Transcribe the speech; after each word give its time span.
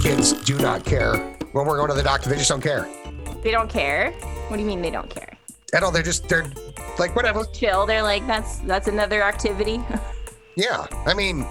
kids 0.00 0.32
do 0.32 0.58
not 0.58 0.84
care 0.84 1.16
when 1.52 1.66
we're 1.66 1.76
going 1.76 1.88
to 1.90 1.94
the 1.94 2.02
doctor. 2.02 2.30
They 2.30 2.36
just 2.36 2.48
don't 2.48 2.62
care. 2.62 2.88
They 3.42 3.50
don't 3.50 3.70
care. 3.70 4.12
What 4.48 4.56
do 4.56 4.62
you 4.62 4.68
mean 4.68 4.82
they 4.82 4.90
don't 4.90 5.10
care? 5.10 5.36
At 5.74 5.82
all. 5.82 5.90
They're 5.90 6.02
just 6.02 6.28
they're 6.28 6.50
like 6.98 7.14
whatever. 7.14 7.44
Chill. 7.52 7.86
They're 7.86 8.02
like 8.02 8.26
that's 8.26 8.58
that's 8.60 8.88
another 8.88 9.22
activity. 9.22 9.80
Yeah. 10.56 10.86
I 11.06 11.14
mean, 11.14 11.46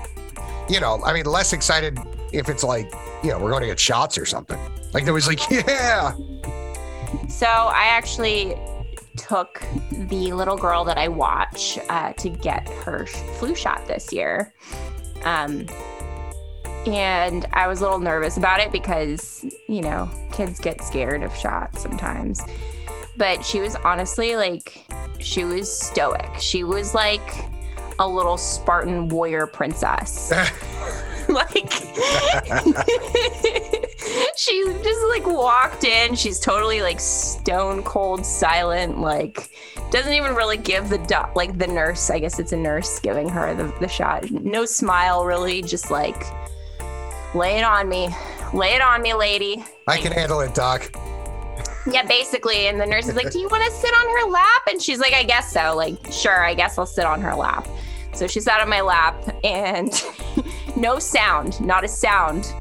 you 0.70 0.80
know, 0.80 1.02
I 1.04 1.14
mean, 1.14 1.26
less 1.26 1.54
excited 1.54 1.98
if 2.32 2.48
it's 2.48 2.64
like, 2.64 2.94
you 3.24 3.30
know, 3.30 3.40
we're 3.40 3.50
going 3.50 3.62
to 3.62 3.68
get 3.68 3.80
shots 3.80 4.18
or 4.18 4.26
something. 4.26 4.60
Like 4.94 5.06
there 5.06 5.14
was 5.14 5.26
like, 5.26 5.40
yeah. 5.50 6.14
So 7.28 7.48
I 7.48 7.86
actually 7.86 8.56
took 9.18 9.64
the 9.92 10.32
little 10.34 10.58
girl 10.58 10.84
that 10.84 10.98
I 10.98 11.08
watch 11.08 11.80
uh, 11.90 12.14
to 12.14 12.30
get 12.30 12.68
her 12.70 13.06
flu 13.08 13.56
shot 13.56 13.88
this 13.88 14.14
year. 14.14 14.54
Um, 15.24 15.66
and 16.86 17.46
I 17.54 17.68
was 17.68 17.82
a 17.82 17.84
little 17.84 18.00
nervous 18.00 18.38
about 18.38 18.60
it 18.60 18.72
because, 18.72 19.46
you 19.68 19.82
know, 19.82 20.10
kids 20.32 20.60
get 20.60 20.82
scared 20.82 21.24
of 21.24 21.36
shots 21.36 21.82
sometimes. 21.82 22.42
But 23.18 23.44
she 23.44 23.60
was 23.60 23.76
honestly 23.76 24.36
like, 24.36 24.86
she 25.20 25.44
was 25.44 25.72
stoic. 25.72 26.30
She 26.40 26.64
was 26.64 26.96
like 26.96 27.46
a 28.00 28.08
little 28.08 28.38
Spartan 28.38 29.10
warrior 29.10 29.46
princess. 29.46 30.32
like 31.30 31.54
she 34.36 34.64
just 34.84 35.08
like 35.10 35.28
walked 35.28 35.84
in 35.84 36.16
she's 36.16 36.40
totally 36.40 36.82
like 36.82 37.00
stone 37.00 37.84
cold 37.84 38.26
silent 38.26 39.00
like 39.00 39.52
doesn't 39.92 40.14
even 40.14 40.34
really 40.34 40.58
give 40.58 40.90
the 40.90 40.98
doc 40.98 41.36
like 41.36 41.56
the 41.60 41.68
nurse 41.68 42.10
i 42.10 42.18
guess 42.18 42.40
it's 42.40 42.52
a 42.52 42.58
nurse 42.58 43.00
giving 43.00 43.30
her 43.30 43.54
the, 43.54 43.72
the 43.80 43.88
shot 43.88 44.32
no 44.32 44.66
smile 44.66 45.24
really 45.24 45.62
just 45.62 45.92
like 45.92 46.26
lay 47.34 47.58
it 47.58 47.64
on 47.64 47.88
me. 47.88 48.10
Lay 48.54 48.74
it 48.74 48.82
on 48.82 49.02
me 49.02 49.14
lady. 49.14 49.64
I 49.88 49.98
can 49.98 50.12
handle 50.12 50.42
it, 50.42 50.54
Doc. 50.54 50.92
yeah 51.86 52.06
basically. 52.06 52.68
And 52.68 52.80
the 52.80 52.86
nurse 52.86 53.08
is 53.08 53.16
like 53.16 53.32
do 53.32 53.40
you 53.40 53.48
want 53.50 53.64
to 53.64 53.72
sit 53.72 53.94
on 53.94 54.08
her 54.18 54.30
lap? 54.32 54.62
And 54.70 54.82
she's 54.82 55.00
like 55.00 55.14
i 55.14 55.24
guess 55.24 55.52
so. 55.52 55.76
Like 55.76 55.98
sure 56.12 56.44
i 56.44 56.54
guess 56.54 56.78
i'll 56.78 56.86
sit 56.86 57.06
on 57.06 57.22
her 57.22 57.36
lap. 57.36 57.68
So 58.14 58.28
she 58.28 58.40
sat 58.40 58.60
on 58.60 58.70
my 58.70 58.82
lap 58.82 59.16
and 59.44 59.92
no 60.76 61.00
sound 61.00 61.62
not 61.62 61.84
a 61.84 61.88
sound. 61.88 62.54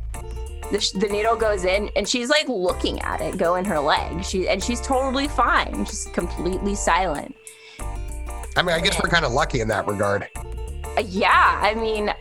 The, 0.70 0.80
sh- 0.80 0.91
the 0.91 1.08
needle 1.08 1.34
goes 1.34 1.64
in 1.64 1.88
and 1.97 2.06
she's 2.06 2.28
like 2.28 2.47
looking 2.47 3.00
at 3.00 3.22
it 3.22 3.38
go 3.38 3.55
in 3.55 3.64
her 3.64 3.80
leg. 3.80 4.22
She 4.25 4.48
and 4.48 4.62
she's 4.62 4.80
totally 4.82 5.28
fine. 5.28 5.86
Just 5.86 6.12
completely 6.12 6.75
silent. 6.75 7.34
I 8.56 8.62
mean, 8.62 8.75
I 8.75 8.80
guess 8.80 9.00
we're 9.03 9.08
kind 9.08 9.25
of 9.25 9.32
lucky 9.32 9.60
in 9.60 9.69
that 9.69 9.86
regard. 9.86 10.28
Uh, 10.98 11.03
yeah 11.06 11.60
i 11.62 11.75
mean 11.75 12.12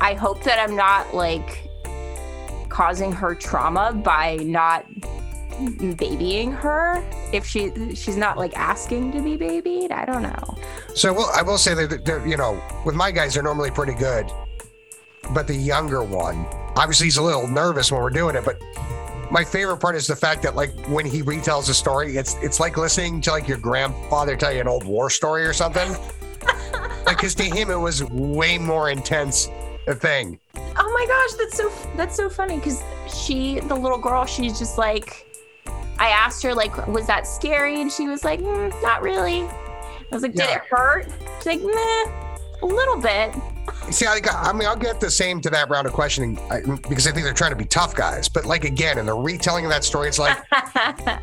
i 0.00 0.14
hope 0.14 0.42
that 0.42 0.58
i'm 0.58 0.76
not 0.76 1.14
like 1.14 1.68
causing 2.68 3.12
her 3.12 3.34
trauma 3.34 3.92
by 3.92 4.36
not 4.36 4.86
babying 5.96 6.50
her 6.50 7.04
if 7.32 7.44
she 7.46 7.94
she's 7.94 8.16
not 8.16 8.38
like 8.38 8.56
asking 8.56 9.12
to 9.12 9.20
be 9.20 9.36
babied 9.36 9.92
i 9.92 10.04
don't 10.04 10.22
know 10.22 10.56
So 10.94 11.12
well, 11.12 11.30
I 11.34 11.42
will 11.42 11.58
say 11.58 11.74
that 11.74 12.26
you 12.26 12.36
know, 12.36 12.60
with 12.84 12.94
my 12.94 13.10
guys, 13.10 13.34
they're 13.34 13.42
normally 13.42 13.70
pretty 13.70 13.94
good. 13.94 14.26
But 15.32 15.46
the 15.46 15.54
younger 15.54 16.02
one, 16.02 16.44
obviously, 16.74 17.06
he's 17.06 17.16
a 17.16 17.22
little 17.22 17.46
nervous 17.46 17.92
when 17.92 18.02
we're 18.02 18.10
doing 18.10 18.34
it. 18.34 18.44
But 18.44 18.60
my 19.30 19.44
favorite 19.44 19.76
part 19.78 19.94
is 19.94 20.06
the 20.08 20.16
fact 20.16 20.42
that, 20.42 20.56
like, 20.56 20.70
when 20.88 21.06
he 21.06 21.22
retells 21.22 21.70
a 21.70 21.74
story, 21.74 22.16
it's 22.16 22.34
it's 22.42 22.58
like 22.58 22.76
listening 22.76 23.20
to 23.22 23.30
like 23.30 23.46
your 23.46 23.58
grandfather 23.58 24.36
tell 24.36 24.52
you 24.52 24.60
an 24.60 24.66
old 24.68 24.84
war 24.84 25.10
story 25.10 25.44
or 25.46 25.52
something. 25.52 25.90
like, 27.06 27.16
because 27.16 27.34
to 27.36 27.44
him, 27.44 27.70
it 27.70 27.78
was 27.78 28.02
way 28.10 28.58
more 28.58 28.90
intense 28.90 29.48
a 29.90 29.94
thing. 29.94 30.38
Oh 30.54 30.60
my 30.98 31.06
gosh, 31.06 31.38
that's 31.38 31.56
so 31.56 31.70
that's 31.96 32.16
so 32.16 32.28
funny 32.28 32.56
because 32.56 32.82
she, 33.12 33.60
the 33.60 33.74
little 33.74 33.98
girl, 33.98 34.24
she's 34.24 34.58
just 34.58 34.78
like, 34.78 35.26
I 35.98 36.08
asked 36.08 36.42
her 36.42 36.54
like, 36.54 36.86
was 36.86 37.06
that 37.06 37.26
scary, 37.26 37.80
and 37.80 37.90
she 37.92 38.08
was 38.08 38.24
like, 38.24 38.40
"Mm, 38.40 38.70
not 38.82 39.02
really. 39.02 39.42
I 39.42 40.06
was 40.12 40.22
like, 40.22 40.32
did 40.32 40.46
Yeah. 40.48 40.56
it 40.56 40.62
hurt? 40.70 41.06
She's 41.38 41.46
like, 41.46 41.60
nah, 41.60 42.04
a 42.62 42.66
little 42.66 42.96
bit. 42.96 43.34
See, 43.90 44.06
I, 44.06 44.20
I 44.34 44.52
mean, 44.52 44.66
I'll 44.66 44.76
get 44.76 45.00
the 45.00 45.10
same 45.10 45.40
to 45.42 45.50
that 45.50 45.68
round 45.70 45.86
of 45.86 45.92
questioning 45.92 46.38
I, 46.50 46.60
because 46.60 47.06
I 47.06 47.12
think 47.12 47.24
they're 47.24 47.32
trying 47.34 47.52
to 47.52 47.56
be 47.56 47.64
tough 47.64 47.94
guys. 47.94 48.28
But 48.28 48.44
like 48.46 48.64
again, 48.64 48.98
in 48.98 49.06
the 49.06 49.14
retelling 49.14 49.64
of 49.64 49.70
that 49.70 49.84
story, 49.84 50.08
it's 50.08 50.18
like. 50.18 50.36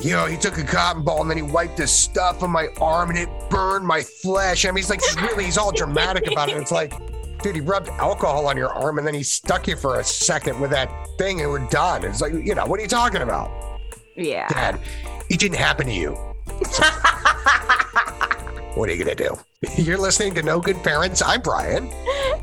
you 0.00 0.10
know, 0.10 0.26
he 0.26 0.36
took 0.36 0.58
a 0.58 0.62
cotton 0.64 1.02
ball 1.02 1.22
and 1.22 1.30
then 1.30 1.38
he 1.38 1.42
wiped 1.42 1.78
the 1.78 1.86
stuff 1.86 2.42
on 2.42 2.50
my 2.50 2.68
arm 2.80 3.08
and 3.10 3.18
it 3.18 3.28
burned 3.48 3.86
my 3.86 4.02
flesh. 4.02 4.66
I 4.66 4.68
mean, 4.68 4.76
he's 4.76 4.90
like, 4.90 5.00
really, 5.22 5.44
he's 5.44 5.56
all 5.56 5.72
dramatic 5.72 6.30
about 6.30 6.50
it. 6.50 6.56
It's 6.58 6.70
like, 6.72 6.92
dude, 7.42 7.56
he 7.56 7.60
rubbed 7.60 7.88
alcohol 7.88 8.46
on 8.46 8.56
your 8.56 8.70
arm 8.72 8.98
and 8.98 9.06
then 9.06 9.14
he 9.14 9.22
stuck 9.22 9.68
you 9.68 9.76
for 9.76 10.00
a 10.00 10.04
second 10.04 10.60
with 10.60 10.70
that 10.70 10.90
thing 11.18 11.40
and 11.40 11.50
we're 11.50 11.66
done. 11.68 12.04
It's 12.04 12.20
like, 12.20 12.32
you 12.32 12.54
know, 12.54 12.66
what 12.66 12.78
are 12.80 12.82
you 12.82 12.88
talking 12.88 13.22
about, 13.22 13.50
yeah. 14.16 14.48
Dad? 14.48 14.80
It 15.28 15.38
didn't 15.40 15.58
happen 15.58 15.86
to 15.86 15.92
you. 15.92 16.16
What 18.76 18.90
are 18.90 18.94
you 18.94 19.02
going 19.02 19.16
to 19.16 19.24
do? 19.24 19.38
You're 19.82 19.96
listening 19.96 20.34
to 20.34 20.42
No 20.42 20.60
Good 20.60 20.76
Parents. 20.82 21.22
I'm 21.22 21.40
Brian. 21.40 21.88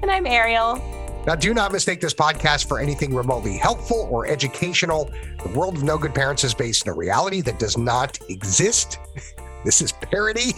and 0.02 0.10
I'm 0.10 0.26
Ariel. 0.26 0.82
Now, 1.28 1.36
do 1.36 1.54
not 1.54 1.72
mistake 1.72 2.02
this 2.02 2.14
podcast 2.16 2.68
for 2.68 2.80
anything 2.80 3.14
remotely 3.14 3.56
helpful 3.56 4.08
or 4.12 4.26
educational. 4.26 5.12
The 5.44 5.50
world 5.50 5.78
of 5.78 5.84
no 5.84 5.96
good 5.96 6.16
parents 6.16 6.44
is 6.44 6.56
based 6.56 6.88
in 6.88 6.92
a 6.92 6.96
reality 6.96 7.42
that 7.42 7.60
does 7.60 7.78
not 7.78 8.18
exist. 8.30 8.98
This 9.64 9.82
is 9.82 9.92
parody. 9.92 10.54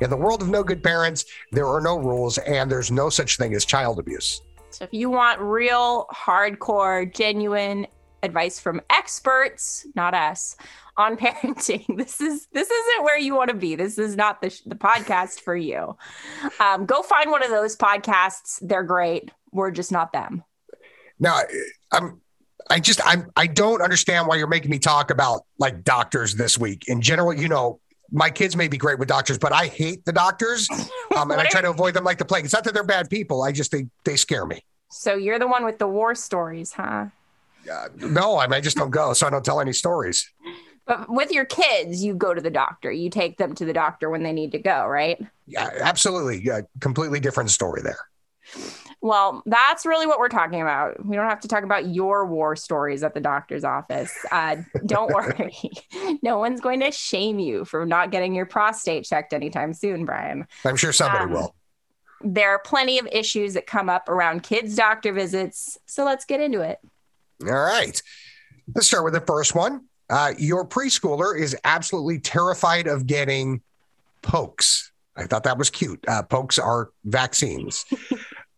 In 0.00 0.10
the 0.10 0.16
world 0.16 0.42
of 0.42 0.48
no 0.48 0.62
good 0.62 0.82
parents, 0.82 1.24
there 1.52 1.66
are 1.66 1.80
no 1.80 1.98
rules 1.98 2.38
and 2.38 2.70
there's 2.70 2.90
no 2.90 3.08
such 3.08 3.36
thing 3.36 3.54
as 3.54 3.64
child 3.64 3.98
abuse. 3.98 4.42
So 4.70 4.84
if 4.84 4.92
you 4.92 5.10
want 5.10 5.40
real, 5.40 6.06
hardcore, 6.14 7.12
genuine 7.12 7.86
advice 8.22 8.60
from 8.60 8.80
experts, 8.90 9.86
not 9.94 10.14
us, 10.14 10.56
on 10.96 11.16
parenting, 11.18 11.96
this 11.96 12.20
is 12.20 12.46
this 12.52 12.70
isn't 12.70 13.04
where 13.04 13.18
you 13.18 13.34
want 13.34 13.48
to 13.48 13.56
be. 13.56 13.74
This 13.74 13.98
is 13.98 14.16
not 14.16 14.42
the 14.42 14.50
sh- 14.50 14.62
the 14.66 14.76
podcast 14.76 15.40
for 15.40 15.56
you. 15.56 15.96
Um, 16.60 16.86
go 16.86 17.02
find 17.02 17.30
one 17.30 17.42
of 17.42 17.50
those 17.50 17.76
podcasts. 17.76 18.58
They're 18.60 18.82
great. 18.82 19.30
We're 19.52 19.70
just 19.70 19.90
not 19.90 20.12
them. 20.12 20.44
Now, 21.18 21.40
I'm. 21.92 22.20
I 22.68 22.78
just 22.78 23.00
I'm 23.04 23.32
I 23.34 23.48
don't 23.48 23.82
understand 23.82 24.28
why 24.28 24.36
you're 24.36 24.46
making 24.46 24.70
me 24.70 24.78
talk 24.78 25.10
about 25.10 25.40
like 25.58 25.82
doctors 25.82 26.36
this 26.36 26.56
week. 26.56 26.86
In 26.86 27.00
general, 27.00 27.32
you 27.32 27.48
know, 27.48 27.80
my 28.12 28.30
kids 28.30 28.56
may 28.56 28.68
be 28.68 28.76
great 28.76 28.98
with 28.98 29.08
doctors, 29.08 29.38
but 29.38 29.52
I 29.52 29.66
hate 29.66 30.04
the 30.04 30.12
doctors, 30.12 30.68
um, 31.16 31.30
and 31.30 31.40
I 31.40 31.46
try 31.46 31.60
to 31.60 31.70
avoid 31.70 31.94
them 31.94 32.04
like 32.04 32.18
the 32.18 32.24
plague. 32.24 32.44
It's 32.44 32.54
not 32.54 32.64
that 32.64 32.74
they're 32.74 32.84
bad 32.84 33.10
people. 33.10 33.42
I 33.42 33.52
just 33.52 33.70
they 33.70 33.86
they 34.04 34.16
scare 34.16 34.46
me. 34.46 34.64
So 34.90 35.14
you're 35.14 35.38
the 35.38 35.46
one 35.46 35.64
with 35.64 35.78
the 35.78 35.86
war 35.86 36.14
stories, 36.14 36.72
huh? 36.72 37.06
Uh, 37.70 37.88
no, 37.96 38.38
I, 38.38 38.46
mean, 38.46 38.54
I 38.54 38.60
just 38.60 38.76
don't 38.76 38.90
go, 38.90 39.12
so 39.12 39.26
I 39.26 39.30
don't 39.30 39.44
tell 39.44 39.60
any 39.60 39.72
stories. 39.72 40.28
But 40.86 41.08
with 41.08 41.30
your 41.30 41.44
kids, 41.44 42.02
you 42.02 42.14
go 42.14 42.34
to 42.34 42.40
the 42.40 42.50
doctor. 42.50 42.90
You 42.90 43.10
take 43.10 43.36
them 43.36 43.54
to 43.54 43.64
the 43.64 43.72
doctor 43.72 44.10
when 44.10 44.22
they 44.22 44.32
need 44.32 44.52
to 44.52 44.58
go, 44.58 44.86
right? 44.86 45.24
Yeah, 45.46 45.70
absolutely. 45.80 46.42
Yeah, 46.42 46.62
completely 46.80 47.20
different 47.20 47.50
story 47.50 47.82
there. 47.82 47.98
Well, 49.02 49.42
that's 49.46 49.86
really 49.86 50.06
what 50.06 50.18
we're 50.18 50.28
talking 50.28 50.60
about. 50.60 51.04
We 51.04 51.16
don't 51.16 51.28
have 51.28 51.40
to 51.40 51.48
talk 51.48 51.64
about 51.64 51.88
your 51.88 52.26
war 52.26 52.54
stories 52.54 53.02
at 53.02 53.14
the 53.14 53.20
doctor's 53.20 53.64
office. 53.64 54.14
Uh, 54.30 54.56
don't 54.84 55.10
worry. 55.14 55.52
no 56.22 56.38
one's 56.38 56.60
going 56.60 56.80
to 56.80 56.90
shame 56.90 57.38
you 57.38 57.64
for 57.64 57.86
not 57.86 58.10
getting 58.10 58.34
your 58.34 58.44
prostate 58.46 59.04
checked 59.04 59.32
anytime 59.32 59.72
soon, 59.72 60.04
Brian. 60.04 60.46
I'm 60.66 60.76
sure 60.76 60.92
somebody 60.92 61.24
Um, 61.24 61.30
will. 61.32 61.54
There 62.22 62.50
are 62.50 62.58
plenty 62.58 62.98
of 62.98 63.08
issues 63.10 63.54
that 63.54 63.66
come 63.66 63.88
up 63.88 64.10
around 64.10 64.42
kids' 64.42 64.76
doctor 64.76 65.12
visits. 65.14 65.78
So 65.86 66.04
let's 66.04 66.26
get 66.26 66.40
into 66.42 66.60
it. 66.60 66.78
All 67.42 67.48
right. 67.54 68.02
Let's 68.74 68.86
start 68.88 69.04
with 69.04 69.14
the 69.14 69.22
first 69.22 69.54
one. 69.54 69.86
Uh, 70.10 70.34
your 70.36 70.66
preschooler 70.66 71.38
is 71.38 71.56
absolutely 71.64 72.18
terrified 72.18 72.86
of 72.86 73.06
getting 73.06 73.62
pokes. 74.20 74.92
I 75.16 75.24
thought 75.24 75.44
that 75.44 75.56
was 75.56 75.70
cute. 75.70 76.04
Uh, 76.06 76.22
pokes 76.22 76.58
are 76.58 76.90
vaccines. 77.04 77.86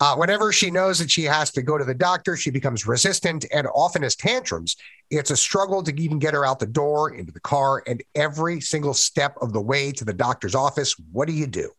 Uh, 0.02 0.16
whenever 0.16 0.50
she 0.50 0.68
knows 0.68 0.98
that 0.98 1.08
she 1.08 1.22
has 1.22 1.52
to 1.52 1.62
go 1.62 1.78
to 1.78 1.84
the 1.84 1.94
doctor, 1.94 2.36
she 2.36 2.50
becomes 2.50 2.88
resistant 2.88 3.44
and 3.54 3.68
often 3.72 4.02
has 4.02 4.16
tantrums. 4.16 4.74
It's 5.12 5.30
a 5.30 5.36
struggle 5.36 5.80
to 5.80 5.94
even 5.94 6.18
get 6.18 6.34
her 6.34 6.44
out 6.44 6.58
the 6.58 6.66
door, 6.66 7.14
into 7.14 7.30
the 7.30 7.38
car, 7.38 7.84
and 7.86 8.02
every 8.16 8.60
single 8.60 8.94
step 8.94 9.36
of 9.40 9.52
the 9.52 9.60
way 9.60 9.92
to 9.92 10.04
the 10.04 10.12
doctor's 10.12 10.56
office. 10.56 10.96
What 11.12 11.28
do 11.28 11.34
you 11.34 11.46
do? 11.46 11.70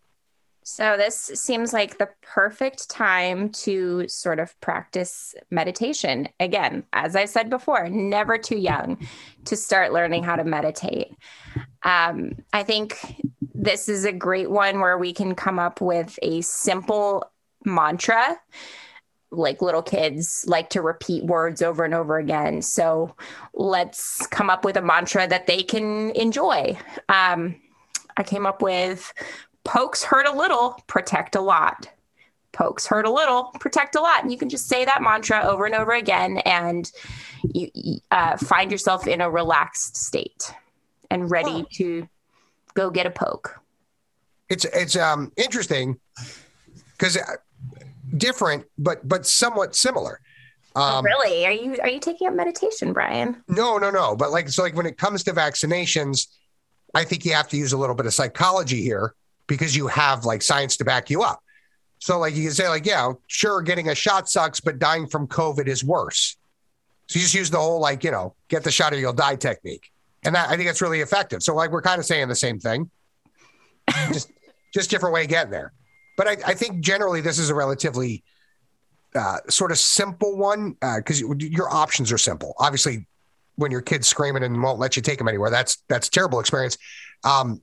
So, 0.63 0.95
this 0.95 1.17
seems 1.17 1.73
like 1.73 1.97
the 1.97 2.07
perfect 2.21 2.89
time 2.89 3.49
to 3.49 4.07
sort 4.07 4.39
of 4.39 4.57
practice 4.61 5.35
meditation. 5.51 6.29
Again, 6.39 6.85
as 6.93 7.17
I 7.17 7.25
said 7.25 7.49
before, 7.49 7.89
never 7.89 8.37
too 8.37 8.57
young 8.57 9.05
to 9.43 9.57
start 9.57 9.91
learning 9.91 10.23
how 10.23 10.37
to 10.37 10.45
meditate. 10.45 11.13
Um, 11.83 12.35
I 12.53 12.63
think 12.63 13.21
this 13.53 13.89
is 13.89 14.05
a 14.05 14.13
great 14.13 14.49
one 14.49 14.79
where 14.79 14.97
we 14.97 15.11
can 15.11 15.35
come 15.35 15.59
up 15.59 15.81
with 15.81 16.17
a 16.21 16.39
simple 16.39 17.29
mantra. 17.65 18.39
Like 19.31 19.62
little 19.62 19.81
kids 19.81 20.45
like 20.48 20.69
to 20.69 20.81
repeat 20.81 21.24
words 21.24 21.62
over 21.62 21.83
and 21.83 21.94
over 21.94 22.18
again. 22.18 22.62
So 22.62 23.15
let's 23.54 24.27
come 24.27 24.50
up 24.50 24.63
with 24.63 24.77
a 24.77 24.81
mantra 24.81 25.27
that 25.27 25.48
they 25.48 25.63
can 25.63 26.12
enjoy. 26.12 26.77
Um, 27.10 27.56
I 28.15 28.24
came 28.24 28.45
up 28.45 28.62
with 28.62 29.12
pokes 29.63 30.04
hurt 30.04 30.27
a 30.27 30.38
little, 30.38 30.80
protect 30.88 31.36
a 31.36 31.42
lot. 31.42 31.88
pokes 32.54 32.86
hurt 32.86 33.06
a 33.06 33.12
little, 33.12 33.45
protect 33.60 33.95
a 33.95 34.01
lot. 34.01 34.24
And 34.24 34.31
you 34.31 34.38
can 34.38 34.48
just 34.48 34.68
say 34.68 34.86
that 34.86 35.01
mantra 35.01 35.42
over 35.44 35.66
and 35.66 35.75
over 35.75 35.92
again 35.92 36.38
and 36.45 36.89
you 37.44 38.00
uh, 38.12 38.38
find 38.38 38.71
yourself 38.71 39.07
in 39.07 39.19
a 39.19 39.30
relaxed 39.30 39.98
state 39.98 40.54
and 41.09 41.30
ready 41.30 41.66
to 41.74 42.07
go 42.75 42.89
get 42.89 43.06
a 43.06 43.12
poke. 43.12 43.59
It's 44.50 44.66
it's 44.66 44.95
um 44.95 45.31
interesting 45.36 46.00
because 46.92 47.18
uh, 47.18 47.21
different, 48.15 48.65
but 48.77 49.07
but 49.07 49.25
somewhat 49.25 49.75
similar. 49.75 50.19
Oh, 50.75 50.81
um, 50.81 50.94
oh, 50.98 51.01
really? 51.01 51.45
Are 51.45 51.51
you 51.51 51.77
are 51.81 51.89
you 51.89 52.00
taking 52.00 52.27
up 52.27 52.33
meditation, 52.33 52.94
Brian? 52.94 53.44
No, 53.48 53.77
no, 53.77 53.89
no. 53.89 54.15
But 54.15 54.31
like 54.31 54.50
so, 54.50 54.63
like 54.63 54.75
when 54.75 54.86
it 54.86 54.98
comes 54.98 55.24
to 55.24 55.31
vaccinations, 55.33 56.27
I 56.94 57.04
think 57.04 57.25
you 57.25 57.33
have 57.33 57.48
to 57.50 57.57
use 57.57 57.74
a 57.74 57.77
little 57.77 57.95
bit 57.95 58.06
of 58.06 58.13
psychology 58.13 58.81
here 58.81 59.13
because 59.48 59.75
you 59.75 59.88
have 59.88 60.25
like 60.25 60.42
science 60.42 60.77
to 60.77 60.86
back 60.86 61.10
you 61.10 61.21
up. 61.21 61.44
So 62.00 62.19
like 62.19 62.36
you 62.36 62.44
can 62.44 62.51
say 62.51 62.68
like, 62.68 62.86
yeah, 62.86 63.13
sure, 63.27 63.62
getting 63.62 63.89
a 63.89 63.95
shot 63.95 64.30
sucks, 64.30 64.59
but 64.59 64.80
dying 64.80 65.07
from 65.07 65.27
COVID 65.27 65.68
is 65.68 65.83
worse. 65.83 66.36
So 67.07 67.19
you 67.19 67.24
just 67.24 67.33
use 67.33 67.50
the 67.50 67.59
whole 67.59 67.80
like, 67.80 68.04
you 68.04 68.12
know, 68.12 68.36
get 68.50 68.63
the 68.63 68.71
shot 68.71 68.94
or 68.94 68.98
you'll 68.98 69.13
die 69.13 69.36
technique. 69.36 69.92
And 70.25 70.36
that 70.36 70.50
I 70.50 70.56
think 70.56 70.68
that's 70.68 70.81
really 70.81 71.01
effective. 71.01 71.44
So 71.44 71.56
like 71.56 71.71
we're 71.71 71.81
kind 71.81 72.00
of 72.00 72.06
saying 72.06 72.27
the 72.27 72.36
same 72.36 72.59
thing. 72.59 72.89
just 74.12 74.31
just 74.74 74.89
different 74.89 75.13
way 75.13 75.24
of 75.24 75.30
getting 75.30 75.51
there. 75.51 75.74
But 76.15 76.27
I, 76.27 76.38
I 76.48 76.54
think 76.54 76.81
generally 76.81 77.21
this 77.21 77.39
is 77.39 77.50
a 77.50 77.56
relatively 77.56 78.24
uh, 79.15 79.38
sort 79.50 79.71
of 79.71 79.77
simple 79.77 80.38
one 80.38 80.75
because 80.98 81.24
uh, 81.24 81.33
your 81.38 81.74
options 81.74 82.12
are 82.12 82.18
simple. 82.18 82.56
Obviously, 82.60 83.07
when 83.56 83.71
your 83.71 83.81
kid's 83.81 84.07
screaming 84.07 84.44
and 84.44 84.62
won't 84.62 84.80
let 84.80 84.95
you 84.95 85.01
take 85.01 85.18
them 85.18 85.27
anywhere, 85.27 85.50
that's 85.50 85.83
that's 85.88 86.10
terrible 86.10 86.39
experience. 86.39 86.77
Um, 87.24 87.62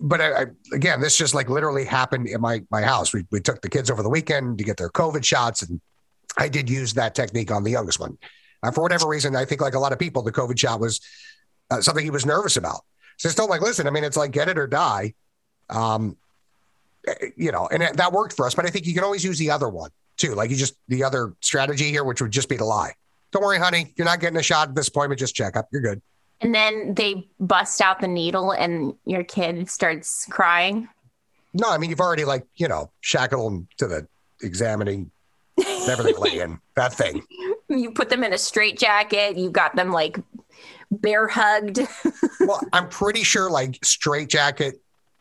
but 0.00 0.20
I, 0.20 0.42
I, 0.42 0.46
again, 0.72 1.00
this 1.00 1.16
just 1.16 1.34
like 1.34 1.48
literally 1.48 1.84
happened 1.84 2.28
in 2.28 2.40
my 2.40 2.62
my 2.70 2.82
house. 2.82 3.12
We 3.12 3.24
we 3.30 3.40
took 3.40 3.62
the 3.62 3.68
kids 3.68 3.90
over 3.90 4.02
the 4.02 4.10
weekend 4.10 4.58
to 4.58 4.64
get 4.64 4.76
their 4.76 4.90
COVID 4.90 5.24
shots, 5.24 5.62
and 5.62 5.80
I 6.36 6.48
did 6.48 6.68
use 6.68 6.94
that 6.94 7.14
technique 7.14 7.50
on 7.50 7.64
the 7.64 7.70
youngest 7.70 8.00
one. 8.00 8.18
Uh, 8.62 8.70
for 8.70 8.82
whatever 8.82 9.06
reason, 9.06 9.36
I 9.36 9.44
think 9.44 9.60
like 9.60 9.74
a 9.74 9.78
lot 9.78 9.92
of 9.92 9.98
people, 9.98 10.22
the 10.22 10.32
COVID 10.32 10.58
shot 10.58 10.80
was 10.80 11.00
uh, 11.70 11.80
something 11.80 12.04
he 12.04 12.10
was 12.10 12.26
nervous 12.26 12.56
about. 12.56 12.80
So 13.18 13.28
I 13.28 13.32
told 13.32 13.50
like, 13.50 13.60
listen, 13.60 13.86
I 13.86 13.90
mean, 13.90 14.04
it's 14.04 14.16
like 14.16 14.32
get 14.32 14.48
it 14.48 14.58
or 14.58 14.66
die. 14.66 15.14
Um, 15.70 16.16
you 17.36 17.52
know, 17.52 17.68
and 17.68 17.82
that 17.82 18.12
worked 18.12 18.34
for 18.34 18.46
us. 18.46 18.54
But 18.54 18.66
I 18.66 18.70
think 18.70 18.86
you 18.86 18.94
can 18.94 19.04
always 19.04 19.24
use 19.24 19.38
the 19.38 19.50
other 19.50 19.68
one 19.68 19.90
too. 20.16 20.34
Like 20.34 20.50
you 20.50 20.56
just 20.56 20.74
the 20.88 21.04
other 21.04 21.34
strategy 21.40 21.90
here, 21.90 22.04
which 22.04 22.20
would 22.20 22.30
just 22.30 22.48
be 22.48 22.56
to 22.56 22.64
lie. 22.64 22.92
Don't 23.32 23.42
worry, 23.42 23.58
honey, 23.58 23.92
you're 23.96 24.04
not 24.04 24.20
getting 24.20 24.38
a 24.38 24.42
shot 24.42 24.68
at 24.68 24.74
this 24.74 24.88
appointment. 24.88 25.18
Just 25.18 25.34
check 25.34 25.56
up. 25.56 25.68
You're 25.72 25.82
good. 25.82 26.00
And 26.40 26.54
then 26.54 26.94
they 26.94 27.28
bust 27.40 27.80
out 27.80 28.00
the 28.00 28.08
needle, 28.08 28.50
and 28.52 28.94
your 29.04 29.24
kid 29.24 29.68
starts 29.70 30.26
crying. 30.30 30.88
No, 31.52 31.70
I 31.70 31.78
mean 31.78 31.90
you've 31.90 32.00
already 32.00 32.24
like 32.24 32.46
you 32.56 32.68
know 32.68 32.90
shackled 33.00 33.52
them 33.52 33.68
to 33.78 33.86
the 33.86 34.06
examining 34.42 35.10
never 35.56 36.02
everything 36.02 36.22
laying 36.22 36.60
that 36.76 36.92
thing. 36.92 37.22
You 37.68 37.92
put 37.92 38.08
them 38.08 38.24
in 38.24 38.32
a 38.32 38.38
straight 38.38 38.78
jacket. 38.78 39.36
You 39.36 39.50
got 39.50 39.76
them 39.76 39.90
like 39.90 40.18
bear 40.90 41.28
hugged. 41.28 41.80
well, 42.40 42.60
I'm 42.72 42.88
pretty 42.88 43.22
sure 43.22 43.50
like 43.50 43.78
straight 43.84 44.28
jacket 44.28 44.80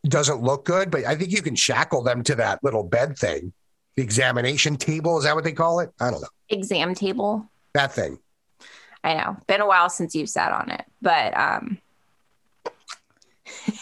doesn't 0.10 0.42
look 0.42 0.66
good, 0.66 0.92
but 0.92 1.06
I 1.06 1.16
think 1.16 1.32
you 1.32 1.42
can 1.42 1.56
shackle 1.56 2.04
them 2.04 2.24
to 2.24 2.36
that 2.36 2.64
little 2.64 2.84
bed 2.84 3.18
thing. 3.18 3.54
The 3.96 4.04
examination 4.04 4.76
table, 4.76 5.18
is 5.18 5.24
that 5.24 5.36
what 5.36 5.44
they 5.44 5.54
call 5.54 5.80
it? 5.80 5.92
I 6.00 6.12
don't 6.12 6.22
know. 6.22 6.28
Exam 6.50 6.94
table. 6.96 7.50
That 7.74 7.92
thing. 7.92 8.20
I 9.04 9.16
know. 9.16 9.38
Been 9.48 9.62
a 9.62 9.68
while 9.68 9.90
since 9.90 10.16
you've 10.16 10.30
sat 10.30 10.52
on 10.52 10.72
it, 10.72 10.86
but 11.02 11.38
um 11.38 11.78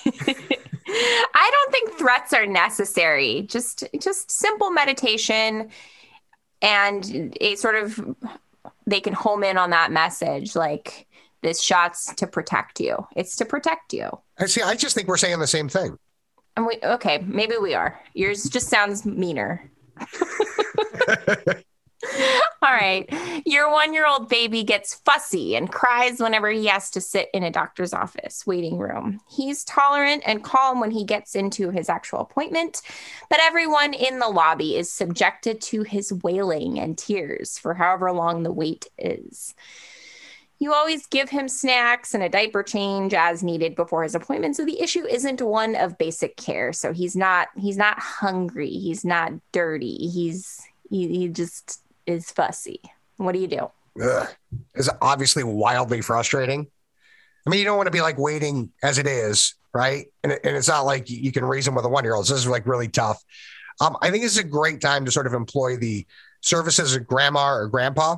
I 1.33 1.51
don't 1.51 1.71
think 1.71 1.93
threats 1.93 2.33
are 2.33 2.45
necessary. 2.45 3.43
Just 3.43 3.83
just 3.99 4.29
simple 4.29 4.71
meditation 4.71 5.69
and 6.61 7.37
a 7.39 7.55
sort 7.55 7.75
of 7.75 8.15
they 8.85 8.99
can 8.99 9.13
home 9.13 9.43
in 9.43 9.57
on 9.57 9.69
that 9.69 9.91
message 9.91 10.55
like 10.55 11.07
this 11.41 11.61
shot's 11.61 12.13
to 12.15 12.27
protect 12.27 12.79
you. 12.79 13.07
It's 13.15 13.35
to 13.37 13.45
protect 13.45 13.93
you. 13.93 14.09
I 14.37 14.45
see. 14.45 14.61
I 14.61 14.75
just 14.75 14.95
think 14.95 15.07
we're 15.07 15.17
saying 15.17 15.39
the 15.39 15.47
same 15.47 15.69
thing. 15.69 15.97
And 16.61 16.67
we 16.67 16.77
okay, 16.83 17.17
maybe 17.25 17.55
we 17.59 17.73
are. 17.73 17.99
Yours 18.13 18.43
just 18.43 18.67
sounds 18.67 19.03
meaner. 19.03 19.67
All 22.61 22.71
right. 22.71 23.11
Your 23.47 23.71
one 23.71 23.95
year 23.95 24.05
old 24.05 24.29
baby 24.29 24.63
gets 24.63 24.93
fussy 24.93 25.55
and 25.55 25.71
cries 25.71 26.19
whenever 26.19 26.51
he 26.51 26.67
has 26.67 26.91
to 26.91 27.01
sit 27.01 27.29
in 27.33 27.41
a 27.41 27.49
doctor's 27.49 27.93
office 27.93 28.45
waiting 28.45 28.77
room. 28.77 29.21
He's 29.27 29.63
tolerant 29.63 30.21
and 30.23 30.43
calm 30.43 30.79
when 30.79 30.91
he 30.91 31.03
gets 31.03 31.33
into 31.33 31.71
his 31.71 31.89
actual 31.89 32.19
appointment, 32.19 32.83
but 33.27 33.39
everyone 33.41 33.95
in 33.95 34.19
the 34.19 34.29
lobby 34.29 34.77
is 34.77 34.91
subjected 34.91 35.61
to 35.61 35.81
his 35.81 36.13
wailing 36.23 36.79
and 36.79 36.95
tears 36.95 37.57
for 37.57 37.73
however 37.73 38.11
long 38.11 38.43
the 38.43 38.51
wait 38.51 38.85
is. 38.99 39.55
You 40.61 40.75
always 40.75 41.07
give 41.07 41.31
him 41.31 41.49
snacks 41.49 42.13
and 42.13 42.21
a 42.21 42.29
diaper 42.29 42.61
change 42.61 43.15
as 43.15 43.41
needed 43.41 43.75
before 43.75 44.03
his 44.03 44.13
appointment. 44.13 44.55
So 44.55 44.63
the 44.63 44.79
issue 44.79 45.07
isn't 45.07 45.41
one 45.41 45.75
of 45.75 45.97
basic 45.97 46.37
care. 46.37 46.71
So 46.71 46.93
he's 46.93 47.15
not 47.15 47.47
he's 47.57 47.77
not 47.77 47.97
hungry. 47.97 48.69
He's 48.69 49.03
not 49.03 49.33
dirty. 49.51 50.07
He's 50.07 50.61
he, 50.87 51.07
he 51.07 51.29
just 51.29 51.81
is 52.05 52.29
fussy. 52.29 52.79
What 53.17 53.31
do 53.31 53.39
you 53.39 53.47
do? 53.47 53.71
Ugh. 54.03 54.27
It's 54.75 54.87
obviously 55.01 55.43
wildly 55.43 56.01
frustrating. 56.01 56.67
I 57.47 57.49
mean, 57.49 57.57
you 57.57 57.65
don't 57.65 57.77
want 57.77 57.87
to 57.87 57.91
be 57.91 58.01
like 58.01 58.19
waiting 58.19 58.71
as 58.83 58.99
it 58.99 59.07
is, 59.07 59.55
right? 59.73 60.05
And, 60.23 60.31
and 60.31 60.55
it's 60.55 60.67
not 60.67 60.85
like 60.85 61.09
you 61.09 61.31
can 61.31 61.43
reason 61.43 61.73
with 61.73 61.85
a 61.85 61.89
one 61.89 62.03
year 62.03 62.13
old. 62.13 62.27
So 62.27 62.35
this 62.35 62.43
is 62.43 62.49
like 62.49 62.67
really 62.67 62.87
tough. 62.87 63.19
Um, 63.79 63.97
I 63.99 64.11
think 64.11 64.23
it's 64.25 64.37
a 64.37 64.43
great 64.43 64.79
time 64.79 65.05
to 65.05 65.11
sort 65.11 65.25
of 65.25 65.33
employ 65.33 65.77
the 65.77 66.05
services 66.41 66.95
of 66.95 67.07
grandma 67.07 67.47
or 67.51 67.67
grandpa 67.67 68.17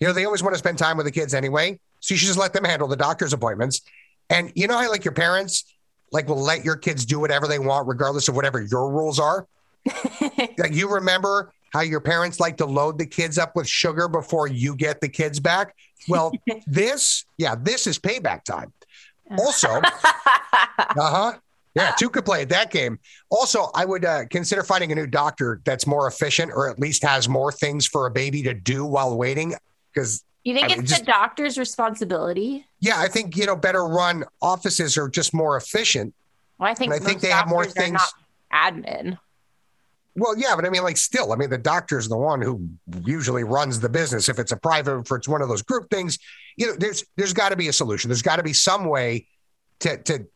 you 0.00 0.06
know, 0.06 0.12
they 0.12 0.24
always 0.24 0.42
want 0.42 0.54
to 0.54 0.58
spend 0.58 0.78
time 0.78 0.96
with 0.96 1.06
the 1.06 1.12
kids 1.12 1.34
anyway. 1.34 1.78
So 2.00 2.14
you 2.14 2.18
should 2.18 2.26
just 2.26 2.38
let 2.38 2.52
them 2.52 2.64
handle 2.64 2.88
the 2.88 2.96
doctor's 2.96 3.32
appointments. 3.32 3.82
And 4.30 4.50
you 4.54 4.66
know 4.66 4.78
how 4.78 4.88
like 4.90 5.04
your 5.04 5.14
parents 5.14 5.64
like 6.12 6.28
will 6.28 6.40
let 6.40 6.64
your 6.64 6.76
kids 6.76 7.04
do 7.04 7.20
whatever 7.20 7.46
they 7.46 7.58
want, 7.58 7.86
regardless 7.86 8.28
of 8.28 8.34
whatever 8.34 8.60
your 8.60 8.90
rules 8.90 9.18
are. 9.18 9.46
like 10.58 10.72
you 10.72 10.88
remember 10.92 11.52
how 11.72 11.80
your 11.80 12.00
parents 12.00 12.40
like 12.40 12.56
to 12.56 12.66
load 12.66 12.98
the 12.98 13.06
kids 13.06 13.38
up 13.38 13.54
with 13.54 13.68
sugar 13.68 14.08
before 14.08 14.48
you 14.48 14.74
get 14.74 15.00
the 15.00 15.08
kids 15.08 15.38
back. 15.38 15.76
Well, 16.08 16.32
this, 16.66 17.24
yeah, 17.38 17.54
this 17.54 17.86
is 17.86 17.98
payback 17.98 18.44
time. 18.44 18.72
Also, 19.38 19.68
uh 19.68 19.82
huh. 20.96 21.32
Yeah, 21.76 21.92
two 21.96 22.10
could 22.10 22.24
play 22.24 22.42
at 22.42 22.48
that 22.48 22.72
game. 22.72 22.98
Also, 23.30 23.70
I 23.76 23.84
would 23.84 24.04
uh, 24.04 24.26
consider 24.28 24.64
finding 24.64 24.90
a 24.90 24.96
new 24.96 25.06
doctor 25.06 25.60
that's 25.64 25.86
more 25.86 26.08
efficient 26.08 26.50
or 26.52 26.68
at 26.68 26.80
least 26.80 27.04
has 27.04 27.28
more 27.28 27.52
things 27.52 27.86
for 27.86 28.06
a 28.06 28.10
baby 28.10 28.42
to 28.42 28.54
do 28.54 28.84
while 28.84 29.16
waiting 29.16 29.54
because 29.92 30.24
you 30.44 30.54
think 30.54 30.66
I 30.66 30.68
mean, 30.68 30.80
it's 30.80 30.90
just, 30.90 31.04
the 31.04 31.12
doctor's 31.12 31.58
responsibility? 31.58 32.66
Yeah, 32.80 32.98
I 32.98 33.08
think 33.08 33.36
you 33.36 33.46
know 33.46 33.56
better 33.56 33.86
run 33.86 34.24
offices 34.40 34.96
are 34.96 35.08
just 35.08 35.34
more 35.34 35.56
efficient. 35.56 36.14
Well, 36.58 36.70
I 36.70 36.74
think 36.74 36.92
and 36.92 37.02
I 37.02 37.04
think 37.04 37.20
they 37.20 37.28
have 37.28 37.48
more 37.48 37.64
things. 37.64 38.00
admin. 38.52 39.18
Well, 40.16 40.36
yeah, 40.36 40.56
but 40.56 40.64
I 40.64 40.70
mean, 40.70 40.82
like, 40.82 40.96
still, 40.96 41.32
I 41.32 41.36
mean, 41.36 41.50
the 41.50 41.58
doctor's 41.58 42.08
the 42.08 42.16
one 42.16 42.42
who 42.42 42.68
usually 43.04 43.44
runs 43.44 43.78
the 43.78 43.88
business. 43.88 44.28
If 44.28 44.38
it's 44.38 44.50
a 44.50 44.56
private, 44.56 44.98
if 44.98 45.12
it's 45.12 45.28
one 45.28 45.40
of 45.40 45.48
those 45.48 45.62
group 45.62 45.88
things, 45.88 46.18
you 46.56 46.66
know, 46.66 46.74
there's 46.76 47.04
there's 47.16 47.32
got 47.32 47.50
to 47.50 47.56
be 47.56 47.68
a 47.68 47.72
solution. 47.72 48.08
There's 48.08 48.22
got 48.22 48.36
to 48.36 48.42
be 48.42 48.52
some 48.52 48.86
way 48.86 49.26
to 49.80 49.96
to 49.98 50.26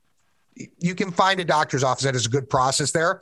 you 0.79 0.95
can 0.95 1.11
find 1.11 1.41
a 1.41 1.45
doctor's 1.45 1.83
office 1.83 2.05
that 2.05 2.15
has 2.15 2.27
a 2.27 2.31
good 2.31 2.49
process 2.49 2.93
there. 2.93 3.21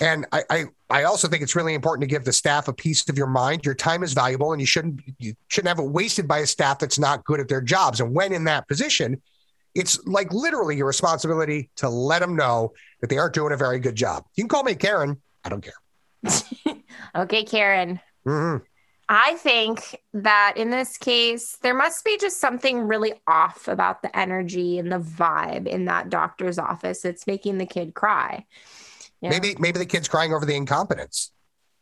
And 0.00 0.26
I, 0.32 0.42
I, 0.50 0.64
I 0.90 1.02
also 1.04 1.28
think 1.28 1.42
it's 1.42 1.56
really 1.56 1.74
important 1.74 2.02
to 2.02 2.06
give 2.06 2.24
the 2.24 2.32
staff 2.32 2.68
a 2.68 2.72
piece 2.72 3.08
of 3.08 3.16
your 3.16 3.26
mind. 3.26 3.64
Your 3.64 3.74
time 3.74 4.02
is 4.02 4.12
valuable, 4.12 4.52
and 4.52 4.60
you 4.60 4.66
shouldn't 4.66 5.00
you 5.18 5.34
shouldn't 5.48 5.68
have 5.68 5.78
it 5.78 5.90
wasted 5.90 6.28
by 6.28 6.38
a 6.38 6.46
staff 6.46 6.78
that's 6.78 6.98
not 6.98 7.24
good 7.24 7.40
at 7.40 7.48
their 7.48 7.60
jobs. 7.60 8.00
And 8.00 8.14
when 8.14 8.32
in 8.32 8.44
that 8.44 8.68
position, 8.68 9.22
it's 9.74 10.04
like 10.06 10.32
literally 10.32 10.76
your 10.76 10.86
responsibility 10.86 11.70
to 11.76 11.88
let 11.88 12.20
them 12.20 12.36
know 12.36 12.72
that 13.00 13.10
they 13.10 13.18
aren't 13.18 13.34
doing 13.34 13.52
a 13.52 13.56
very 13.56 13.78
good 13.78 13.94
job. 13.94 14.24
You 14.34 14.44
can 14.44 14.48
call 14.48 14.64
me 14.64 14.74
Karen. 14.74 15.20
I 15.44 15.48
don't 15.48 15.62
care. 15.64 16.76
okay, 17.16 17.44
Karen. 17.44 18.00
Mm-hmm. 18.26 18.64
I 19.08 19.34
think 19.34 20.00
that 20.14 20.54
in 20.56 20.70
this 20.70 20.98
case, 20.98 21.58
there 21.62 21.74
must 21.74 22.04
be 22.04 22.18
just 22.18 22.40
something 22.40 22.80
really 22.80 23.14
off 23.28 23.68
about 23.68 24.02
the 24.02 24.16
energy 24.18 24.78
and 24.78 24.90
the 24.90 24.98
vibe 24.98 25.68
in 25.68 25.84
that 25.84 26.10
doctor's 26.10 26.58
office. 26.58 27.04
It's 27.04 27.26
making 27.26 27.58
the 27.58 27.66
kid 27.66 27.94
cry. 27.94 28.46
Yeah. 29.20 29.30
Maybe 29.30 29.56
maybe 29.58 29.78
the 29.78 29.86
kid's 29.86 30.08
crying 30.08 30.32
over 30.32 30.44
the 30.44 30.54
incompetence. 30.54 31.32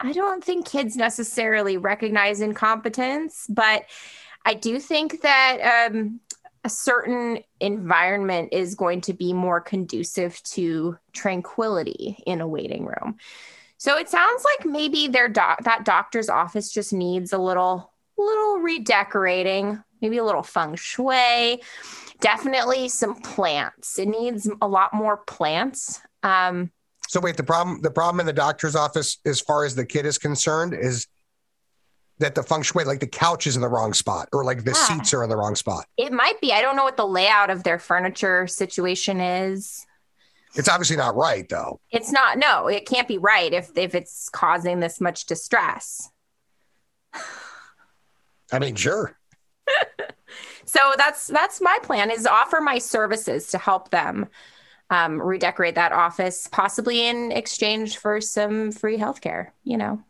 I 0.00 0.12
don't 0.12 0.42
think 0.42 0.66
kids 0.66 0.96
necessarily 0.96 1.76
recognize 1.76 2.40
incompetence, 2.40 3.46
but 3.48 3.84
I 4.44 4.54
do 4.54 4.78
think 4.78 5.22
that 5.22 5.88
um, 5.90 6.20
a 6.64 6.68
certain 6.68 7.40
environment 7.60 8.50
is 8.52 8.74
going 8.74 9.02
to 9.02 9.12
be 9.12 9.32
more 9.32 9.60
conducive 9.60 10.42
to 10.42 10.98
tranquility 11.12 12.22
in 12.26 12.40
a 12.40 12.48
waiting 12.48 12.84
room. 12.84 13.16
So 13.76 13.96
it 13.98 14.08
sounds 14.08 14.44
like 14.44 14.66
maybe 14.66 15.08
their 15.08 15.28
doc- 15.28 15.62
that 15.64 15.84
doctor's 15.84 16.28
office 16.28 16.72
just 16.72 16.92
needs 16.92 17.32
a 17.32 17.38
little 17.38 17.92
little 18.16 18.58
redecorating, 18.58 19.82
maybe 20.00 20.18
a 20.18 20.24
little 20.24 20.42
feng 20.42 20.76
shui, 20.76 21.60
definitely 22.20 22.88
some 22.88 23.16
plants. 23.20 23.98
It 23.98 24.08
needs 24.08 24.48
a 24.62 24.68
lot 24.68 24.94
more 24.94 25.18
plants. 25.18 26.00
Um, 26.22 26.70
So 27.08 27.20
wait, 27.20 27.36
the 27.36 27.44
problem 27.44 27.80
the 27.82 27.90
problem 27.90 28.20
in 28.20 28.26
the 28.26 28.32
doctor's 28.32 28.74
office, 28.76 29.18
as 29.24 29.40
far 29.40 29.64
as 29.64 29.74
the 29.74 29.84
kid 29.84 30.06
is 30.06 30.18
concerned, 30.18 30.74
is 30.74 31.06
that 32.18 32.34
the 32.34 32.42
feng 32.42 32.62
shui, 32.62 32.84
like 32.84 33.00
the 33.00 33.06
couch 33.06 33.46
is 33.46 33.56
in 33.56 33.62
the 33.62 33.68
wrong 33.68 33.92
spot, 33.92 34.28
or 34.32 34.44
like 34.44 34.64
the 34.64 34.70
Yeah. 34.70 34.86
seats 34.98 35.12
are 35.14 35.22
in 35.22 35.28
the 35.30 35.36
wrong 35.36 35.54
spot. 35.54 35.86
It 35.96 36.12
might 36.12 36.40
be. 36.40 36.52
I 36.52 36.62
don't 36.62 36.76
know 36.76 36.84
what 36.84 36.96
the 36.96 37.06
layout 37.06 37.50
of 37.50 37.62
their 37.64 37.78
furniture 37.78 38.46
situation 38.46 39.20
is. 39.20 39.86
It's 40.56 40.68
obviously 40.68 40.96
not 40.96 41.16
right, 41.16 41.48
though. 41.48 41.80
It's 41.90 42.12
not. 42.12 42.38
No, 42.38 42.68
it 42.68 42.86
can't 42.86 43.08
be 43.08 43.18
right 43.18 43.52
if 43.52 43.76
if 43.76 43.94
it's 43.94 44.28
causing 44.28 44.80
this 44.80 45.00
much 45.00 45.26
distress. 45.26 46.10
I 48.52 48.58
mean, 48.58 48.74
sure. 48.76 49.18
So 50.66 50.80
that's 50.96 51.26
that's 51.26 51.60
my 51.60 51.78
plan 51.82 52.10
is 52.10 52.26
offer 52.26 52.58
my 52.60 52.78
services 52.78 53.48
to 53.48 53.58
help 53.58 53.90
them 53.90 54.26
um, 54.90 55.20
redecorate 55.20 55.74
that 55.76 55.92
office, 55.92 56.46
possibly 56.46 57.06
in 57.06 57.32
exchange 57.32 57.98
for 57.98 58.20
some 58.20 58.70
free 58.72 58.98
healthcare. 58.98 59.48
You 59.64 59.76
know, 59.78 60.02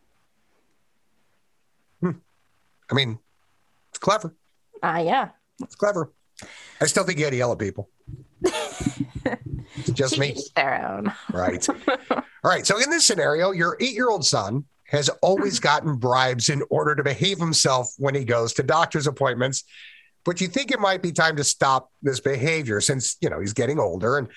I 2.03 2.93
mean, 2.93 3.17
it's 3.89 3.97
clever. 3.97 4.35
uh, 4.83 5.01
yeah. 5.03 5.29
It's 5.61 5.73
clever. 5.75 6.11
I 6.81 6.85
still 6.85 7.03
think 7.03 7.17
you 7.17 7.25
had 7.25 7.31
to 7.31 7.37
yell 7.37 7.51
at 7.51 7.57
people. 7.57 7.89
It's 8.43 9.89
just 9.93 10.19
me. 10.19 10.35
their 10.55 10.85
own. 10.87 11.11
Right. 11.33 11.67
All 12.11 12.21
right. 12.43 12.67
So 12.67 12.77
in 12.79 12.89
this 12.91 13.05
scenario, 13.05 13.51
your 13.51 13.77
eight-year-old 13.79 14.25
son 14.25 14.65
has 14.89 15.09
always 15.23 15.59
gotten 15.59 15.95
bribes 15.95 16.49
in 16.49 16.61
order 16.69 16.93
to 16.93 17.01
behave 17.03 17.39
himself 17.39 17.87
when 17.97 18.13
he 18.13 18.23
goes 18.23 18.53
to 18.53 18.63
doctor's 18.63 19.07
appointments. 19.07 19.63
But 20.25 20.41
you 20.41 20.47
think 20.47 20.71
it 20.71 20.79
might 20.79 21.01
be 21.01 21.11
time 21.11 21.37
to 21.37 21.43
stop 21.43 21.89
this 22.03 22.19
behavior 22.19 22.81
since, 22.81 23.17
you 23.21 23.29
know, 23.29 23.39
he's 23.39 23.53
getting 23.53 23.79
older. 23.79 24.17
And 24.19 24.27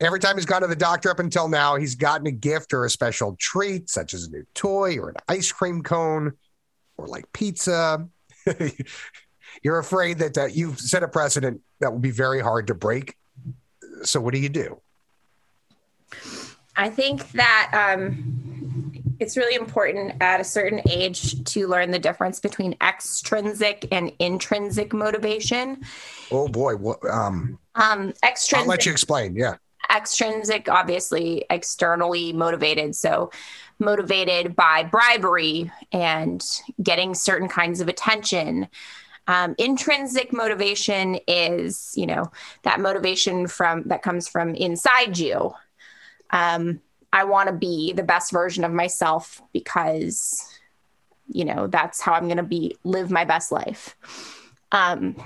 every 0.00 0.20
time 0.20 0.36
he's 0.36 0.46
gone 0.46 0.62
to 0.62 0.66
the 0.66 0.76
doctor 0.76 1.10
up 1.10 1.18
until 1.18 1.48
now, 1.48 1.76
he's 1.76 1.94
gotten 1.94 2.26
a 2.26 2.32
gift 2.32 2.72
or 2.72 2.84
a 2.84 2.90
special 2.90 3.36
treat, 3.38 3.88
such 3.90 4.14
as 4.14 4.26
a 4.26 4.30
new 4.30 4.44
toy 4.54 4.96
or 4.98 5.10
an 5.10 5.16
ice 5.28 5.50
cream 5.52 5.82
cone 5.82 6.32
or 6.96 7.06
like 7.06 7.32
pizza. 7.32 8.08
You're 9.62 9.78
afraid 9.78 10.18
that 10.18 10.36
uh, 10.36 10.46
you've 10.46 10.80
set 10.80 11.02
a 11.02 11.08
precedent 11.08 11.60
that 11.80 11.92
will 11.92 12.00
be 12.00 12.10
very 12.10 12.40
hard 12.40 12.66
to 12.66 12.74
break. 12.74 13.16
So 14.02 14.20
what 14.20 14.34
do 14.34 14.40
you 14.40 14.48
do? 14.48 14.80
I 16.76 16.90
think 16.90 17.30
that 17.32 17.70
um, 17.72 18.92
it's 19.20 19.36
really 19.36 19.54
important 19.54 20.14
at 20.20 20.40
a 20.40 20.44
certain 20.44 20.80
age 20.90 21.42
to 21.44 21.68
learn 21.68 21.92
the 21.92 21.98
difference 21.98 22.40
between 22.40 22.76
extrinsic 22.82 23.86
and 23.92 24.12
intrinsic 24.18 24.92
motivation. 24.92 25.82
Oh 26.32 26.48
boy, 26.48 26.74
what, 26.76 26.98
um, 27.08 27.58
Um, 27.76 28.12
I'll 28.54 28.66
let 28.66 28.86
you 28.86 28.92
explain. 28.92 29.36
Yeah. 29.36 29.56
Extrinsic, 29.94 30.68
obviously 30.68 31.44
externally 31.50 32.32
motivated. 32.32 32.96
So, 32.96 33.30
motivated 33.78 34.54
by 34.54 34.84
bribery 34.84 35.70
and 35.92 36.44
getting 36.82 37.14
certain 37.14 37.48
kinds 37.48 37.80
of 37.80 37.88
attention. 37.88 38.68
Um, 39.26 39.54
intrinsic 39.58 40.32
motivation 40.32 41.18
is, 41.26 41.92
you 41.96 42.06
know, 42.06 42.30
that 42.62 42.80
motivation 42.80 43.46
from 43.46 43.84
that 43.84 44.02
comes 44.02 44.28
from 44.28 44.54
inside 44.54 45.18
you. 45.18 45.54
Um, 46.30 46.80
I 47.12 47.24
want 47.24 47.48
to 47.48 47.54
be 47.54 47.92
the 47.92 48.02
best 48.02 48.32
version 48.32 48.64
of 48.64 48.72
myself 48.72 49.40
because, 49.52 50.44
you 51.28 51.44
know, 51.44 51.68
that's 51.68 52.00
how 52.00 52.12
I'm 52.12 52.24
going 52.24 52.38
to 52.38 52.42
be 52.42 52.76
live 52.84 53.10
my 53.10 53.24
best 53.24 53.50
life. 53.50 53.96
Um, 54.72 55.16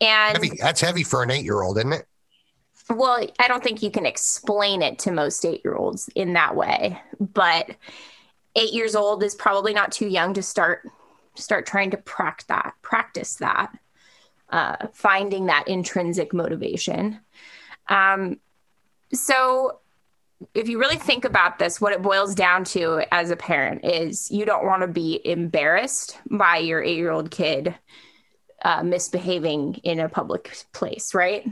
and 0.00 0.36
Heavy. 0.36 0.52
That's 0.58 0.80
heavy 0.80 1.04
for 1.04 1.22
an 1.22 1.30
eight-year-old, 1.30 1.78
isn't 1.78 1.92
it? 1.92 2.06
Well, 2.90 3.26
I 3.38 3.48
don't 3.48 3.62
think 3.62 3.82
you 3.82 3.90
can 3.90 4.06
explain 4.06 4.82
it 4.82 4.98
to 5.00 5.10
most 5.10 5.44
eight 5.44 5.62
year 5.64 5.74
olds 5.74 6.08
in 6.14 6.34
that 6.34 6.54
way, 6.54 7.00
but 7.18 7.70
eight 8.56 8.72
years 8.72 8.94
old 8.94 9.22
is 9.22 9.34
probably 9.34 9.72
not 9.72 9.92
too 9.92 10.06
young 10.06 10.34
to 10.34 10.42
start 10.42 10.88
start 11.36 11.66
trying 11.66 11.90
to 11.90 11.96
practice 11.96 12.46
that, 12.46 12.74
practice 12.82 13.36
that, 13.36 13.76
uh, 14.50 14.76
finding 14.92 15.46
that 15.46 15.66
intrinsic 15.66 16.32
motivation. 16.32 17.18
Um, 17.88 18.38
so, 19.12 19.80
if 20.54 20.68
you 20.68 20.78
really 20.78 20.96
think 20.96 21.24
about 21.24 21.58
this, 21.58 21.80
what 21.80 21.92
it 21.92 22.02
boils 22.02 22.34
down 22.34 22.64
to 22.64 23.02
as 23.12 23.30
a 23.30 23.36
parent 23.36 23.84
is 23.84 24.30
you 24.30 24.44
don't 24.44 24.66
want 24.66 24.82
to 24.82 24.88
be 24.88 25.20
embarrassed 25.24 26.18
by 26.30 26.58
your 26.58 26.82
eight 26.82 26.96
year 26.96 27.10
old 27.10 27.30
kid 27.30 27.74
uh, 28.62 28.82
misbehaving 28.82 29.74
in 29.84 30.00
a 30.00 30.08
public 30.08 30.56
place, 30.72 31.14
right? 31.14 31.46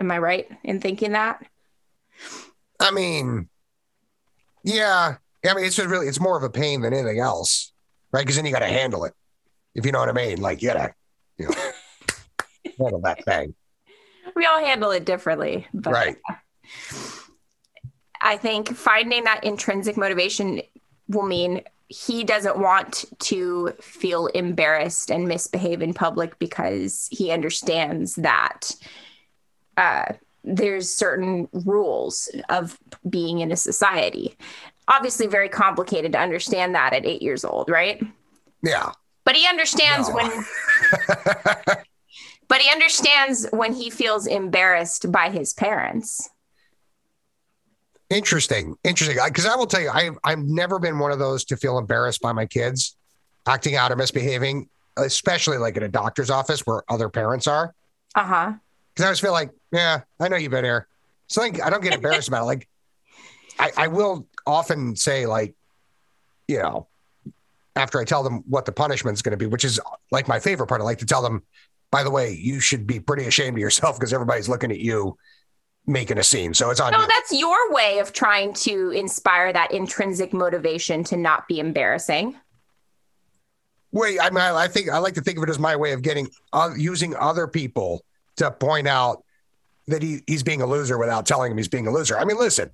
Am 0.00 0.10
I 0.10 0.18
right 0.18 0.48
in 0.64 0.80
thinking 0.80 1.12
that? 1.12 1.44
I 2.80 2.90
mean, 2.90 3.50
yeah. 4.64 5.16
I 5.46 5.54
mean, 5.54 5.64
it's 5.64 5.76
just 5.76 5.88
really, 5.88 6.06
it's 6.06 6.18
more 6.18 6.36
of 6.36 6.42
a 6.42 6.50
pain 6.50 6.80
than 6.80 6.94
anything 6.94 7.20
else, 7.20 7.72
right? 8.10 8.22
Because 8.22 8.36
then 8.36 8.46
you 8.46 8.52
got 8.52 8.60
to 8.60 8.66
handle 8.66 9.04
it, 9.04 9.12
if 9.74 9.84
you 9.84 9.92
know 9.92 10.00
what 10.00 10.08
I 10.08 10.12
mean. 10.12 10.40
Like, 10.40 10.62
you 10.62 10.68
gotta, 10.68 10.94
you 11.36 11.46
know, 11.48 11.54
handle 12.78 13.00
that 13.02 13.24
thing, 13.24 13.54
We 14.34 14.46
all 14.46 14.58
handle 14.58 14.90
it 14.90 15.04
differently, 15.04 15.66
but 15.74 15.92
right? 15.92 16.16
I 18.22 18.36
think 18.36 18.74
finding 18.74 19.24
that 19.24 19.44
intrinsic 19.44 19.96
motivation 19.96 20.62
will 21.08 21.26
mean 21.26 21.62
he 21.88 22.22
doesn't 22.22 22.58
want 22.58 23.04
to 23.18 23.72
feel 23.80 24.28
embarrassed 24.28 25.10
and 25.10 25.26
misbehave 25.26 25.82
in 25.82 25.92
public 25.92 26.38
because 26.38 27.08
he 27.10 27.32
understands 27.32 28.14
that 28.16 28.70
uh, 29.80 30.12
there's 30.44 30.88
certain 30.92 31.48
rules 31.52 32.30
of 32.48 32.78
being 33.08 33.40
in 33.40 33.50
a 33.50 33.56
society. 33.56 34.36
Obviously, 34.88 35.26
very 35.26 35.48
complicated 35.48 36.12
to 36.12 36.18
understand 36.18 36.74
that 36.74 36.92
at 36.92 37.06
eight 37.06 37.22
years 37.22 37.44
old, 37.44 37.68
right? 37.70 38.02
Yeah. 38.62 38.92
But 39.24 39.36
he 39.36 39.46
understands 39.46 40.08
No. 40.08 40.14
when 40.16 40.30
but 42.48 42.60
he 42.60 42.70
understands 42.70 43.46
when 43.52 43.72
he 43.72 43.90
feels 43.90 44.26
embarrassed 44.26 45.10
by 45.12 45.30
his 45.30 45.52
parents. 45.52 46.28
Interesting, 48.08 48.76
interesting. 48.82 49.16
Because 49.24 49.46
I 49.46 49.54
will 49.54 49.66
tell 49.66 49.80
you, 49.80 49.90
I've 49.90 50.18
I've 50.24 50.40
never 50.40 50.78
been 50.80 50.98
one 50.98 51.12
of 51.12 51.18
those 51.20 51.44
to 51.46 51.56
feel 51.56 51.78
embarrassed 51.78 52.20
by 52.20 52.32
my 52.32 52.46
kids 52.46 52.96
acting 53.46 53.76
out 53.76 53.92
or 53.92 53.96
misbehaving, 53.96 54.68
especially 54.96 55.58
like 55.58 55.76
in 55.76 55.82
a 55.84 55.88
doctor's 55.88 56.28
office 56.30 56.66
where 56.66 56.82
other 56.88 57.08
parents 57.08 57.46
are. 57.46 57.72
Uh-huh. 58.16 58.52
Because 59.00 59.06
I 59.06 59.08
always 59.08 59.20
feel 59.20 59.32
like, 59.32 59.50
yeah, 59.72 60.02
I 60.20 60.28
know 60.28 60.36
you've 60.36 60.50
been 60.50 60.62
here. 60.62 60.86
So 61.26 61.40
like, 61.40 61.62
I 61.62 61.70
don't 61.70 61.82
get 61.82 61.94
embarrassed 61.94 62.28
about 62.28 62.42
it. 62.42 62.44
Like, 62.44 62.68
I, 63.58 63.70
I 63.78 63.88
will 63.88 64.26
often 64.46 64.94
say, 64.94 65.24
like, 65.24 65.54
you 66.48 66.58
know, 66.58 66.86
after 67.76 67.98
I 67.98 68.04
tell 68.04 68.22
them 68.22 68.44
what 68.46 68.66
the 68.66 68.72
punishment's 68.72 69.22
going 69.22 69.30
to 69.30 69.38
be, 69.38 69.46
which 69.46 69.64
is 69.64 69.80
like 70.10 70.28
my 70.28 70.38
favorite 70.38 70.66
part, 70.66 70.82
I 70.82 70.84
like 70.84 70.98
to 70.98 71.06
tell 71.06 71.22
them, 71.22 71.42
by 71.90 72.02
the 72.02 72.10
way, 72.10 72.34
you 72.34 72.60
should 72.60 72.86
be 72.86 73.00
pretty 73.00 73.24
ashamed 73.26 73.56
of 73.56 73.60
yourself 73.60 73.96
because 73.98 74.12
everybody's 74.12 74.50
looking 74.50 74.70
at 74.70 74.80
you 74.80 75.16
making 75.86 76.18
a 76.18 76.22
scene. 76.22 76.52
So 76.52 76.68
it's 76.68 76.78
on 76.78 76.92
No, 76.92 77.00
you. 77.00 77.06
that's 77.06 77.32
your 77.32 77.72
way 77.72 78.00
of 78.00 78.12
trying 78.12 78.52
to 78.52 78.90
inspire 78.90 79.50
that 79.50 79.72
intrinsic 79.72 80.34
motivation 80.34 81.04
to 81.04 81.16
not 81.16 81.48
be 81.48 81.58
embarrassing. 81.58 82.36
Wait, 83.92 84.20
I 84.20 84.28
mean, 84.28 84.40
I, 84.40 84.54
I 84.64 84.68
think 84.68 84.90
I 84.90 84.98
like 84.98 85.14
to 85.14 85.22
think 85.22 85.38
of 85.38 85.44
it 85.44 85.48
as 85.48 85.58
my 85.58 85.74
way 85.74 85.92
of 85.92 86.02
getting 86.02 86.28
uh, 86.52 86.72
using 86.76 87.16
other 87.16 87.46
people 87.46 88.04
to 88.36 88.50
point 88.50 88.88
out 88.88 89.24
that 89.86 90.02
he, 90.02 90.22
he's 90.26 90.42
being 90.42 90.62
a 90.62 90.66
loser 90.66 90.98
without 90.98 91.26
telling 91.26 91.50
him 91.50 91.56
he's 91.58 91.68
being 91.68 91.86
a 91.86 91.90
loser. 91.90 92.18
I 92.18 92.24
mean, 92.24 92.38
listen, 92.38 92.70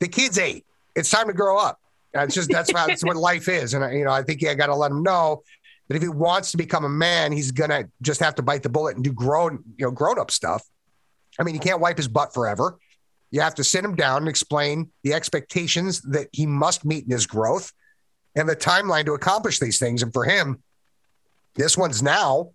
the 0.00 0.08
kid's 0.08 0.38
eight. 0.38 0.64
It's 0.94 1.10
time 1.10 1.26
to 1.28 1.32
grow 1.32 1.58
up. 1.58 1.78
That's 2.12 2.34
just 2.34 2.50
that's, 2.50 2.72
how, 2.72 2.86
that's 2.86 3.04
what 3.04 3.16
life 3.16 3.48
is, 3.48 3.74
and 3.74 3.84
I- 3.84 3.92
you 3.92 4.04
know 4.04 4.10
I 4.10 4.22
think 4.22 4.44
I 4.46 4.54
got 4.54 4.66
to 4.66 4.74
let 4.74 4.90
him 4.90 5.02
know 5.02 5.42
that 5.88 5.96
if 5.96 6.02
he 6.02 6.08
wants 6.08 6.50
to 6.52 6.56
become 6.56 6.84
a 6.84 6.88
man, 6.88 7.30
he's 7.30 7.52
gonna 7.52 7.84
just 8.02 8.20
have 8.20 8.34
to 8.36 8.42
bite 8.42 8.62
the 8.62 8.68
bullet 8.68 8.96
and 8.96 9.04
do 9.04 9.12
grown 9.12 9.62
you 9.76 9.84
know 9.86 9.90
grown 9.90 10.18
up 10.18 10.30
stuff. 10.30 10.64
I 11.38 11.42
mean, 11.42 11.54
he 11.54 11.58
can't 11.58 11.80
wipe 11.80 11.98
his 11.98 12.08
butt 12.08 12.32
forever. 12.32 12.78
You 13.30 13.42
have 13.42 13.54
to 13.56 13.64
sit 13.64 13.84
him 13.84 13.94
down 13.96 14.18
and 14.18 14.28
explain 14.28 14.90
the 15.02 15.12
expectations 15.12 16.00
that 16.02 16.28
he 16.32 16.46
must 16.46 16.84
meet 16.84 17.04
in 17.04 17.10
his 17.10 17.26
growth 17.26 17.72
and 18.34 18.48
the 18.48 18.56
timeline 18.56 19.04
to 19.06 19.12
accomplish 19.12 19.58
these 19.58 19.78
things. 19.78 20.02
And 20.02 20.12
for 20.12 20.24
him, 20.24 20.62
this 21.54 21.76
one's 21.76 22.02
now. 22.02 22.52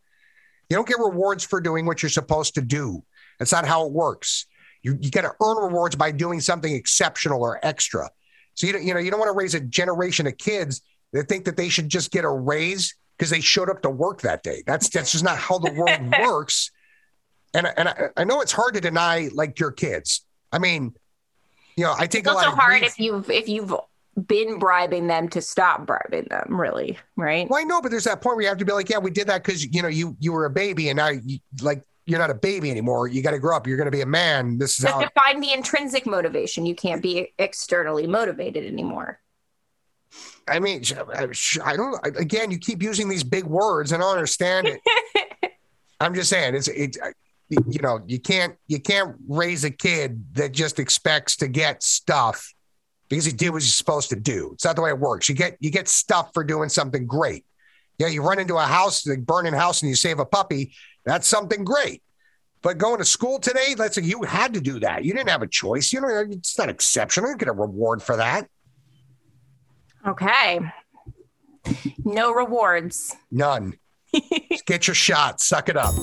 You 0.71 0.77
don't 0.77 0.87
get 0.87 0.99
rewards 0.99 1.43
for 1.43 1.59
doing 1.59 1.85
what 1.85 2.01
you're 2.01 2.09
supposed 2.09 2.55
to 2.55 2.61
do. 2.61 3.03
That's 3.39 3.51
not 3.51 3.65
how 3.65 3.85
it 3.87 3.91
works. 3.91 4.45
You 4.81 4.97
you 5.01 5.11
got 5.11 5.23
to 5.23 5.33
earn 5.43 5.57
rewards 5.57 5.97
by 5.97 6.11
doing 6.11 6.39
something 6.39 6.73
exceptional 6.73 7.43
or 7.43 7.59
extra. 7.61 8.09
So 8.53 8.67
you 8.67 8.73
don't, 8.73 8.83
you 8.85 8.93
know 8.93 9.01
you 9.01 9.11
don't 9.11 9.19
want 9.19 9.27
to 9.27 9.37
raise 9.37 9.53
a 9.53 9.59
generation 9.59 10.27
of 10.27 10.37
kids 10.37 10.81
that 11.11 11.27
think 11.27 11.43
that 11.43 11.57
they 11.57 11.67
should 11.67 11.89
just 11.89 12.09
get 12.09 12.23
a 12.23 12.29
raise 12.29 12.95
because 13.17 13.29
they 13.29 13.41
showed 13.41 13.69
up 13.69 13.81
to 13.81 13.89
work 13.89 14.21
that 14.21 14.43
day. 14.43 14.63
That's 14.65 14.87
that's 14.87 15.11
just 15.11 15.25
not 15.25 15.37
how 15.37 15.59
the 15.59 15.73
world 15.73 16.15
works. 16.21 16.71
And 17.53 17.67
and 17.75 17.89
I, 17.89 18.07
I 18.15 18.23
know 18.23 18.39
it's 18.39 18.53
hard 18.53 18.75
to 18.75 18.79
deny 18.79 19.29
like 19.33 19.59
your 19.59 19.73
kids. 19.73 20.25
I 20.53 20.59
mean, 20.59 20.93
you 21.75 21.83
know, 21.83 21.93
I 21.99 22.07
take 22.07 22.21
It's 22.21 22.29
a 22.29 22.33
lot 22.33 22.45
also 22.45 22.53
of 22.53 22.57
hard 22.57 22.79
grief- 22.79 22.93
if 22.93 22.97
you've 22.97 23.29
if 23.29 23.49
you've 23.49 23.75
been 24.27 24.59
bribing 24.59 25.07
them 25.07 25.29
to 25.29 25.41
stop 25.41 25.85
bribing 25.85 26.27
them, 26.29 26.59
really, 26.59 26.97
right? 27.15 27.49
Well, 27.49 27.59
I 27.59 27.63
know, 27.63 27.81
but 27.81 27.91
there's 27.91 28.03
that 28.03 28.21
point 28.21 28.35
where 28.35 28.43
you 28.43 28.49
have 28.49 28.57
to 28.57 28.65
be 28.65 28.73
like, 28.73 28.89
yeah, 28.89 28.97
we 28.97 29.11
did 29.11 29.27
that 29.27 29.43
because 29.43 29.65
you 29.65 29.81
know 29.81 29.87
you 29.87 30.15
you 30.19 30.31
were 30.31 30.45
a 30.45 30.49
baby, 30.49 30.89
and 30.89 30.97
now 30.97 31.09
you 31.09 31.39
like 31.61 31.83
you're 32.05 32.19
not 32.19 32.29
a 32.29 32.35
baby 32.35 32.69
anymore. 32.71 33.07
You 33.07 33.21
got 33.21 33.31
to 33.31 33.39
grow 33.39 33.55
up. 33.55 33.67
You're 33.67 33.77
going 33.77 33.85
to 33.85 33.91
be 33.91 34.01
a 34.01 34.05
man. 34.05 34.57
This 34.57 34.77
is 34.79 34.83
You 34.83 34.91
how. 34.91 34.99
have 34.99 35.13
to 35.13 35.19
find 35.19 35.41
the 35.41 35.53
intrinsic 35.53 36.05
motivation. 36.05 36.65
You 36.65 36.75
can't 36.75 37.01
be 37.01 37.33
externally 37.39 38.07
motivated 38.07 38.65
anymore. 38.65 39.19
I 40.47 40.59
mean, 40.59 40.83
I 41.63 41.77
don't. 41.77 42.05
Again, 42.17 42.51
you 42.51 42.57
keep 42.57 42.83
using 42.83 43.07
these 43.07 43.23
big 43.23 43.45
words, 43.45 43.91
and 43.91 44.03
I 44.03 44.05
don't 44.05 44.15
understand 44.15 44.67
it. 44.67 44.81
I'm 46.01 46.13
just 46.13 46.29
saying, 46.29 46.55
it's 46.55 46.67
it. 46.67 46.97
You 47.49 47.81
know, 47.81 48.01
you 48.07 48.19
can't 48.19 48.55
you 48.67 48.79
can't 48.79 49.15
raise 49.27 49.63
a 49.63 49.71
kid 49.71 50.23
that 50.35 50.51
just 50.53 50.79
expects 50.79 51.35
to 51.37 51.47
get 51.47 51.83
stuff 51.83 52.53
because 53.11 53.25
he 53.25 53.33
did 53.33 53.49
what 53.49 53.61
he's 53.61 53.75
supposed 53.75 54.09
to 54.09 54.15
do. 54.15 54.51
It's 54.53 54.63
not 54.63 54.77
the 54.77 54.81
way 54.81 54.89
it 54.89 54.97
works. 54.97 55.27
You 55.27 55.35
get 55.35 55.57
you 55.59 55.69
get 55.69 55.89
stuff 55.89 56.31
for 56.33 56.45
doing 56.45 56.69
something 56.69 57.05
great. 57.05 57.45
Yeah, 57.97 58.07
you 58.07 58.23
run 58.23 58.39
into 58.39 58.55
a 58.55 58.61
house, 58.61 59.05
like 59.05 59.25
burning 59.25 59.51
house, 59.53 59.81
and 59.81 59.89
you 59.89 59.95
save 59.95 60.19
a 60.19 60.25
puppy. 60.25 60.73
That's 61.05 61.27
something 61.27 61.65
great. 61.65 62.01
But 62.61 62.77
going 62.77 62.99
to 62.99 63.05
school 63.05 63.39
today, 63.39 63.75
let's 63.77 63.95
say 63.95 64.03
you 64.03 64.23
had 64.23 64.53
to 64.53 64.61
do 64.61 64.79
that. 64.79 65.03
You 65.03 65.13
didn't 65.13 65.27
have 65.27 65.41
a 65.41 65.47
choice. 65.47 65.91
You 65.91 65.99
know, 65.99 66.07
it's 66.29 66.57
not 66.57 66.69
exceptional. 66.69 67.29
You 67.31 67.35
get 67.35 67.49
a 67.49 67.53
reward 67.53 68.01
for 68.01 68.15
that. 68.15 68.47
Okay. 70.07 70.61
No 72.05 72.33
rewards. 72.33 73.15
None. 73.29 73.77
get 74.65 74.87
your 74.87 74.95
shot. 74.95 75.41
Suck 75.41 75.67
it 75.67 75.75
up. 75.75 75.93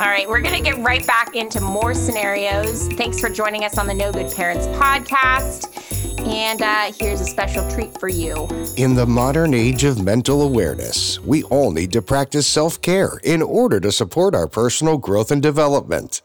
All 0.00 0.06
right, 0.06 0.28
we're 0.28 0.40
going 0.40 0.56
to 0.56 0.62
get 0.62 0.78
right 0.78 1.06
back 1.06 1.36
into 1.36 1.60
more 1.60 1.94
scenarios. 1.94 2.88
Thanks 2.94 3.20
for 3.20 3.28
joining 3.28 3.64
us 3.64 3.76
on 3.76 3.86
the 3.86 3.94
No 3.94 4.12
Good 4.12 4.32
Parents 4.34 4.66
podcast. 4.68 6.13
And 6.26 6.62
uh, 6.62 6.92
here's 6.98 7.20
a 7.20 7.26
special 7.26 7.68
treat 7.70 7.98
for 8.00 8.08
you. 8.08 8.48
In 8.76 8.94
the 8.94 9.06
modern 9.06 9.52
age 9.52 9.84
of 9.84 10.02
mental 10.02 10.42
awareness, 10.42 11.20
we 11.20 11.42
all 11.44 11.70
need 11.70 11.92
to 11.92 12.02
practice 12.02 12.46
self 12.46 12.80
care 12.80 13.20
in 13.22 13.42
order 13.42 13.78
to 13.80 13.92
support 13.92 14.34
our 14.34 14.48
personal 14.48 14.96
growth 14.96 15.30
and 15.30 15.42
development. 15.42 16.22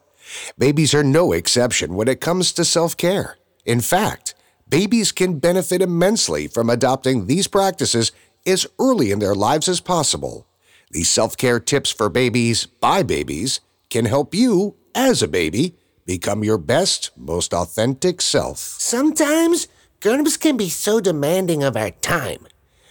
Babies 0.58 0.94
are 0.94 1.03
no 1.03 1.34
exception 1.34 1.96
when 1.96 2.08
it 2.08 2.22
comes 2.22 2.51
to 2.53 2.63
self 2.63 2.96
care. 2.96 3.38
In 3.65 3.82
fact, 3.82 4.36
babies 4.70 5.12
can 5.12 5.39
benefit 5.39 5.82
immensely 5.82 6.48
from 6.48 6.70
adopting 6.70 7.25
these 7.25 7.48
practices 7.48 8.12
as 8.46 8.68
early 8.79 9.12
in 9.12 9.20
their 9.20 9.36
lives 9.36 9.68
as 9.68 9.82
possible. 9.82 10.48
These 10.91 11.10
self 11.10 11.36
care 11.36 11.60
tips 11.60 11.91
for 11.91 12.10
babies 12.10 12.65
by 12.65 13.03
babies 13.03 13.60
can 13.89 14.06
help 14.06 14.34
you, 14.34 14.75
as 14.96 15.22
a 15.22 15.27
baby, 15.27 15.75
become 16.06 16.44
your 16.44 16.58
best, 16.58 17.12
most 17.18 17.53
authentic 17.53 18.22
self. 18.22 18.58
Sometimes 18.58 19.68
grown-ups 20.01 20.38
can 20.38 20.58
be 20.58 20.70
so 20.70 21.00
demanding 21.00 21.63
of 21.63 21.75
our 21.75 21.91
time. 21.91 22.48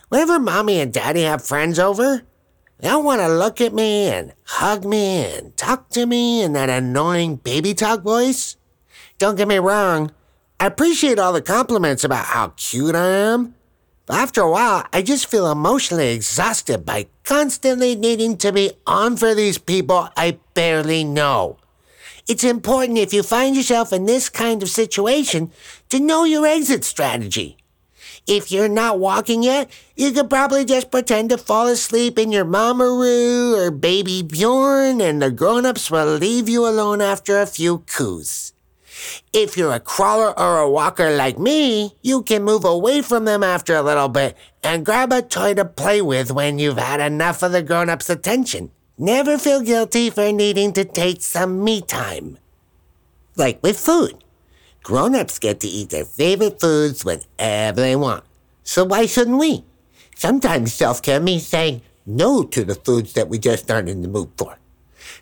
Whenever 0.08 0.38
mommy 0.38 0.80
and 0.80 0.92
daddy 0.92 1.22
have 1.22 1.44
friends 1.44 1.78
over, 1.78 2.22
they'll 2.78 3.02
want 3.02 3.20
to 3.20 3.28
look 3.28 3.60
at 3.60 3.74
me 3.74 4.08
and 4.08 4.32
hug 4.44 4.84
me 4.84 5.24
and 5.24 5.56
talk 5.56 5.88
to 5.90 6.06
me 6.06 6.42
in 6.42 6.52
that 6.52 6.70
annoying 6.70 7.36
baby 7.36 7.74
talk 7.74 8.02
voice. 8.02 8.56
Don't 9.18 9.36
get 9.36 9.48
me 9.48 9.58
wrong, 9.58 10.12
I 10.60 10.66
appreciate 10.66 11.18
all 11.18 11.32
the 11.32 11.42
compliments 11.42 12.04
about 12.04 12.26
how 12.26 12.48
cute 12.56 12.94
I 12.94 13.06
am. 13.06 13.54
But 14.06 14.16
after 14.16 14.40
a 14.40 14.50
while, 14.50 14.86
I 14.92 15.02
just 15.02 15.26
feel 15.26 15.52
emotionally 15.52 16.14
exhausted 16.14 16.86
by 16.86 17.08
constantly 17.24 17.94
needing 17.94 18.38
to 18.38 18.52
be 18.52 18.72
on 18.86 19.18
for 19.18 19.34
these 19.34 19.58
people 19.58 20.08
I 20.16 20.38
barely 20.54 21.04
know. 21.04 21.57
It's 22.28 22.44
important 22.44 22.98
if 22.98 23.14
you 23.14 23.22
find 23.22 23.56
yourself 23.56 23.90
in 23.90 24.04
this 24.04 24.28
kind 24.28 24.62
of 24.62 24.68
situation 24.68 25.50
to 25.88 25.98
know 25.98 26.24
your 26.24 26.46
exit 26.46 26.84
strategy. 26.84 27.56
If 28.26 28.52
you're 28.52 28.68
not 28.68 28.98
walking 28.98 29.42
yet, 29.42 29.70
you 29.96 30.12
could 30.12 30.28
probably 30.28 30.66
just 30.66 30.90
pretend 30.90 31.30
to 31.30 31.38
fall 31.38 31.68
asleep 31.68 32.18
in 32.18 32.30
your 32.30 32.44
Mamaroo 32.44 33.56
or 33.56 33.70
Baby 33.70 34.22
Bjorn, 34.22 35.00
and 35.00 35.22
the 35.22 35.30
grown-ups 35.30 35.90
will 35.90 36.16
leave 36.16 36.50
you 36.50 36.68
alone 36.68 37.00
after 37.00 37.40
a 37.40 37.46
few 37.46 37.78
coos. 37.86 38.52
If 39.32 39.56
you're 39.56 39.72
a 39.72 39.80
crawler 39.80 40.38
or 40.38 40.58
a 40.58 40.70
walker 40.70 41.08
like 41.16 41.38
me, 41.38 41.96
you 42.02 42.22
can 42.22 42.42
move 42.42 42.66
away 42.66 43.00
from 43.00 43.24
them 43.24 43.42
after 43.42 43.74
a 43.74 43.82
little 43.82 44.10
bit 44.10 44.36
and 44.62 44.84
grab 44.84 45.12
a 45.12 45.22
toy 45.22 45.54
to 45.54 45.64
play 45.64 46.02
with 46.02 46.30
when 46.30 46.58
you've 46.58 46.76
had 46.76 47.00
enough 47.00 47.42
of 47.42 47.52
the 47.52 47.62
grown 47.62 47.88
up's 47.88 48.10
attention. 48.10 48.70
Never 48.98 49.38
feel 49.38 49.60
guilty 49.60 50.10
for 50.10 50.32
needing 50.32 50.72
to 50.72 50.84
take 50.84 51.22
some 51.22 51.62
me 51.62 51.80
time. 51.80 52.38
Like 53.36 53.62
with 53.62 53.78
food. 53.78 54.24
Grown 54.82 55.14
ups 55.14 55.38
get 55.38 55.60
to 55.60 55.68
eat 55.68 55.90
their 55.90 56.04
favorite 56.04 56.60
foods 56.60 57.04
whenever 57.04 57.80
they 57.80 57.96
want. 57.96 58.24
So 58.64 58.84
why 58.84 59.06
shouldn't 59.06 59.38
we? 59.38 59.64
Sometimes 60.16 60.74
self 60.74 61.00
care 61.00 61.20
means 61.20 61.46
saying 61.46 61.82
no 62.04 62.42
to 62.42 62.64
the 62.64 62.74
foods 62.74 63.12
that 63.12 63.28
we 63.28 63.38
just 63.38 63.70
aren't 63.70 63.88
in 63.88 64.02
the 64.02 64.08
mood 64.08 64.30
for. 64.36 64.58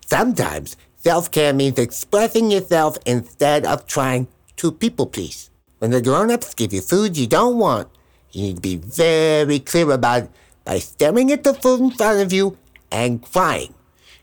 Sometimes 0.07 0.77
Self 1.07 1.31
care 1.31 1.53
means 1.53 1.79
expressing 1.79 2.51
yourself 2.51 2.99
instead 3.07 3.65
of 3.65 3.87
trying 3.87 4.27
to 4.57 4.73
people 4.73 5.07
please. 5.07 5.51
When 5.79 5.93
the 5.93 6.03
grown 6.03 6.33
ups 6.33 6.53
give 6.53 6.73
you 6.73 6.81
food 6.81 7.17
you 7.17 7.29
don't 7.29 7.59
want, 7.59 7.87
you 8.33 8.43
need 8.43 8.57
to 8.57 8.61
be 8.61 8.75
very 8.75 9.61
clear 9.61 9.93
about 9.93 10.25
it 10.25 10.31
by 10.65 10.81
staring 10.81 11.31
at 11.31 11.45
the 11.45 11.55
food 11.55 11.81
in 11.81 11.91
front 11.93 12.23
of 12.23 12.33
you 12.33 12.59
and 12.91 13.23
crying. 13.23 13.75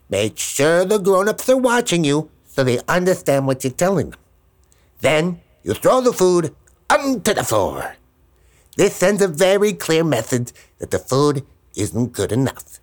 Make 0.10 0.38
sure 0.38 0.86
the 0.86 1.00
grown 1.00 1.28
ups 1.28 1.50
are 1.50 1.58
watching 1.58 2.04
you 2.04 2.30
so 2.46 2.64
they 2.64 2.80
understand 2.88 3.48
what 3.48 3.64
you're 3.64 3.74
telling 3.74 4.12
them. 4.12 4.20
Then 5.00 5.42
you 5.64 5.74
throw 5.74 6.02
the 6.02 6.14
food 6.14 6.56
onto 6.90 7.34
the 7.34 7.44
floor. 7.44 7.96
This 8.76 8.96
sends 8.96 9.22
a 9.22 9.28
very 9.28 9.74
clear 9.74 10.04
message 10.04 10.52
that 10.80 10.92
the 10.92 11.00
food 11.00 11.46
isn't 11.76 12.14
good 12.14 12.32
enough. 12.32 12.80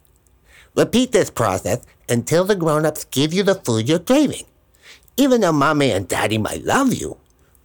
Repeat 0.77 1.13
this 1.13 1.31
process 1.31 1.81
until 2.09 2.45
the 2.45 2.55
grown 2.55 2.87
ups 2.87 3.05
give 3.05 3.33
you 3.33 3.43
the 3.43 3.55
food 3.55 3.89
you're 3.89 3.99
craving. 3.99 4.45
Even 5.17 5.41
though 5.41 5.53
mommy 5.53 5.91
and 5.91 6.09
daddy 6.09 6.39
might 6.39 6.65
love 6.65 6.95
you, 6.95 7.19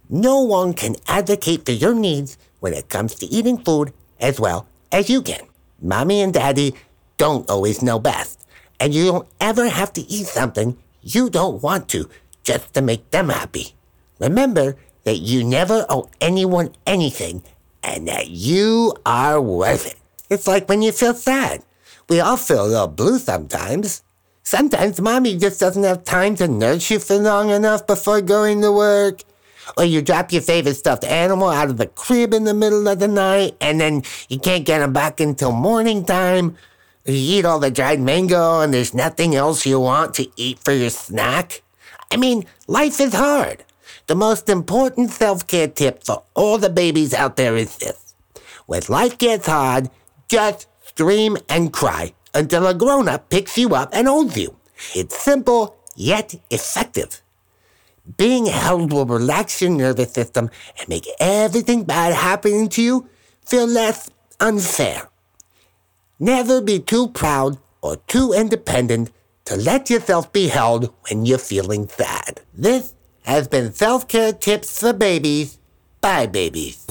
no 0.08 0.40
one 0.40 0.72
can 0.74 0.96
advocate 1.06 1.64
for 1.64 1.72
your 1.72 1.94
needs 1.94 2.36
when 2.60 2.72
it 2.72 2.88
comes 2.88 3.14
to 3.16 3.26
eating 3.26 3.58
food 3.58 3.92
as 4.20 4.40
well 4.40 4.66
as 4.92 5.08
you 5.08 5.22
can. 5.22 5.46
Mommy 5.80 6.20
and 6.20 6.32
daddy 6.34 6.74
don't 7.16 7.48
always 7.50 7.82
know 7.82 7.98
best, 7.98 8.46
and 8.80 8.94
you 8.94 9.06
don't 9.06 9.28
ever 9.40 9.68
have 9.68 9.92
to 9.94 10.02
eat 10.02 10.26
something 10.26 10.76
you 11.06 11.30
don't 11.30 11.62
want 11.62 11.88
to 11.88 12.10
just 12.42 12.74
to 12.74 12.82
make 12.82 13.10
them 13.10 13.28
happy. 13.28 13.74
Remember 14.18 14.76
that 15.04 15.18
you 15.18 15.44
never 15.44 15.86
owe 15.88 16.10
anyone 16.20 16.74
anything 16.84 17.44
and 17.82 18.08
that 18.08 18.28
you 18.28 18.92
are 19.06 19.40
worth 19.40 19.86
it. 19.86 19.96
It's 20.28 20.48
like 20.48 20.68
when 20.68 20.82
you 20.82 20.90
feel 20.90 21.14
sad. 21.14 21.62
We 22.08 22.18
all 22.18 22.36
feel 22.36 22.66
a 22.66 22.66
little 22.66 22.88
blue 22.88 23.18
sometimes. 23.18 24.02
Sometimes 24.42 25.00
mommy 25.00 25.36
just 25.38 25.60
doesn't 25.60 25.84
have 25.84 26.04
time 26.04 26.34
to 26.36 26.48
nurse 26.48 26.90
you 26.90 26.98
for 26.98 27.16
long 27.16 27.50
enough 27.50 27.86
before 27.86 28.20
going 28.20 28.60
to 28.62 28.72
work. 28.72 29.22
Or 29.76 29.84
you 29.84 30.02
drop 30.02 30.32
your 30.32 30.42
favorite 30.42 30.74
stuffed 30.74 31.04
animal 31.04 31.48
out 31.48 31.70
of 31.70 31.76
the 31.76 31.86
crib 31.86 32.34
in 32.34 32.44
the 32.44 32.54
middle 32.54 32.86
of 32.88 32.98
the 32.98 33.08
night 33.08 33.56
and 33.60 33.80
then 33.80 34.02
you 34.28 34.38
can't 34.38 34.64
get 34.64 34.82
him 34.82 34.92
back 34.92 35.20
until 35.20 35.52
morning 35.52 36.04
time. 36.04 36.56
You 37.06 37.38
eat 37.38 37.44
all 37.44 37.60
the 37.60 37.70
dried 37.70 38.00
mango 38.00 38.60
and 38.60 38.74
there's 38.74 38.92
nothing 38.92 39.36
else 39.36 39.64
you 39.64 39.78
want 39.78 40.14
to 40.14 40.28
eat 40.34 40.58
for 40.58 40.72
your 40.72 40.90
snack. 40.90 41.62
I 42.10 42.16
mean, 42.16 42.46
life 42.66 43.00
is 43.00 43.14
hard. 43.14 43.64
The 44.08 44.16
most 44.16 44.48
important 44.48 45.10
self 45.10 45.46
care 45.46 45.68
tip 45.68 46.02
for 46.02 46.24
all 46.34 46.58
the 46.58 46.68
babies 46.70 47.14
out 47.14 47.36
there 47.36 47.56
is 47.56 47.78
this. 47.78 48.14
When 48.66 48.82
life 48.88 49.18
gets 49.18 49.46
hard, 49.46 49.88
just 50.28 50.66
scream 50.84 51.36
and 51.48 51.72
cry 51.72 52.12
until 52.34 52.66
a 52.66 52.74
grown 52.74 53.08
up 53.08 53.30
picks 53.30 53.56
you 53.56 53.74
up 53.76 53.90
and 53.92 54.08
holds 54.08 54.36
you. 54.36 54.56
It's 54.92 55.16
simple 55.16 55.76
yet 55.94 56.34
effective. 56.50 57.22
Being 58.16 58.46
held 58.46 58.92
will 58.92 59.06
relax 59.06 59.62
your 59.62 59.70
nervous 59.70 60.12
system 60.12 60.50
and 60.78 60.88
make 60.88 61.06
everything 61.20 61.84
bad 61.84 62.14
happening 62.14 62.68
to 62.70 62.82
you 62.82 63.08
feel 63.44 63.66
less 63.66 64.10
unfair. 64.40 65.08
Never 66.18 66.62
be 66.62 66.80
too 66.80 67.08
proud 67.08 67.58
or 67.82 67.96
too 68.06 68.32
independent 68.32 69.10
to 69.44 69.54
let 69.54 69.90
yourself 69.90 70.32
be 70.32 70.48
held 70.48 70.90
when 71.10 71.26
you're 71.26 71.36
feeling 71.36 71.88
sad. 71.88 72.40
This 72.54 72.94
has 73.24 73.48
been 73.48 73.74
Self 73.74 74.08
Care 74.08 74.32
Tips 74.32 74.80
for 74.80 74.94
Babies 74.94 75.58
by 76.00 76.24
Babies. 76.24 76.86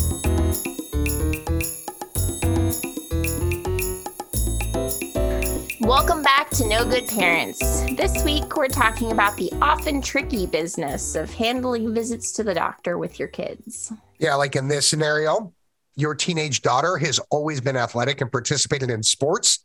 Welcome 5.82 6.22
back 6.22 6.52
to 6.52 6.68
No 6.68 6.86
Good 6.86 7.08
Parents. 7.08 7.60
This 7.98 8.24
week, 8.24 8.56
we're 8.56 8.68
talking 8.68 9.12
about 9.12 9.36
the 9.38 9.52
often 9.60 10.04
tricky 10.04 10.46
business 10.46 11.16
of 11.16 11.34
handling 11.34 11.96
visits 11.96 12.32
to 12.34 12.44
the 12.44 12.54
doctor 12.54 13.00
with 13.00 13.18
your 13.18 13.30
kids. 13.30 13.92
Yeah, 14.20 14.36
like 14.36 14.56
in 14.56 14.68
this 14.68 14.88
scenario, 14.88 15.52
your 15.96 16.16
teenage 16.16 16.62
daughter 16.62 16.98
has 16.98 17.20
always 17.32 17.62
been 17.62 17.78
athletic 17.78 18.22
and 18.22 18.32
participated 18.32 18.90
in 18.90 19.04
sports, 19.04 19.64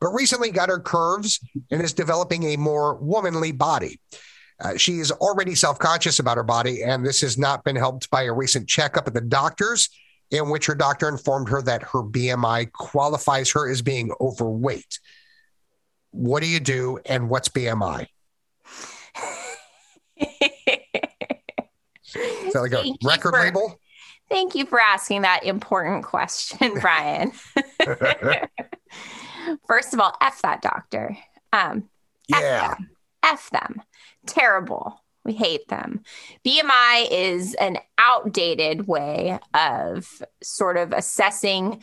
but 0.00 0.08
recently 0.08 0.50
got 0.50 0.68
her 0.68 0.80
curves 0.80 1.40
and 1.70 1.82
is 1.82 1.92
developing 1.92 2.44
a 2.44 2.56
more 2.56 2.96
womanly 2.96 3.52
body. 3.52 4.00
Uh, 4.60 4.76
she 4.76 4.98
is 4.98 5.12
already 5.12 5.54
self 5.54 5.78
conscious 5.78 6.18
about 6.18 6.36
her 6.36 6.42
body, 6.42 6.82
and 6.82 7.06
this 7.06 7.20
has 7.20 7.38
not 7.38 7.62
been 7.64 7.76
helped 7.76 8.10
by 8.10 8.22
a 8.22 8.32
recent 8.32 8.68
checkup 8.68 9.06
at 9.06 9.14
the 9.14 9.20
doctor's, 9.20 9.88
in 10.30 10.50
which 10.50 10.66
her 10.66 10.74
doctor 10.74 11.08
informed 11.08 11.48
her 11.48 11.62
that 11.62 11.82
her 11.82 12.02
BMI 12.02 12.72
qualifies 12.72 13.52
her 13.52 13.70
as 13.70 13.82
being 13.82 14.10
overweight. 14.20 14.98
What 16.10 16.42
do 16.42 16.48
you 16.48 16.60
do, 16.60 16.98
and 17.06 17.30
what's 17.30 17.48
BMI? 17.48 18.06
Is 22.14 22.52
that 22.54 22.60
like 22.60 22.72
a 22.72 22.82
Thank 22.82 22.98
record 23.04 23.34
for, 23.34 23.40
label? 23.40 23.78
Thank 24.30 24.54
you 24.54 24.66
for 24.66 24.80
asking 24.80 25.22
that 25.22 25.44
important 25.44 26.04
question, 26.04 26.74
Brian. 26.80 27.32
First 29.66 29.94
of 29.94 30.00
all, 30.00 30.14
F 30.20 30.42
that 30.42 30.62
doctor. 30.62 31.16
Um, 31.52 31.88
Yeah. 32.28 32.74
F 33.22 33.50
them. 33.50 33.82
Terrible. 34.26 35.02
We 35.24 35.32
hate 35.34 35.68
them. 35.68 36.02
BMI 36.46 37.08
is 37.10 37.54
an 37.54 37.78
outdated 37.98 38.86
way 38.86 39.38
of 39.54 40.22
sort 40.42 40.76
of 40.76 40.92
assessing 40.92 41.82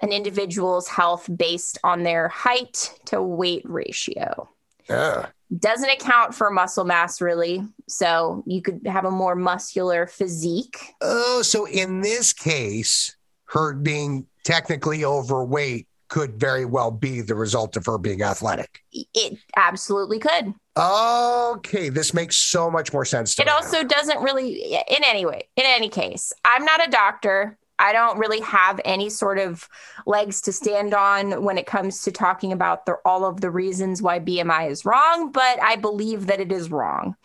an 0.00 0.12
individual's 0.12 0.88
health 0.88 1.28
based 1.36 1.78
on 1.84 2.02
their 2.02 2.28
height 2.28 2.92
to 3.06 3.22
weight 3.22 3.62
ratio. 3.64 4.48
Yeah. 4.90 5.26
Doesn't 5.58 5.88
account 5.90 6.34
for 6.34 6.50
muscle 6.50 6.84
mass 6.84 7.20
really. 7.20 7.62
So 7.88 8.42
you 8.46 8.60
could 8.62 8.86
have 8.86 9.04
a 9.04 9.10
more 9.10 9.34
muscular 9.34 10.06
physique. 10.06 10.78
Oh, 11.00 11.42
so 11.42 11.66
in 11.66 12.02
this 12.02 12.32
case, 12.32 13.16
her 13.46 13.74
being 13.74 14.26
technically 14.44 15.04
overweight 15.04 15.86
could 16.08 16.38
very 16.40 16.64
well 16.64 16.90
be 16.90 17.20
the 17.20 17.34
result 17.34 17.76
of 17.76 17.86
her 17.86 17.96
being 17.96 18.22
athletic. 18.22 18.80
It 18.92 19.38
absolutely 19.56 20.18
could. 20.18 20.54
Okay, 20.76 21.88
this 21.88 22.12
makes 22.14 22.36
so 22.36 22.70
much 22.70 22.92
more 22.92 23.04
sense 23.04 23.34
to 23.36 23.42
It 23.42 23.46
me 23.46 23.50
now. 23.50 23.56
also 23.56 23.84
doesn't 23.84 24.20
really, 24.20 24.74
in 24.74 25.04
any 25.04 25.24
way, 25.24 25.48
in 25.56 25.64
any 25.66 25.88
case, 25.88 26.32
I'm 26.44 26.64
not 26.64 26.86
a 26.86 26.90
doctor. 26.90 27.58
I 27.80 27.92
don't 27.92 28.18
really 28.18 28.40
have 28.40 28.80
any 28.84 29.08
sort 29.08 29.38
of 29.38 29.68
legs 30.06 30.40
to 30.42 30.52
stand 30.52 30.94
on 30.94 31.42
when 31.42 31.58
it 31.58 31.66
comes 31.66 32.02
to 32.02 32.12
talking 32.12 32.52
about 32.52 32.86
the, 32.86 32.96
all 33.04 33.24
of 33.24 33.40
the 33.40 33.50
reasons 33.50 34.02
why 34.02 34.20
BMI 34.20 34.70
is 34.70 34.84
wrong, 34.84 35.32
but 35.32 35.60
I 35.62 35.76
believe 35.76 36.26
that 36.26 36.40
it 36.40 36.52
is 36.52 36.70
wrong. 36.70 37.16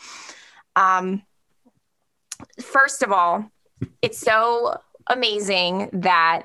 Um, 0.76 1.24
first 2.62 3.04
of 3.04 3.12
all, 3.12 3.52
it's 4.02 4.18
so 4.18 4.80
amazing 5.08 5.90
that 5.94 6.44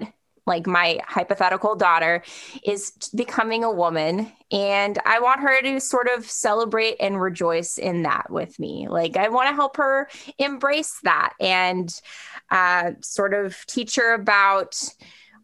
like 0.51 0.67
my 0.67 0.99
hypothetical 1.07 1.77
daughter 1.77 2.23
is 2.65 2.93
becoming 3.15 3.65
a 3.65 3.71
woman 3.71 4.31
and 4.51 4.99
i 5.07 5.21
want 5.21 5.41
her 5.41 5.63
to 5.63 5.81
sort 5.81 6.09
of 6.15 6.29
celebrate 6.29 6.97
and 7.01 7.21
rejoice 7.21 7.79
in 7.79 8.03
that 8.03 8.31
with 8.31 8.59
me. 8.59 8.89
Like 8.89 9.17
i 9.17 9.29
want 9.29 9.49
to 9.49 9.55
help 9.55 9.77
her 9.79 10.09
embrace 10.39 10.99
that 11.05 11.33
and 11.41 11.89
uh, 12.51 12.93
sort 13.01 13.33
of 13.33 13.65
teach 13.67 13.95
her 13.97 14.13
about 14.13 14.77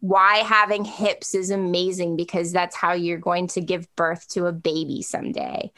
why 0.00 0.38
having 0.38 0.84
hips 0.84 1.34
is 1.34 1.50
amazing 1.50 2.16
because 2.16 2.52
that's 2.52 2.76
how 2.76 2.92
you're 2.92 3.18
going 3.18 3.46
to 3.48 3.60
give 3.60 3.94
birth 3.96 4.28
to 4.28 4.46
a 4.46 4.52
baby 4.52 5.02
someday. 5.02 5.70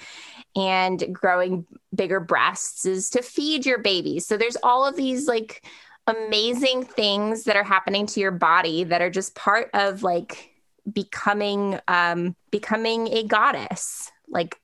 And 0.57 1.15
growing 1.15 1.67
bigger 1.95 2.21
breasts 2.21 2.85
is 2.85 3.11
to 3.11 3.23
feed 3.23 3.65
your 3.65 3.79
baby. 3.79 4.19
So 4.21 4.37
there's 4.37 4.57
all 4.63 4.87
of 4.87 4.97
these 4.97 5.29
like 5.29 5.65
amazing 6.09 6.85
things 6.85 7.45
that 7.45 7.55
are 7.55 7.63
happening 7.63 8.07
to 8.07 8.21
your 8.21 8.31
body 8.31 8.83
that 8.85 9.03
are 9.03 9.11
just 9.11 9.35
part 9.35 9.71
of 9.75 10.03
like 10.03 10.51
becoming 10.93 11.79
um 11.87 12.35
becoming 12.51 13.09
a 13.09 13.23
goddess 13.23 14.11
like 14.29 14.57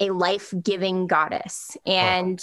a 0.00 0.10
life-giving 0.10 1.06
goddess. 1.06 1.76
And 1.86 2.42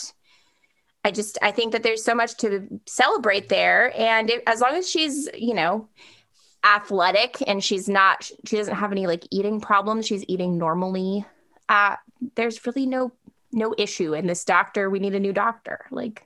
i 1.03 1.11
just 1.11 1.37
i 1.41 1.49
think 1.51 1.71
that 1.71 1.81
there's 1.81 2.03
so 2.03 2.13
much 2.13 2.37
to 2.37 2.67
celebrate 2.85 3.49
there. 3.49 3.93
And 3.97 4.29
it, 4.29 4.43
as 4.47 4.61
long 4.61 4.75
as 4.75 4.89
she's 4.89 5.27
you 5.33 5.53
know 5.53 5.87
athletic 6.63 7.37
and 7.47 7.63
she's 7.63 7.89
not 7.89 8.29
she 8.45 8.57
doesn't 8.57 8.75
have 8.75 8.91
any 8.91 9.07
like 9.07 9.25
eating 9.31 9.59
problems 9.59 10.05
she's 10.05 10.23
eating 10.27 10.59
normally 10.59 11.25
uh 11.69 11.95
there's 12.35 12.63
really 12.67 12.85
no 12.85 13.11
no 13.51 13.73
issue. 13.77 14.13
In 14.13 14.27
this 14.27 14.45
doctor 14.45 14.89
we 14.89 14.99
need 14.99 15.15
a 15.15 15.19
new 15.19 15.33
doctor. 15.33 15.85
Like 15.89 16.25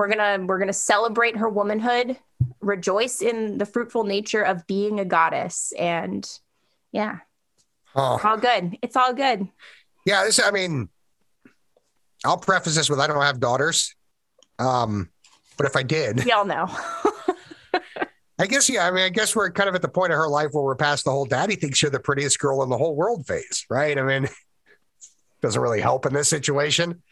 we're 0.00 0.08
gonna 0.08 0.42
we're 0.46 0.58
gonna 0.58 0.72
celebrate 0.72 1.36
her 1.36 1.48
womanhood 1.50 2.16
rejoice 2.60 3.20
in 3.20 3.58
the 3.58 3.66
fruitful 3.66 4.02
nature 4.04 4.40
of 4.42 4.66
being 4.66 4.98
a 4.98 5.04
goddess 5.04 5.74
and 5.78 6.26
yeah 6.90 7.18
Oh. 7.94 8.18
all 8.24 8.38
good 8.38 8.78
it's 8.82 8.96
all 8.96 9.12
good 9.12 9.46
Yeah, 10.06 10.24
this 10.24 10.40
I 10.42 10.50
mean, 10.52 10.88
I'll 12.24 12.38
preface 12.38 12.76
this 12.76 12.88
with 12.88 12.98
I 13.00 13.06
don't 13.08 13.20
have 13.20 13.40
daughters. 13.40 13.94
Um, 14.58 15.10
but 15.58 15.66
if 15.66 15.76
I 15.76 15.82
did, 15.82 16.24
we 16.24 16.32
all 16.32 16.46
know 16.46 16.66
I 18.38 18.46
guess 18.46 18.70
yeah, 18.70 18.86
I 18.86 18.90
mean, 18.90 19.04
I 19.04 19.10
guess 19.10 19.36
we're 19.36 19.50
kind 19.50 19.68
of 19.68 19.74
at 19.74 19.82
the 19.82 19.88
point 19.88 20.12
of 20.12 20.16
her 20.18 20.28
life 20.28 20.48
where 20.52 20.64
we're 20.64 20.76
past 20.76 21.04
the 21.04 21.10
whole 21.10 21.26
daddy 21.26 21.56
thinks 21.56 21.82
you're 21.82 21.90
the 21.90 22.00
prettiest 22.00 22.38
girl 22.38 22.62
in 22.62 22.70
the 22.70 22.78
whole 22.78 22.96
world 22.96 23.26
phase, 23.26 23.66
right? 23.68 23.98
I 23.98 24.02
mean, 24.02 24.28
doesn't 25.42 25.60
really 25.60 25.80
help 25.82 26.06
in 26.06 26.14
this 26.14 26.28
situation. 26.30 27.02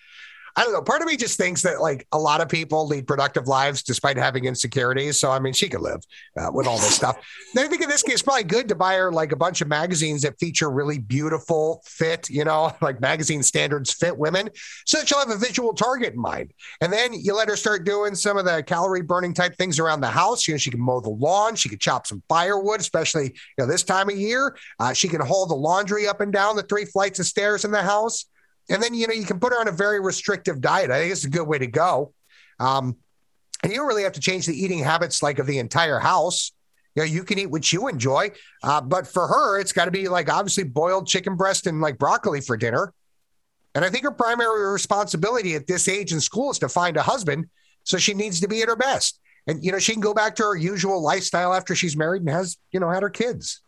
I 0.58 0.64
don't 0.64 0.72
know. 0.72 0.82
Part 0.82 1.02
of 1.02 1.06
me 1.06 1.16
just 1.16 1.38
thinks 1.38 1.62
that 1.62 1.80
like 1.80 2.04
a 2.10 2.18
lot 2.18 2.40
of 2.40 2.48
people 2.48 2.84
lead 2.88 3.06
productive 3.06 3.46
lives 3.46 3.84
despite 3.84 4.16
having 4.16 4.44
insecurities. 4.44 5.16
So 5.16 5.30
I 5.30 5.38
mean, 5.38 5.52
she 5.52 5.68
could 5.68 5.82
live 5.82 6.02
uh, 6.36 6.50
with 6.52 6.66
all 6.66 6.78
this 6.78 6.96
stuff. 6.96 7.16
Then 7.54 7.64
I 7.64 7.68
think 7.68 7.80
in 7.80 7.88
this 7.88 8.02
case, 8.02 8.20
probably 8.20 8.44
good 8.44 8.68
to 8.68 8.74
buy 8.74 8.94
her 8.96 9.10
like 9.10 9.32
a 9.32 9.36
bunch 9.36 9.62
of 9.62 9.68
magazines 9.68 10.22
that 10.22 10.38
feature 10.38 10.68
really 10.70 10.98
beautiful, 10.98 11.80
fit, 11.86 12.28
you 12.28 12.44
know, 12.44 12.76
like 12.82 13.00
magazine 13.00 13.42
standards 13.42 13.92
fit 13.92 14.18
women, 14.18 14.50
so 14.84 14.98
that 14.98 15.08
she'll 15.08 15.20
have 15.20 15.30
a 15.30 15.36
visual 15.36 15.72
target 15.72 16.14
in 16.14 16.20
mind. 16.20 16.52
And 16.80 16.92
then 16.92 17.14
you 17.14 17.34
let 17.34 17.48
her 17.48 17.56
start 17.56 17.84
doing 17.84 18.16
some 18.16 18.36
of 18.36 18.44
the 18.44 18.62
calorie 18.64 19.02
burning 19.02 19.32
type 19.32 19.56
things 19.56 19.78
around 19.78 20.00
the 20.00 20.08
house. 20.10 20.46
You 20.48 20.54
know, 20.54 20.58
she 20.58 20.70
can 20.70 20.80
mow 20.80 21.00
the 21.00 21.08
lawn, 21.08 21.54
she 21.54 21.68
could 21.68 21.80
chop 21.80 22.06
some 22.06 22.22
firewood, 22.28 22.80
especially 22.80 23.26
you 23.26 23.58
know 23.58 23.66
this 23.66 23.84
time 23.84 24.10
of 24.10 24.16
year. 24.16 24.56
Uh, 24.80 24.92
she 24.92 25.06
can 25.06 25.20
haul 25.20 25.46
the 25.46 25.54
laundry 25.54 26.08
up 26.08 26.20
and 26.20 26.32
down 26.32 26.56
the 26.56 26.64
three 26.64 26.84
flights 26.84 27.20
of 27.20 27.26
stairs 27.26 27.64
in 27.64 27.70
the 27.70 27.82
house. 27.82 28.26
And 28.68 28.82
then, 28.82 28.94
you 28.94 29.06
know, 29.06 29.14
you 29.14 29.24
can 29.24 29.40
put 29.40 29.52
her 29.52 29.60
on 29.60 29.68
a 29.68 29.72
very 29.72 30.00
restrictive 30.00 30.60
diet. 30.60 30.90
I 30.90 31.00
think 31.00 31.12
it's 31.12 31.24
a 31.24 31.30
good 31.30 31.46
way 31.46 31.58
to 31.58 31.66
go. 31.66 32.12
Um, 32.60 32.96
and 33.62 33.72
you 33.72 33.78
don't 33.78 33.88
really 33.88 34.02
have 34.02 34.12
to 34.12 34.20
change 34.20 34.46
the 34.46 34.54
eating 34.54 34.78
habits 34.80 35.22
like 35.22 35.38
of 35.38 35.46
the 35.46 35.58
entire 35.58 35.98
house. 35.98 36.52
You 36.94 37.02
know, 37.02 37.06
you 37.06 37.24
can 37.24 37.38
eat 37.38 37.50
what 37.50 37.72
you 37.72 37.88
enjoy. 37.88 38.30
Uh, 38.62 38.80
but 38.80 39.06
for 39.06 39.26
her, 39.26 39.58
it's 39.58 39.72
got 39.72 39.86
to 39.86 39.90
be 39.90 40.08
like 40.08 40.32
obviously 40.32 40.64
boiled 40.64 41.06
chicken 41.06 41.36
breast 41.36 41.66
and 41.66 41.80
like 41.80 41.98
broccoli 41.98 42.40
for 42.40 42.56
dinner. 42.56 42.92
And 43.74 43.84
I 43.84 43.90
think 43.90 44.04
her 44.04 44.10
primary 44.10 44.72
responsibility 44.72 45.54
at 45.54 45.66
this 45.66 45.88
age 45.88 46.12
in 46.12 46.20
school 46.20 46.50
is 46.50 46.58
to 46.60 46.68
find 46.68 46.96
a 46.96 47.02
husband. 47.02 47.46
So 47.84 47.96
she 47.98 48.14
needs 48.14 48.40
to 48.40 48.48
be 48.48 48.62
at 48.62 48.68
her 48.68 48.76
best. 48.76 49.20
And, 49.46 49.64
you 49.64 49.72
know, 49.72 49.78
she 49.78 49.92
can 49.92 50.00
go 50.00 50.12
back 50.12 50.36
to 50.36 50.42
her 50.42 50.56
usual 50.56 51.00
lifestyle 51.00 51.54
after 51.54 51.74
she's 51.74 51.96
married 51.96 52.22
and 52.22 52.30
has, 52.30 52.58
you 52.72 52.80
know, 52.80 52.90
had 52.90 53.02
her 53.02 53.10
kids. 53.10 53.62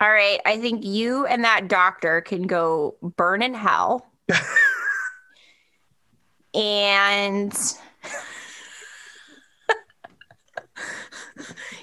All 0.00 0.10
right 0.10 0.40
i 0.46 0.58
think 0.58 0.84
you 0.84 1.26
and 1.26 1.44
that 1.44 1.68
doctor 1.68 2.20
can 2.20 2.42
go 2.42 2.96
burn 3.16 3.42
in 3.42 3.54
hell. 3.54 4.06
And 6.52 7.56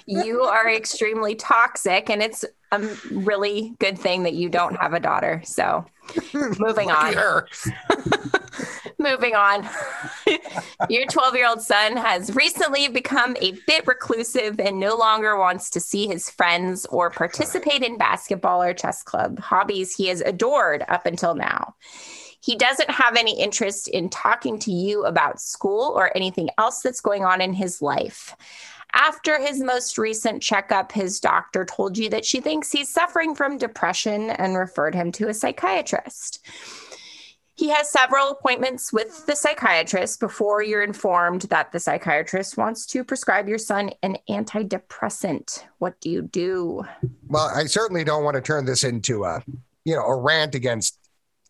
you 0.06 0.42
are 0.42 0.70
extremely 0.70 1.34
toxic 1.34 2.10
and 2.10 2.22
it's 2.22 2.44
a 2.72 2.80
really 3.10 3.74
good 3.78 3.98
thing 3.98 4.24
that 4.24 4.34
you 4.34 4.48
don't 4.48 4.76
have 4.76 4.92
a 4.92 5.00
daughter. 5.00 5.42
So 5.44 5.86
moving 6.58 6.90
on. 6.90 7.14
moving 8.98 9.34
on 9.34 9.68
your 10.88 11.06
12 11.06 11.34
year 11.34 11.48
old 11.48 11.62
son 11.62 11.96
has 11.96 12.34
recently 12.34 12.88
become 12.88 13.36
a 13.40 13.52
bit 13.66 13.86
reclusive 13.86 14.58
and 14.58 14.80
no 14.80 14.96
longer 14.96 15.38
wants 15.38 15.70
to 15.70 15.80
see 15.80 16.06
his 16.06 16.28
friends 16.28 16.84
or 16.86 17.10
participate 17.10 17.82
in 17.82 17.96
basketball 17.96 18.62
or 18.62 18.74
chess 18.74 19.02
club 19.02 19.38
hobbies 19.38 19.94
he 19.94 20.06
has 20.08 20.20
adored 20.22 20.84
up 20.88 21.06
until 21.06 21.34
now 21.34 21.74
he 22.40 22.56
doesn't 22.56 22.90
have 22.90 23.16
any 23.16 23.38
interest 23.38 23.88
in 23.88 24.08
talking 24.08 24.58
to 24.60 24.72
you 24.72 25.04
about 25.04 25.40
school 25.40 25.92
or 25.96 26.16
anything 26.16 26.50
else 26.56 26.80
that's 26.80 27.00
going 27.00 27.24
on 27.24 27.40
in 27.40 27.52
his 27.52 27.82
life. 27.82 28.34
After 28.94 29.38
his 29.38 29.60
most 29.60 29.98
recent 29.98 30.42
checkup, 30.42 30.92
his 30.92 31.20
doctor 31.20 31.64
told 31.64 31.98
you 31.98 32.08
that 32.10 32.24
she 32.24 32.40
thinks 32.40 32.72
he's 32.72 32.88
suffering 32.88 33.34
from 33.34 33.58
depression 33.58 34.30
and 34.30 34.56
referred 34.56 34.94
him 34.94 35.12
to 35.12 35.28
a 35.28 35.34
psychiatrist. 35.34 36.46
He 37.58 37.70
has 37.70 37.90
several 37.90 38.30
appointments 38.30 38.92
with 38.92 39.26
the 39.26 39.34
psychiatrist 39.34 40.20
before 40.20 40.62
you're 40.62 40.84
informed 40.84 41.42
that 41.42 41.72
the 41.72 41.80
psychiatrist 41.80 42.56
wants 42.56 42.86
to 42.86 43.02
prescribe 43.02 43.48
your 43.48 43.58
son 43.58 43.90
an 44.04 44.16
antidepressant. 44.30 45.64
What 45.78 46.00
do 46.00 46.08
you 46.08 46.22
do? 46.22 46.84
Well, 47.26 47.50
I 47.52 47.64
certainly 47.64 48.04
don't 48.04 48.22
want 48.22 48.36
to 48.36 48.40
turn 48.40 48.64
this 48.64 48.84
into 48.84 49.24
a, 49.24 49.42
you 49.84 49.96
know, 49.96 50.04
a 50.04 50.16
rant 50.16 50.54
against 50.54 51.00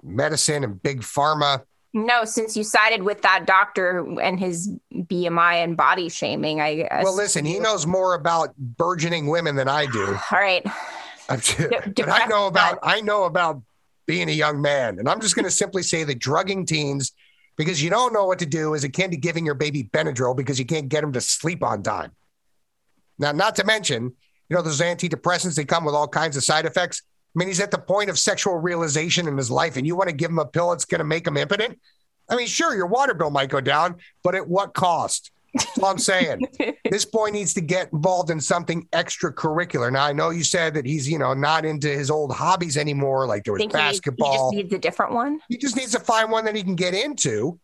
medicine 0.03 0.65
and 0.65 0.83
big 0.83 1.03
pharma. 1.03 1.65
No, 1.93 2.25
since 2.25 2.57
you 2.57 2.65
sided 2.65 3.03
with 3.03 3.21
that 3.21 3.45
doctor 3.45 3.99
and 4.19 4.41
his 4.41 4.71
BMI 4.95 5.63
and 5.63 5.77
body 5.77 6.09
shaming, 6.09 6.63
I 6.63 6.77
guess. 6.77 7.05
Well, 7.05 7.15
listen, 7.15 7.45
he 7.45 7.59
knows 7.59 7.87
more 7.87 8.15
about 8.15 8.57
burgeoning 8.57 9.27
women 9.27 9.57
than 9.57 9.69
I 9.69 9.85
do. 9.85 10.07
All 10.07 10.39
right. 10.39 10.67
I'm- 11.29 11.41
but 11.97 12.09
I 12.09 12.25
know 12.27 12.47
about. 12.47 12.79
I 12.83 13.03
know 13.03 13.25
about 13.25 13.61
being 14.09 14.29
a 14.31 14.33
young 14.33 14.61
man, 14.61 14.99
and 14.99 15.09
I'm 15.09 15.21
just 15.21 15.37
going 15.37 15.45
to 15.45 15.51
simply 15.51 15.85
say 15.85 16.03
that 16.03 16.19
drugging 16.19 16.67
teens 16.67 17.13
because 17.57 17.81
you 17.83 17.91
don't 17.91 18.15
know 18.15 18.25
what 18.25 18.39
to 18.39 18.47
do 18.47 18.73
is 18.73 18.83
akin 18.83 19.11
to 19.11 19.17
giving 19.19 19.45
your 19.45 19.55
baby 19.55 19.85
Benadryl 19.85 20.35
because 20.35 20.59
you 20.59 20.65
can't 20.65 20.89
get 20.89 21.03
them 21.03 21.13
to 21.13 21.21
sleep 21.21 21.63
on 21.63 21.83
time. 21.83 22.13
Now, 23.19 23.33
not 23.33 23.55
to 23.57 23.65
mention, 23.65 24.05
you 24.05 24.57
know, 24.57 24.63
those 24.63 24.81
antidepressants 24.81 25.57
they 25.57 25.65
come 25.67 25.85
with 25.85 25.95
all 25.95 26.09
kinds 26.09 26.37
of 26.37 26.43
side 26.43 26.65
effects. 26.65 27.03
I 27.05 27.39
mean, 27.39 27.49
he's 27.49 27.61
at 27.61 27.71
the 27.71 27.79
point 27.79 28.09
of 28.09 28.19
sexual 28.19 28.57
realization 28.57 29.29
in 29.29 29.37
his 29.37 29.51
life, 29.51 29.77
and 29.77 29.87
you 29.87 29.95
want 29.95 30.09
to 30.09 30.17
give 30.17 30.31
him 30.31 30.39
a 30.39 30.47
pill 30.47 30.71
that's 30.71 30.87
going 30.87 31.01
to 31.01 31.05
make 31.05 31.27
him 31.27 31.37
impotent. 31.37 31.79
I 32.31 32.37
mean, 32.37 32.47
sure, 32.47 32.75
your 32.75 32.87
water 32.87 33.13
bill 33.13 33.31
might 33.31 33.51
go 33.51 33.61
down, 33.61 33.97
but 34.25 34.35
at 34.35 34.49
what 34.49 34.73
cost? 34.73 35.31
That's 35.59 35.79
all 35.79 35.91
I'm 35.91 35.99
saying. 35.99 36.47
this 36.91 37.05
boy 37.05 37.31
needs 37.31 37.55
to 37.55 37.61
get 37.61 37.93
involved 37.93 38.31
in 38.31 38.41
something 38.41 38.87
extracurricular. 38.93 39.93
Now, 39.93 40.05
I 40.05 40.13
know 40.13 40.31
you 40.31 40.45
said 40.45 40.75
that 40.75 40.87
he's, 40.87 41.09
you 41.09 41.19
know, 41.19 41.35
not 41.35 41.65
into 41.65 41.89
his 41.89 42.11
old 42.11 42.33
hobbies 42.33 42.77
anymore, 42.77 43.27
like 43.27 43.45
there 43.45 43.53
was 43.53 43.61
Think 43.61 43.75
he, 43.75 43.79
he 43.79 43.93
just 43.93 44.53
needs 44.53 44.73
a 44.73 44.79
different 44.79 45.13
one. 45.13 45.41
he 45.49 45.57
just 45.57 45.77
needs 45.77 45.93
to 45.93 46.01
find 46.01 46.31
one 46.31 46.45
that 46.45 46.55
he 46.55 46.63
can 46.63 46.75
get 46.75 46.95
into, 46.95 47.59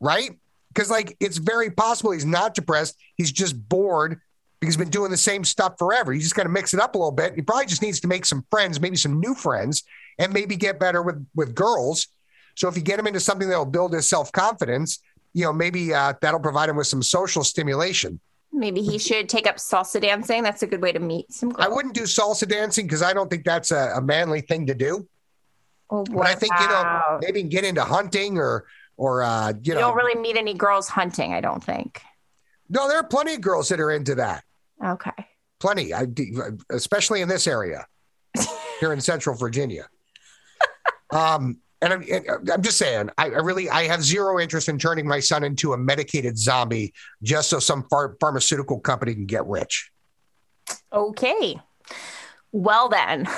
right? 0.00 0.30
Because 0.68 0.90
like 0.90 1.16
it's 1.20 1.36
very 1.36 1.70
possible 1.70 2.12
he's 2.12 2.24
not 2.24 2.54
depressed. 2.54 2.96
He's 3.16 3.32
just 3.32 3.68
bored 3.68 4.20
because 4.60 4.74
he's 4.74 4.78
been 4.78 4.90
doing 4.90 5.10
the 5.10 5.16
same 5.16 5.44
stuff 5.44 5.74
forever. 5.78 6.12
You 6.12 6.20
just 6.20 6.34
got 6.34 6.44
to 6.44 6.48
mix 6.48 6.72
it 6.72 6.80
up 6.80 6.94
a 6.94 6.98
little 6.98 7.12
bit. 7.12 7.34
He 7.34 7.42
probably 7.42 7.66
just 7.66 7.82
needs 7.82 8.00
to 8.00 8.08
make 8.08 8.24
some 8.24 8.44
friends, 8.50 8.80
maybe 8.80 8.96
some 8.96 9.20
new 9.20 9.34
friends, 9.34 9.82
and 10.18 10.32
maybe 10.32 10.56
get 10.56 10.80
better 10.80 11.02
with 11.02 11.26
with 11.34 11.54
girls. 11.54 12.08
So 12.54 12.68
if 12.68 12.76
you 12.76 12.82
get 12.82 12.98
him 12.98 13.06
into 13.06 13.20
something 13.20 13.48
that'll 13.48 13.66
build 13.66 13.92
his 13.92 14.08
self 14.08 14.30
confidence, 14.32 15.00
you 15.34 15.44
know, 15.44 15.52
maybe 15.52 15.94
uh, 15.94 16.14
that'll 16.20 16.40
provide 16.40 16.68
him 16.68 16.76
with 16.76 16.86
some 16.86 17.02
social 17.02 17.44
stimulation. 17.44 18.20
Maybe 18.52 18.82
he 18.82 18.98
should 18.98 19.28
take 19.28 19.46
up 19.46 19.56
salsa 19.56 20.00
dancing. 20.00 20.42
That's 20.42 20.62
a 20.62 20.66
good 20.66 20.82
way 20.82 20.92
to 20.92 20.98
meet 20.98 21.32
some 21.32 21.50
girls. 21.50 21.66
I 21.66 21.68
wouldn't 21.68 21.94
do 21.94 22.02
salsa 22.02 22.46
dancing 22.46 22.86
because 22.86 23.02
I 23.02 23.14
don't 23.14 23.30
think 23.30 23.44
that's 23.44 23.70
a, 23.70 23.94
a 23.96 24.02
manly 24.02 24.42
thing 24.42 24.66
to 24.66 24.74
do. 24.74 25.08
Oh, 25.88 26.04
But 26.04 26.26
I 26.26 26.34
think 26.34 26.52
you 26.60 26.68
know 26.68 27.18
maybe 27.20 27.42
get 27.44 27.64
into 27.64 27.82
hunting 27.82 28.38
or 28.38 28.66
or 28.96 29.22
uh, 29.22 29.48
you 29.48 29.52
know 29.52 29.60
you 29.62 29.74
know 29.74 29.80
don't 29.80 29.96
really 29.96 30.20
meet 30.20 30.36
any 30.36 30.54
girls 30.54 30.88
hunting. 30.88 31.32
I 31.32 31.40
don't 31.40 31.62
think. 31.62 32.02
no, 32.68 32.88
there 32.88 32.98
are 32.98 33.04
plenty 33.04 33.34
of 33.34 33.40
girls 33.40 33.68
that 33.70 33.80
are 33.80 33.90
into 33.90 34.14
that. 34.16 34.44
Okay. 34.84 35.10
plenty, 35.58 35.94
I, 35.94 36.06
especially 36.70 37.20
in 37.20 37.28
this 37.28 37.46
area 37.46 37.86
here 38.80 38.92
in 38.92 39.00
Central 39.00 39.36
Virginia. 39.36 39.88
Um, 41.10 41.58
and 41.82 41.92
I'm, 41.92 42.02
uh, 42.02 42.52
I'm 42.52 42.62
just 42.62 42.78
saying, 42.78 43.10
I, 43.18 43.24
I 43.24 43.38
really, 43.40 43.68
I 43.68 43.82
have 43.88 44.02
zero 44.02 44.38
interest 44.38 44.68
in 44.68 44.78
turning 44.78 45.06
my 45.06 45.18
son 45.20 45.42
into 45.42 45.72
a 45.72 45.76
medicated 45.76 46.38
zombie 46.38 46.94
just 47.22 47.50
so 47.50 47.58
some 47.58 47.84
phar- 47.90 48.16
pharmaceutical 48.20 48.78
company 48.80 49.14
can 49.14 49.26
get 49.26 49.44
rich. 49.46 49.90
Okay. 50.92 51.60
Well 52.52 52.88
then. 52.88 53.28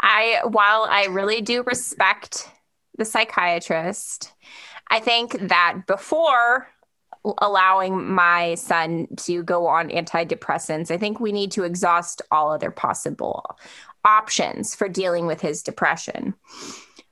I 0.00 0.40
while 0.44 0.86
I 0.88 1.06
really 1.06 1.40
do 1.40 1.62
respect 1.62 2.48
the 2.98 3.06
psychiatrist, 3.06 4.32
I 4.90 5.00
think 5.00 5.48
that 5.48 5.80
before 5.86 6.68
allowing 7.38 8.12
my 8.12 8.54
son 8.54 9.08
to 9.16 9.42
go 9.42 9.66
on 9.66 9.88
antidepressants, 9.88 10.90
I 10.90 10.98
think 10.98 11.20
we 11.20 11.32
need 11.32 11.50
to 11.52 11.64
exhaust 11.64 12.20
all 12.30 12.52
other 12.52 12.70
possible 12.70 13.56
options 14.04 14.74
for 14.74 14.88
dealing 14.88 15.26
with 15.26 15.40
his 15.40 15.62
depression. 15.62 16.34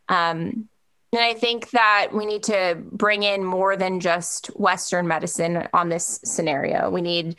Um, 0.08 0.68
and 1.14 1.20
I 1.20 1.34
think 1.34 1.70
that 1.70 2.08
we 2.12 2.24
need 2.24 2.42
to 2.44 2.78
bring 2.90 3.22
in 3.22 3.44
more 3.44 3.76
than 3.76 4.00
just 4.00 4.46
Western 4.48 5.06
medicine 5.06 5.68
on 5.74 5.90
this 5.90 6.20
scenario. 6.24 6.90
We 6.90 7.02
need 7.02 7.36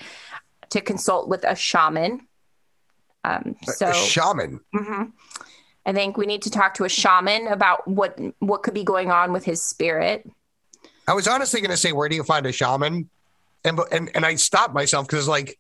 to 0.70 0.82
consult 0.82 1.28
with 1.28 1.44
a 1.44 1.56
shaman. 1.56 2.28
Um, 3.24 3.56
so, 3.64 3.90
a 3.90 3.94
shaman. 3.94 4.60
Mhm. 4.76 5.12
I 5.86 5.94
think 5.94 6.18
we 6.18 6.26
need 6.26 6.44
to 6.44 6.50
talk 6.50 6.76
to 6.76 6.86
a 6.86 6.90
shaman 6.90 7.48
about 7.48 7.88
what 7.88 8.20
what 8.40 8.64
could 8.64 8.74
be 8.74 8.84
going 8.84 9.12
on 9.12 9.34
with 9.34 9.44
his 9.44 9.64
spirit. 9.64 10.30
I 11.08 11.14
was 11.14 11.28
honestly 11.28 11.60
going 11.60 11.72
to 11.72 11.78
say, 11.78 11.92
where 11.92 12.08
do 12.08 12.16
you 12.16 12.24
find 12.24 12.46
a 12.46 12.52
shaman? 12.52 13.10
And 13.66 13.80
and 13.92 14.12
and 14.16 14.26
I 14.26 14.36
stopped 14.36 14.74
myself 14.74 15.08
because 15.08 15.28
like. 15.28 15.58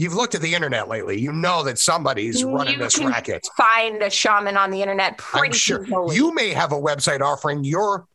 You've 0.00 0.14
looked 0.14 0.34
at 0.34 0.40
the 0.40 0.54
internet 0.54 0.88
lately. 0.88 1.20
You 1.20 1.30
know 1.30 1.62
that 1.64 1.78
somebody's 1.78 2.42
running 2.42 2.78
You 2.78 2.78
this 2.78 2.96
can 2.96 3.08
racket. 3.08 3.46
Find 3.54 4.02
a 4.02 4.08
shaman 4.08 4.56
on 4.56 4.70
the 4.70 4.80
internet 4.80 5.18
pretty 5.18 5.48
I'm 5.48 5.52
sure 5.52 5.84
easily. 5.84 6.16
you 6.16 6.34
may 6.34 6.54
have 6.54 6.72
a 6.72 6.80
website 6.80 7.20
offering 7.20 7.64
your 7.64 8.06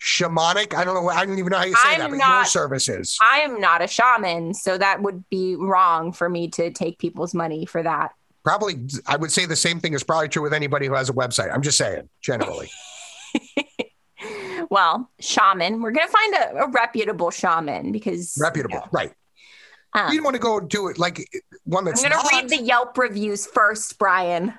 shamanic. 0.00 0.74
I 0.74 0.82
don't 0.82 0.94
know. 0.94 1.10
I 1.10 1.26
don't 1.26 1.38
even 1.38 1.50
know 1.50 1.58
how 1.58 1.66
you 1.66 1.76
say 1.76 1.88
I'm 1.96 1.98
that, 1.98 2.10
but 2.10 2.16
your 2.18 2.44
services. 2.46 3.18
I 3.20 3.40
am 3.40 3.60
not 3.60 3.82
a 3.82 3.86
shaman, 3.86 4.54
so 4.54 4.78
that 4.78 5.02
would 5.02 5.28
be 5.28 5.56
wrong 5.56 6.10
for 6.10 6.30
me 6.30 6.48
to 6.52 6.70
take 6.70 6.98
people's 6.98 7.34
money 7.34 7.66
for 7.66 7.82
that. 7.82 8.12
Probably, 8.42 8.86
I 9.04 9.16
would 9.16 9.30
say 9.30 9.44
the 9.44 9.56
same 9.56 9.78
thing 9.78 9.92
is 9.92 10.02
probably 10.02 10.28
true 10.30 10.42
with 10.42 10.54
anybody 10.54 10.86
who 10.86 10.94
has 10.94 11.10
a 11.10 11.12
website. 11.12 11.52
I'm 11.52 11.60
just 11.60 11.76
saying, 11.76 12.08
generally. 12.22 12.70
Well, 14.70 15.10
shaman, 15.20 15.80
we're 15.80 15.92
gonna 15.92 16.08
find 16.08 16.34
a, 16.34 16.64
a 16.64 16.70
reputable 16.70 17.30
shaman 17.30 17.92
because 17.92 18.36
Reputable, 18.40 18.88
right? 18.90 19.12
Um, 19.96 20.12
you 20.12 20.18
don't 20.18 20.24
want 20.24 20.36
to 20.36 20.40
go 20.40 20.60
do 20.60 20.88
it 20.88 20.98
like 20.98 21.26
one 21.64 21.84
that's. 21.86 22.04
I'm 22.04 22.10
gonna 22.10 22.22
not 22.22 22.32
read 22.32 22.50
the 22.50 22.62
Yelp 22.62 22.96
reviews 22.98 23.46
first, 23.46 23.98
Brian. 23.98 24.52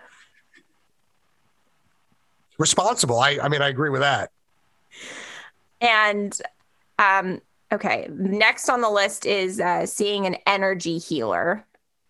responsible. 2.57 3.19
I, 3.19 3.37
I 3.41 3.47
mean, 3.47 3.61
I 3.61 3.69
agree 3.69 3.91
with 3.91 4.01
that. 4.01 4.31
And 5.79 6.35
um, 6.97 7.39
okay, 7.71 8.07
next 8.11 8.67
on 8.67 8.81
the 8.81 8.89
list 8.89 9.27
is 9.27 9.59
uh, 9.59 9.85
seeing 9.85 10.25
an 10.25 10.37
energy 10.47 10.97
healer 10.97 11.63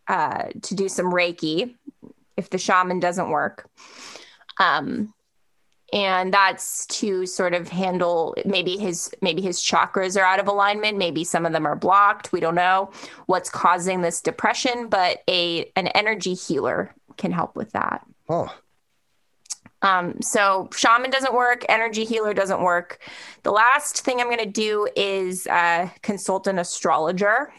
uh, 0.07 0.45
to 0.61 0.73
do 0.73 0.87
some 0.87 1.11
Reiki 1.11 1.75
if 2.37 2.49
the 2.49 2.57
shaman 2.57 3.01
doesn't 3.01 3.29
work. 3.29 3.69
Um, 4.59 5.13
and 5.93 6.33
that's 6.33 6.85
to 6.87 7.25
sort 7.25 7.53
of 7.53 7.69
handle 7.69 8.35
maybe 8.45 8.77
his 8.77 9.09
maybe 9.21 9.41
his 9.41 9.59
chakras 9.59 10.19
are 10.19 10.25
out 10.25 10.39
of 10.39 10.47
alignment 10.47 10.97
maybe 10.97 11.23
some 11.23 11.45
of 11.45 11.53
them 11.53 11.65
are 11.65 11.77
blocked 11.77 12.31
we 12.33 12.41
don't 12.41 12.55
know 12.55 12.91
what's 13.27 13.49
causing 13.49 14.01
this 14.01 14.21
depression 14.21 14.89
but 14.89 15.23
a 15.29 15.71
an 15.75 15.87
energy 15.87 16.33
healer 16.33 16.93
can 17.17 17.31
help 17.31 17.55
with 17.55 17.71
that. 17.71 18.05
Oh, 18.29 18.53
um, 19.81 20.21
so 20.21 20.69
shaman 20.75 21.11
doesn't 21.11 21.33
work, 21.33 21.63
energy 21.69 22.03
healer 22.03 22.33
doesn't 22.33 22.61
work. 22.61 22.99
The 23.43 23.51
last 23.51 24.01
thing 24.01 24.19
I'm 24.19 24.27
going 24.27 24.39
to 24.39 24.45
do 24.45 24.87
is 24.95 25.45
uh, 25.47 25.89
consult 26.01 26.47
an 26.47 26.59
astrologer, 26.59 27.53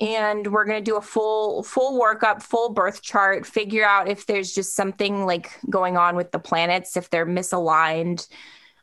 and 0.00 0.46
we're 0.46 0.64
going 0.64 0.82
to 0.82 0.90
do 0.90 0.96
a 0.96 1.02
full 1.02 1.62
full 1.62 2.00
workup, 2.00 2.42
full 2.42 2.70
birth 2.70 3.02
chart, 3.02 3.44
figure 3.44 3.84
out 3.84 4.08
if 4.08 4.26
there's 4.26 4.54
just 4.54 4.74
something 4.74 5.26
like 5.26 5.50
going 5.68 5.96
on 5.96 6.14
with 6.14 6.30
the 6.30 6.38
planets, 6.38 6.96
if 6.96 7.10
they're 7.10 7.26
misaligned, 7.26 8.28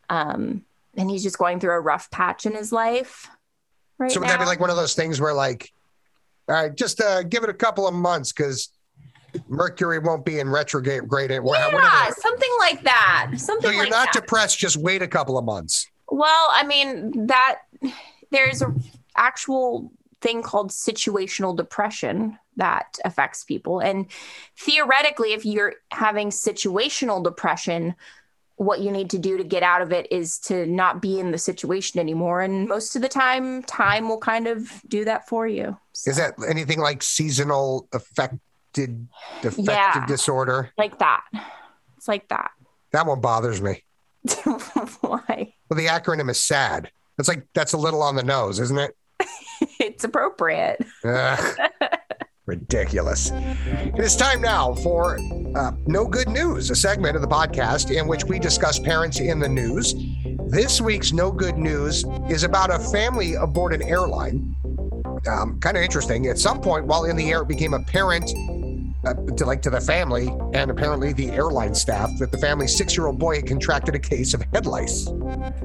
um, 0.09 0.63
and 0.95 1.09
he's 1.09 1.23
just 1.23 1.37
going 1.37 1.59
through 1.59 1.73
a 1.73 1.79
rough 1.79 2.11
patch 2.11 2.45
in 2.45 2.53
his 2.53 2.71
life. 2.71 3.29
Right 3.97 4.11
so 4.11 4.19
would 4.19 4.27
now. 4.27 4.33
that 4.33 4.39
be 4.39 4.45
like 4.45 4.59
one 4.59 4.69
of 4.69 4.75
those 4.75 4.93
things 4.93 5.21
where, 5.21 5.33
like, 5.33 5.71
all 6.49 6.55
right, 6.55 6.75
just 6.75 7.01
uh, 7.01 7.23
give 7.23 7.43
it 7.43 7.49
a 7.49 7.53
couple 7.53 7.87
of 7.87 7.93
months 7.93 8.33
because 8.33 8.69
Mercury 9.47 9.99
won't 9.99 10.25
be 10.25 10.39
in 10.39 10.49
retrograde. 10.49 11.07
Great, 11.07 11.31
yeah, 11.31 11.39
whatever. 11.39 11.81
something 12.17 12.51
like 12.59 12.83
that. 12.83 13.31
Something 13.37 13.63
like 13.63 13.63
that. 13.63 13.71
So 13.71 13.71
you're 13.71 13.83
like 13.83 13.91
not 13.91 14.13
that. 14.13 14.21
depressed. 14.21 14.59
Just 14.59 14.77
wait 14.77 15.01
a 15.01 15.07
couple 15.07 15.37
of 15.37 15.45
months. 15.45 15.89
Well, 16.09 16.47
I 16.51 16.63
mean 16.65 17.27
that 17.27 17.61
there's 18.31 18.61
a 18.61 18.73
actual 19.15 19.91
thing 20.25 20.41
called 20.41 20.71
situational 20.71 21.55
depression 21.55 22.37
that 22.57 22.97
affects 23.05 23.43
people 23.43 23.79
and 23.79 24.07
theoretically 24.57 25.33
if 25.33 25.45
you're 25.45 25.73
having 25.91 26.29
situational 26.31 27.23
depression 27.23 27.93
what 28.55 28.79
you 28.79 28.89
need 28.89 29.09
to 29.09 29.19
do 29.19 29.37
to 29.37 29.43
get 29.43 29.61
out 29.61 29.81
of 29.81 29.91
it 29.91 30.07
is 30.11 30.39
to 30.39 30.65
not 30.65 31.01
be 31.01 31.19
in 31.19 31.29
the 31.31 31.37
situation 31.37 31.99
anymore 31.99 32.41
and 32.41 32.67
most 32.67 32.95
of 32.95 33.01
the 33.03 33.09
time 33.09 33.61
time 33.63 34.07
will 34.09 34.17
kind 34.17 34.47
of 34.47 34.81
do 34.87 35.05
that 35.05 35.27
for 35.27 35.45
you 35.47 35.77
So, 35.93 36.09
Is 36.11 36.17
that 36.17 36.33
anything 36.47 36.79
like 36.79 37.03
seasonal 37.03 37.87
affected 37.93 39.07
affective 39.43 39.65
Yeah. 39.67 40.05
disorder? 40.07 40.71
like 40.77 40.97
that 40.99 41.21
it's 41.97 42.07
like 42.07 42.27
that 42.29 42.49
That 42.93 43.05
one 43.05 43.21
bothers 43.21 43.61
me. 43.61 43.83
why 45.01 45.53
Well, 45.69 45.77
the 45.77 45.87
acronym 45.87 46.29
is 46.31 46.39
SAD. 46.39 46.89
That's 47.17 47.27
like 47.29 47.45
that's 47.53 47.73
a 47.73 47.77
little 47.77 48.01
on 48.01 48.15
the 48.15 48.23
nose, 48.23 48.59
isn't 48.59 48.79
it? 48.79 48.95
It's 49.85 50.03
appropriate 50.03 50.83
Ugh. 51.03 51.57
Ridiculous. 52.47 53.31
It 53.33 53.97
is 53.97 54.15
time 54.15 54.39
now 54.39 54.75
for 54.75 55.17
uh, 55.55 55.71
No 55.87 56.05
Good 56.05 56.29
News, 56.29 56.69
a 56.69 56.75
segment 56.75 57.15
of 57.15 57.23
the 57.23 57.27
podcast 57.27 57.89
in 57.89 58.07
which 58.07 58.23
we 58.25 58.37
discuss 58.37 58.77
parents 58.77 59.19
in 59.19 59.39
the 59.39 59.49
news. 59.49 59.95
This 60.45 60.79
week's 60.79 61.11
No 61.11 61.31
Good 61.31 61.57
News 61.57 62.05
is 62.29 62.43
about 62.43 62.69
a 62.69 62.77
family 62.77 63.33
aboard 63.33 63.73
an 63.73 63.81
airline. 63.81 64.55
Um, 65.27 65.59
kind 65.59 65.75
of 65.75 65.81
interesting. 65.81 66.27
At 66.27 66.37
some 66.37 66.61
point 66.61 66.85
while 66.85 67.05
in 67.05 67.15
the 67.15 67.31
air, 67.31 67.41
it 67.41 67.47
became 67.47 67.73
apparent 67.73 68.29
uh, 69.05 69.13
to 69.13 69.45
like 69.45 69.61
to 69.61 69.69
the 69.69 69.81
family 69.81 70.27
and 70.53 70.71
apparently 70.71 71.13
the 71.13 71.29
airline 71.31 71.73
staff 71.75 72.09
that 72.19 72.31
the 72.31 72.37
family's 72.37 72.75
six-year-old 72.75 73.19
boy 73.19 73.35
had 73.37 73.47
contracted 73.47 73.95
a 73.95 73.99
case 73.99 74.33
of 74.33 74.41
head 74.53 74.65
lice. 74.65 75.07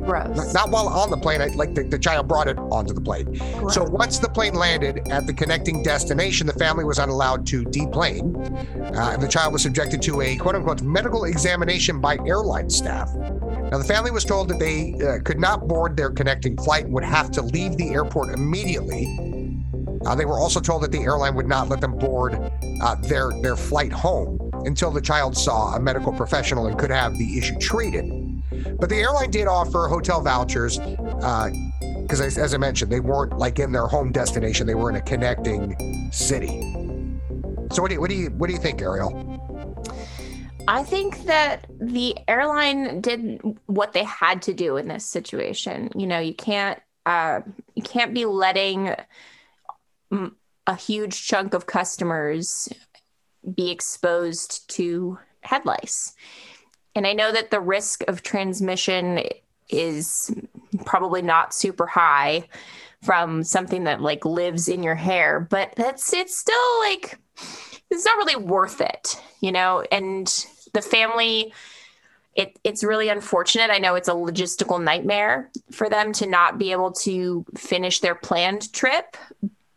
gross 0.03 0.37
Not, 0.37 0.55
not 0.55 0.70
while 0.70 0.88
on 0.88 1.11
the 1.11 1.16
plane, 1.16 1.40
I, 1.40 1.46
like 1.48 1.74
the, 1.74 1.85
the 1.85 1.98
child 1.98 2.29
brought 2.29 2.48
it 2.48 2.59
onto 2.59 2.92
the 2.92 3.00
plane. 3.00 3.37
So 3.70 3.85
once 3.85 4.18
the 4.18 4.29
plane 4.29 4.55
landed 4.55 5.09
at 5.09 5.26
the 5.26 5.33
connecting 5.33 5.83
destination, 5.83 6.46
the 6.46 6.53
family 6.55 6.85
was 6.85 6.98
not 6.98 7.09
allowed 7.09 7.46
to 7.48 7.64
deplane. 7.64 8.37
Uh, 8.37 9.11
and 9.14 9.22
the 9.22 9.29
child 9.29 9.53
was 9.53 9.62
subjected 9.62 10.03
to 10.03 10.20
a 10.22 10.37
quote 10.37 10.55
unquote 10.55 10.83
medical 10.83 11.24
examination 11.24 12.00
by 12.00 12.18
airline 12.26 12.70
staff. 12.70 13.11
Now, 13.14 13.79
the 13.79 13.85
family 13.85 14.11
was 14.11 14.24
told 14.24 14.48
that 14.48 14.59
they 14.59 14.94
uh, 14.94 15.20
could 15.22 15.38
not 15.38 15.68
board 15.68 15.96
their 15.96 16.11
connecting 16.11 16.57
flight 16.57 16.85
and 16.85 16.94
would 16.94 17.05
have 17.05 17.31
to 17.33 17.42
leave 17.42 17.76
the 17.76 17.90
airport 17.90 18.35
immediately. 18.35 19.07
Uh, 20.06 20.14
they 20.14 20.24
were 20.24 20.38
also 20.38 20.60
told 20.60 20.82
that 20.82 20.92
the 20.92 21.00
airline 21.00 21.34
would 21.34 21.46
not 21.46 21.68
let 21.68 21.80
them 21.80 21.96
board 21.96 22.34
uh, 22.82 22.94
their, 23.02 23.30
their 23.42 23.56
flight 23.56 23.92
home 23.92 24.50
until 24.64 24.90
the 24.90 25.00
child 25.00 25.36
saw 25.36 25.74
a 25.74 25.80
medical 25.80 26.12
professional 26.12 26.66
and 26.66 26.78
could 26.78 26.90
have 26.90 27.16
the 27.18 27.38
issue 27.38 27.58
treated. 27.58 28.04
But 28.78 28.88
the 28.88 28.96
airline 28.96 29.30
did 29.30 29.46
offer 29.46 29.88
hotel 29.88 30.22
vouchers 30.22 30.78
because, 30.78 32.20
as, 32.20 32.38
as 32.38 32.54
I 32.54 32.58
mentioned, 32.58 32.90
they 32.90 33.00
weren't 33.00 33.38
like 33.38 33.58
in 33.58 33.72
their 33.72 33.86
home 33.86 34.10
destination; 34.10 34.66
they 34.66 34.74
were 34.74 34.90
in 34.90 34.96
a 34.96 35.00
connecting 35.00 36.10
city. 36.10 36.60
So, 37.70 37.82
what 37.82 37.88
do 37.88 37.94
you 37.94 38.00
what 38.00 38.10
do 38.10 38.16
you 38.16 38.30
what 38.30 38.48
do 38.48 38.52
you 38.52 38.58
think, 38.58 38.82
Ariel? 38.82 39.40
I 40.66 40.82
think 40.82 41.24
that 41.24 41.66
the 41.80 42.16
airline 42.28 43.00
did 43.00 43.40
what 43.66 43.92
they 43.92 44.04
had 44.04 44.42
to 44.42 44.54
do 44.54 44.76
in 44.76 44.88
this 44.88 45.04
situation. 45.04 45.90
You 45.94 46.06
know, 46.06 46.18
you 46.18 46.34
can't 46.34 46.80
uh, 47.06 47.40
you 47.74 47.82
can't 47.82 48.12
be 48.12 48.24
letting 48.24 48.94
a 50.66 50.76
huge 50.76 51.26
chunk 51.26 51.54
of 51.54 51.66
customers 51.66 52.68
be 53.54 53.70
exposed 53.70 54.68
to 54.70 55.18
head 55.42 55.64
lice. 55.64 56.14
And 56.94 57.06
I 57.06 57.12
know 57.12 57.32
that 57.32 57.50
the 57.50 57.60
risk 57.60 58.02
of 58.08 58.22
transmission 58.22 59.22
is 59.68 60.34
probably 60.84 61.22
not 61.22 61.54
super 61.54 61.86
high 61.86 62.48
from 63.02 63.42
something 63.42 63.84
that 63.84 64.02
like 64.02 64.24
lives 64.24 64.68
in 64.68 64.82
your 64.82 64.94
hair, 64.94 65.40
but 65.40 65.72
that's 65.76 66.12
it's 66.12 66.36
still 66.36 66.78
like 66.80 67.18
it's 67.90 68.04
not 68.04 68.18
really 68.18 68.36
worth 68.36 68.80
it, 68.80 69.20
you 69.40 69.52
know? 69.52 69.84
And 69.90 70.26
the 70.72 70.82
family 70.82 71.52
it, 72.36 72.58
it's 72.62 72.84
really 72.84 73.08
unfortunate. 73.08 73.70
I 73.70 73.78
know 73.78 73.96
it's 73.96 74.08
a 74.08 74.12
logistical 74.12 74.82
nightmare 74.82 75.50
for 75.72 75.88
them 75.88 76.12
to 76.14 76.26
not 76.26 76.58
be 76.58 76.70
able 76.70 76.92
to 76.92 77.44
finish 77.56 78.00
their 78.00 78.14
planned 78.14 78.72
trip 78.72 79.16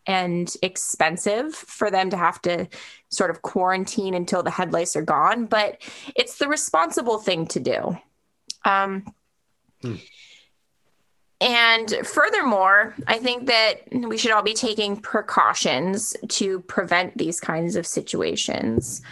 and 0.06 0.54
expensive 0.62 1.54
for 1.54 1.90
them 1.90 2.10
to 2.10 2.16
have 2.16 2.40
to 2.42 2.68
sort 3.08 3.30
of 3.30 3.42
quarantine 3.42 4.14
until 4.14 4.42
the 4.42 4.50
head 4.50 4.72
lice 4.72 4.96
are 4.96 5.02
gone, 5.02 5.46
but 5.46 5.80
it's 6.14 6.38
the 6.38 6.48
responsible 6.48 7.18
thing 7.18 7.46
to 7.46 7.60
do. 7.60 7.98
Um, 8.64 9.04
hmm. 9.80 9.96
And 11.40 11.90
furthermore, 12.04 12.94
I 13.06 13.18
think 13.18 13.46
that 13.48 13.82
we 13.92 14.16
should 14.16 14.30
all 14.30 14.42
be 14.42 14.54
taking 14.54 14.96
precautions 14.96 16.16
to 16.28 16.60
prevent 16.60 17.18
these 17.18 17.40
kinds 17.40 17.76
of 17.76 17.86
situations 17.86 19.02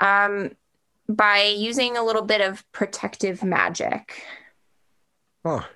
um, 0.00 0.52
by 1.08 1.42
using 1.42 1.96
a 1.96 2.04
little 2.04 2.22
bit 2.22 2.40
of 2.40 2.70
protective 2.72 3.42
magic. 3.42 4.22
Oh. 5.44 5.66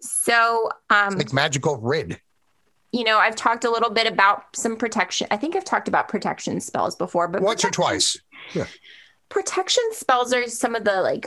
So, 0.00 0.70
um, 0.90 1.16
like 1.16 1.32
magical 1.32 1.76
rid 1.78 2.20
you 2.94 3.02
know, 3.02 3.18
I've 3.18 3.34
talked 3.34 3.64
a 3.64 3.70
little 3.70 3.90
bit 3.90 4.06
about 4.06 4.54
some 4.54 4.76
protection. 4.76 5.26
I 5.32 5.36
think 5.36 5.56
I've 5.56 5.64
talked 5.64 5.88
about 5.88 6.06
protection 6.06 6.60
spells 6.60 6.94
before, 6.94 7.26
but 7.26 7.42
once 7.42 7.64
or 7.64 7.70
twice. 7.70 8.16
Yeah. 8.52 8.66
Protection 9.30 9.82
spells 9.90 10.32
are 10.32 10.46
some 10.46 10.76
of 10.76 10.84
the 10.84 11.02
like 11.02 11.26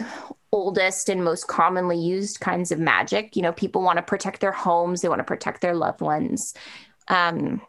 oldest 0.54 1.10
and 1.10 1.26
most 1.26 1.48
commonly 1.50 2.00
used 2.00 2.40
kinds 2.40 2.72
of 2.72 2.80
magic. 2.80 3.36
You 3.36 3.42
know, 3.42 3.52
people 3.52 3.82
want 3.82 3.98
to 3.98 4.02
protect 4.02 4.40
their 4.40 4.54
homes, 4.54 5.02
they 5.02 5.10
want 5.10 5.20
to 5.20 5.26
protect 5.26 5.60
their 5.60 5.76
loved 5.76 6.00
ones. 6.00 6.54
Um, 7.10 7.62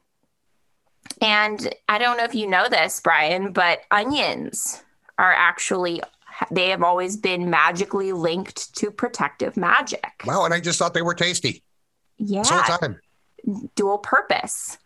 and 1.21 1.75
I 1.89 1.99
don't 1.99 2.19
know 2.19 2.25
if 2.25 2.37
you 2.37 2.47
know 2.47 2.69
this, 2.69 3.01
Brian, 3.01 3.53
but 3.53 3.81
onions 3.91 4.81
are 5.19 5.33
actually 5.33 6.03
they 6.53 6.69
have 6.69 6.85
always 6.85 7.17
been 7.17 7.51
magically 7.51 8.13
linked 8.13 8.73
to 8.77 8.93
protective 8.93 9.57
magic. 9.57 10.23
Wow, 10.25 10.45
and 10.45 10.55
I 10.55 10.61
just 10.61 10.79
thought 10.79 10.95
they 10.95 11.03
were 11.03 11.15
tasty. 11.15 11.65
Yeah. 12.19 12.45
Dual 13.75 13.99
purpose, 13.99 14.79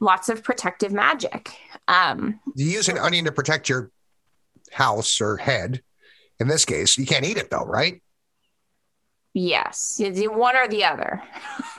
lots 0.00 0.28
of 0.28 0.42
protective 0.42 0.92
magic. 0.92 1.56
Um, 1.88 2.40
you 2.54 2.66
use 2.66 2.88
an 2.88 2.98
onion 2.98 3.24
to 3.26 3.32
protect 3.32 3.68
your 3.68 3.90
house 4.72 5.20
or 5.20 5.36
head. 5.36 5.82
In 6.40 6.48
this 6.48 6.64
case, 6.64 6.98
you 6.98 7.06
can't 7.06 7.24
eat 7.24 7.36
it 7.36 7.50
though, 7.50 7.64
right? 7.64 8.02
Yes, 9.32 10.00
one 10.00 10.56
or 10.56 10.68
the 10.68 10.84
other. 10.84 11.22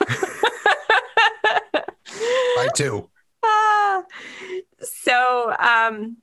I 2.08 2.68
too. 2.74 3.08
Uh, 3.42 4.02
so, 4.80 5.54
um, 5.58 6.18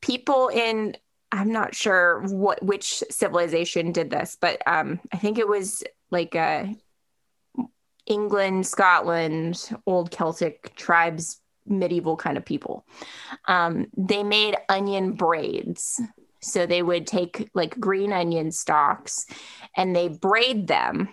people 0.00 0.48
in 0.48 0.96
I'm 1.32 1.52
not 1.52 1.74
sure 1.74 2.22
what 2.28 2.62
which 2.62 3.02
civilization 3.10 3.92
did 3.92 4.10
this, 4.10 4.36
but 4.40 4.62
um, 4.66 5.00
I 5.12 5.16
think 5.18 5.38
it 5.38 5.48
was 5.48 5.82
like 6.10 6.34
a 6.34 6.74
England, 8.06 8.66
Scotland, 8.66 9.70
old 9.86 10.10
Celtic 10.10 10.74
tribes, 10.76 11.40
medieval 11.66 12.16
kind 12.16 12.36
of 12.36 12.44
people. 12.44 12.86
Um, 13.46 13.86
they 13.96 14.22
made 14.22 14.56
onion 14.68 15.12
braids. 15.12 16.00
So 16.40 16.66
they 16.66 16.82
would 16.82 17.06
take 17.06 17.50
like 17.54 17.80
green 17.80 18.12
onion 18.12 18.52
stalks 18.52 19.26
and 19.76 19.96
they 19.96 20.08
braid 20.08 20.68
them. 20.68 21.08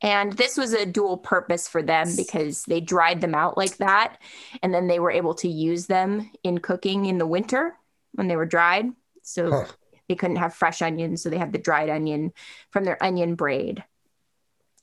And 0.00 0.34
this 0.34 0.56
was 0.56 0.74
a 0.74 0.86
dual 0.86 1.16
purpose 1.16 1.66
for 1.66 1.82
them 1.82 2.14
because 2.14 2.62
they 2.64 2.80
dried 2.80 3.20
them 3.20 3.34
out 3.34 3.56
like 3.56 3.78
that. 3.78 4.18
And 4.62 4.72
then 4.72 4.86
they 4.86 5.00
were 5.00 5.10
able 5.10 5.34
to 5.36 5.48
use 5.48 5.86
them 5.86 6.30
in 6.44 6.58
cooking 6.58 7.06
in 7.06 7.18
the 7.18 7.26
winter 7.26 7.74
when 8.12 8.28
they 8.28 8.36
were 8.36 8.46
dried. 8.46 8.86
So 9.22 9.50
huh. 9.50 9.64
they 10.08 10.14
couldn't 10.14 10.36
have 10.36 10.54
fresh 10.54 10.82
onions. 10.82 11.22
So 11.22 11.30
they 11.30 11.38
had 11.38 11.52
the 11.52 11.58
dried 11.58 11.88
onion 11.88 12.32
from 12.70 12.84
their 12.84 13.02
onion 13.02 13.34
braid 13.34 13.82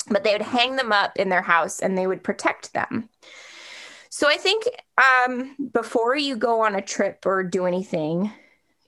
but 0.10 0.24
they 0.24 0.34
would 0.34 0.42
hang 0.42 0.76
them 0.76 0.92
up 0.92 1.18
in 1.18 1.30
their 1.30 1.42
house 1.42 1.80
and 1.80 1.98
they 1.98 2.08
would 2.08 2.24
protect 2.24 2.74
them. 2.74 3.10
So 4.10 4.28
I 4.28 4.38
think 4.38 4.66
um, 4.98 5.56
before 5.72 6.16
you 6.16 6.36
go 6.36 6.62
on 6.62 6.76
a 6.76 6.82
trip 6.82 7.26
or 7.26 7.44
do 7.44 7.66
anything, 7.66 8.32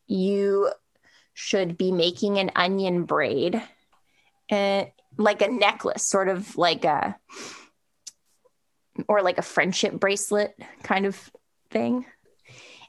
you 0.08 0.70
should 1.34 1.78
be 1.78 1.92
making 1.92 2.38
an 2.40 2.52
onion 2.56 3.04
braid, 3.04 3.62
uh, 4.52 4.86
like 5.18 5.42
a 5.42 5.48
necklace, 5.48 6.04
sort 6.04 6.28
of 6.28 6.58
like 6.58 6.84
a, 6.84 7.16
or 9.08 9.22
like 9.22 9.38
a 9.38 9.44
friendship 9.44 9.94
bracelet 9.94 10.56
kind 10.84 11.06
of 11.06 11.32
thing. 11.72 12.06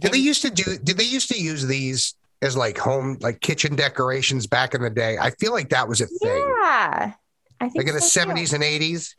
Did 0.00 0.06
and, 0.06 0.14
they 0.14 0.18
used 0.18 0.42
to 0.42 0.50
do? 0.50 0.76
Did 0.82 0.98
they 0.98 1.04
used 1.04 1.28
to 1.28 1.40
use 1.40 1.66
these 1.66 2.14
as 2.42 2.56
like 2.56 2.76
home, 2.76 3.16
like 3.20 3.40
kitchen 3.40 3.76
decorations 3.76 4.46
back 4.46 4.74
in 4.74 4.82
the 4.82 4.90
day? 4.90 5.18
I 5.18 5.30
feel 5.30 5.52
like 5.52 5.70
that 5.70 5.88
was 5.88 6.00
a 6.00 6.06
thing. 6.06 6.54
Yeah. 6.62 7.12
I 7.60 7.68
think 7.68 7.76
like 7.76 7.88
in 7.88 7.94
the 7.94 8.00
so 8.00 8.20
70s 8.24 8.50
too. 8.50 8.56
and 8.56 8.64
80s? 8.64 9.14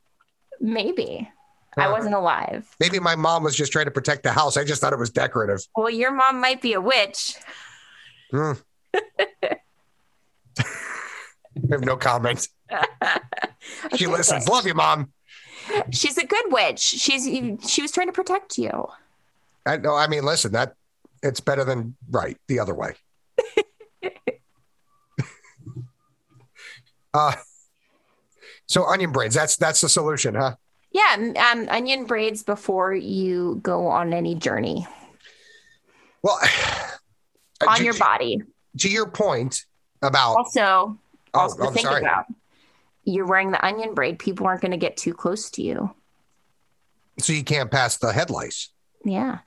Maybe. 0.59 1.29
I 1.77 1.91
wasn't 1.91 2.15
alive. 2.15 2.67
Maybe 2.79 2.99
my 2.99 3.15
mom 3.15 3.43
was 3.43 3.55
just 3.55 3.71
trying 3.71 3.85
to 3.85 3.91
protect 3.91 4.23
the 4.23 4.31
house. 4.31 4.55
I 4.55 4.63
just 4.63 4.79
thought 4.81 4.93
it 4.93 4.99
was 4.99 5.09
decorative. 5.09 5.59
Well, 5.75 5.89
your 5.89 6.11
mom 6.11 6.39
might 6.39 6.61
be 6.61 6.73
a 6.73 6.79
witch. 6.79 7.35
Hmm. 8.31 8.53
I 8.93 10.65
have 11.71 11.83
no 11.83 11.97
comment. 11.97 12.47
she 13.95 14.07
listens. 14.07 14.47
Love 14.47 14.65
you, 14.65 14.73
mom. 14.73 15.11
She's 15.91 16.17
a 16.17 16.25
good 16.25 16.45
witch. 16.47 16.79
She's 16.79 17.25
she 17.69 17.81
was 17.81 17.91
trying 17.91 18.07
to 18.07 18.13
protect 18.13 18.57
you. 18.57 18.87
I 19.65 19.77
know. 19.77 19.95
I 19.95 20.07
mean, 20.07 20.23
listen, 20.23 20.51
that 20.53 20.75
it's 21.23 21.39
better 21.39 21.63
than 21.63 21.95
right 22.09 22.37
the 22.47 22.59
other 22.59 22.75
way. 22.75 22.93
uh 27.13 27.33
so 28.67 28.85
onion 28.85 29.11
braids, 29.11 29.35
that's 29.35 29.57
that's 29.57 29.81
the 29.81 29.89
solution, 29.89 30.35
huh? 30.35 30.55
Yeah, 30.91 31.51
um, 31.51 31.67
onion 31.69 32.05
braids 32.05 32.43
before 32.43 32.93
you 32.93 33.59
go 33.61 33.87
on 33.87 34.13
any 34.13 34.35
journey. 34.35 34.87
Well, 36.21 36.39
on 37.67 37.77
to, 37.77 37.83
your 37.83 37.97
body. 37.97 38.41
To 38.79 38.89
your 38.89 39.07
point 39.09 39.65
about 40.01 40.37
also, 40.37 40.61
oh, 40.61 40.97
also 41.33 41.63
oh, 41.63 41.71
think 41.71 41.87
sorry. 41.87 42.01
about 42.01 42.25
you're 43.05 43.25
wearing 43.25 43.51
the 43.51 43.63
onion 43.63 43.93
braid, 43.93 44.19
people 44.19 44.47
aren't 44.47 44.61
going 44.61 44.71
to 44.71 44.77
get 44.77 44.97
too 44.97 45.13
close 45.13 45.49
to 45.51 45.61
you. 45.61 45.91
So 47.19 47.33
you 47.33 47.43
can't 47.43 47.71
pass 47.71 47.97
the 47.97 48.11
head 48.11 48.29
lice. 48.29 48.69
Yeah. 49.03 49.39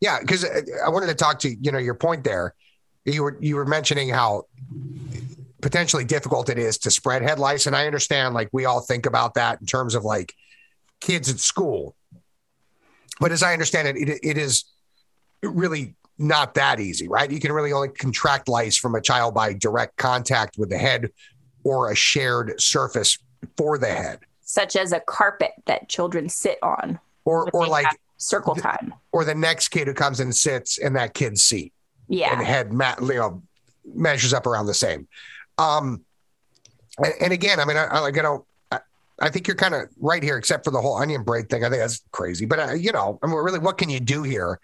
Yeah, 0.00 0.20
because 0.20 0.44
uh, 0.44 0.60
I 0.84 0.90
wanted 0.90 1.06
to 1.06 1.14
talk 1.14 1.38
to 1.40 1.48
you 1.48 1.72
know 1.72 1.78
your 1.78 1.94
point 1.94 2.24
there. 2.24 2.54
You 3.04 3.22
were 3.22 3.38
you 3.40 3.56
were 3.56 3.64
mentioning 3.64 4.10
how 4.10 4.44
potentially 5.64 6.04
difficult 6.04 6.50
it 6.50 6.58
is 6.58 6.76
to 6.76 6.90
spread 6.90 7.22
head 7.22 7.38
lice. 7.38 7.66
And 7.66 7.74
I 7.74 7.86
understand, 7.86 8.34
like, 8.34 8.50
we 8.52 8.66
all 8.66 8.80
think 8.80 9.06
about 9.06 9.32
that 9.34 9.62
in 9.62 9.66
terms 9.66 9.94
of 9.94 10.04
like 10.04 10.34
kids 11.00 11.30
at 11.30 11.40
school. 11.40 11.96
But 13.18 13.32
as 13.32 13.42
I 13.42 13.54
understand 13.54 13.88
it, 13.88 13.96
it, 13.96 14.20
it 14.22 14.36
is 14.36 14.64
really 15.42 15.94
not 16.18 16.52
that 16.56 16.80
easy, 16.80 17.08
right? 17.08 17.30
You 17.30 17.40
can 17.40 17.50
really 17.50 17.72
only 17.72 17.88
contract 17.88 18.46
lice 18.46 18.76
from 18.76 18.94
a 18.94 19.00
child 19.00 19.32
by 19.32 19.54
direct 19.54 19.96
contact 19.96 20.58
with 20.58 20.68
the 20.68 20.76
head 20.76 21.10
or 21.64 21.90
a 21.90 21.96
shared 21.96 22.60
surface 22.60 23.16
for 23.56 23.78
the 23.78 23.88
head, 23.88 24.20
such 24.42 24.76
as 24.76 24.92
a 24.92 25.00
carpet 25.00 25.52
that 25.64 25.88
children 25.88 26.28
sit 26.28 26.58
on, 26.62 27.00
or 27.24 27.48
or 27.52 27.66
like 27.66 27.86
circle 28.18 28.54
time, 28.54 28.92
or 29.12 29.24
the 29.24 29.34
next 29.34 29.68
kid 29.68 29.88
who 29.88 29.94
comes 29.94 30.20
and 30.20 30.36
sits 30.36 30.76
in 30.76 30.92
that 30.92 31.14
kid's 31.14 31.42
seat. 31.42 31.72
Yeah, 32.06 32.36
and 32.36 32.46
head, 32.46 32.68
you 32.70 33.14
know, 33.14 33.42
measures 33.94 34.34
up 34.34 34.46
around 34.46 34.66
the 34.66 34.74
same. 34.74 35.08
Um, 35.58 36.04
and, 36.98 37.14
and 37.20 37.32
again, 37.32 37.60
I 37.60 37.64
mean, 37.64 37.76
I, 37.76 37.84
I 37.84 37.98
like 38.00 38.18
I 38.18 38.22
don't. 38.22 38.44
I, 38.70 38.80
I 39.20 39.30
think 39.30 39.46
you're 39.46 39.56
kind 39.56 39.74
of 39.74 39.88
right 39.98 40.22
here, 40.22 40.36
except 40.36 40.64
for 40.64 40.70
the 40.70 40.80
whole 40.80 40.96
onion 40.96 41.22
braid 41.22 41.48
thing. 41.48 41.64
I 41.64 41.70
think 41.70 41.80
that's 41.80 42.02
crazy, 42.10 42.46
but 42.46 42.58
uh, 42.58 42.72
you 42.72 42.92
know, 42.92 43.18
I 43.22 43.26
mean, 43.26 43.36
really, 43.36 43.58
what 43.58 43.78
can 43.78 43.90
you 43.90 44.00
do 44.00 44.22
here? 44.22 44.60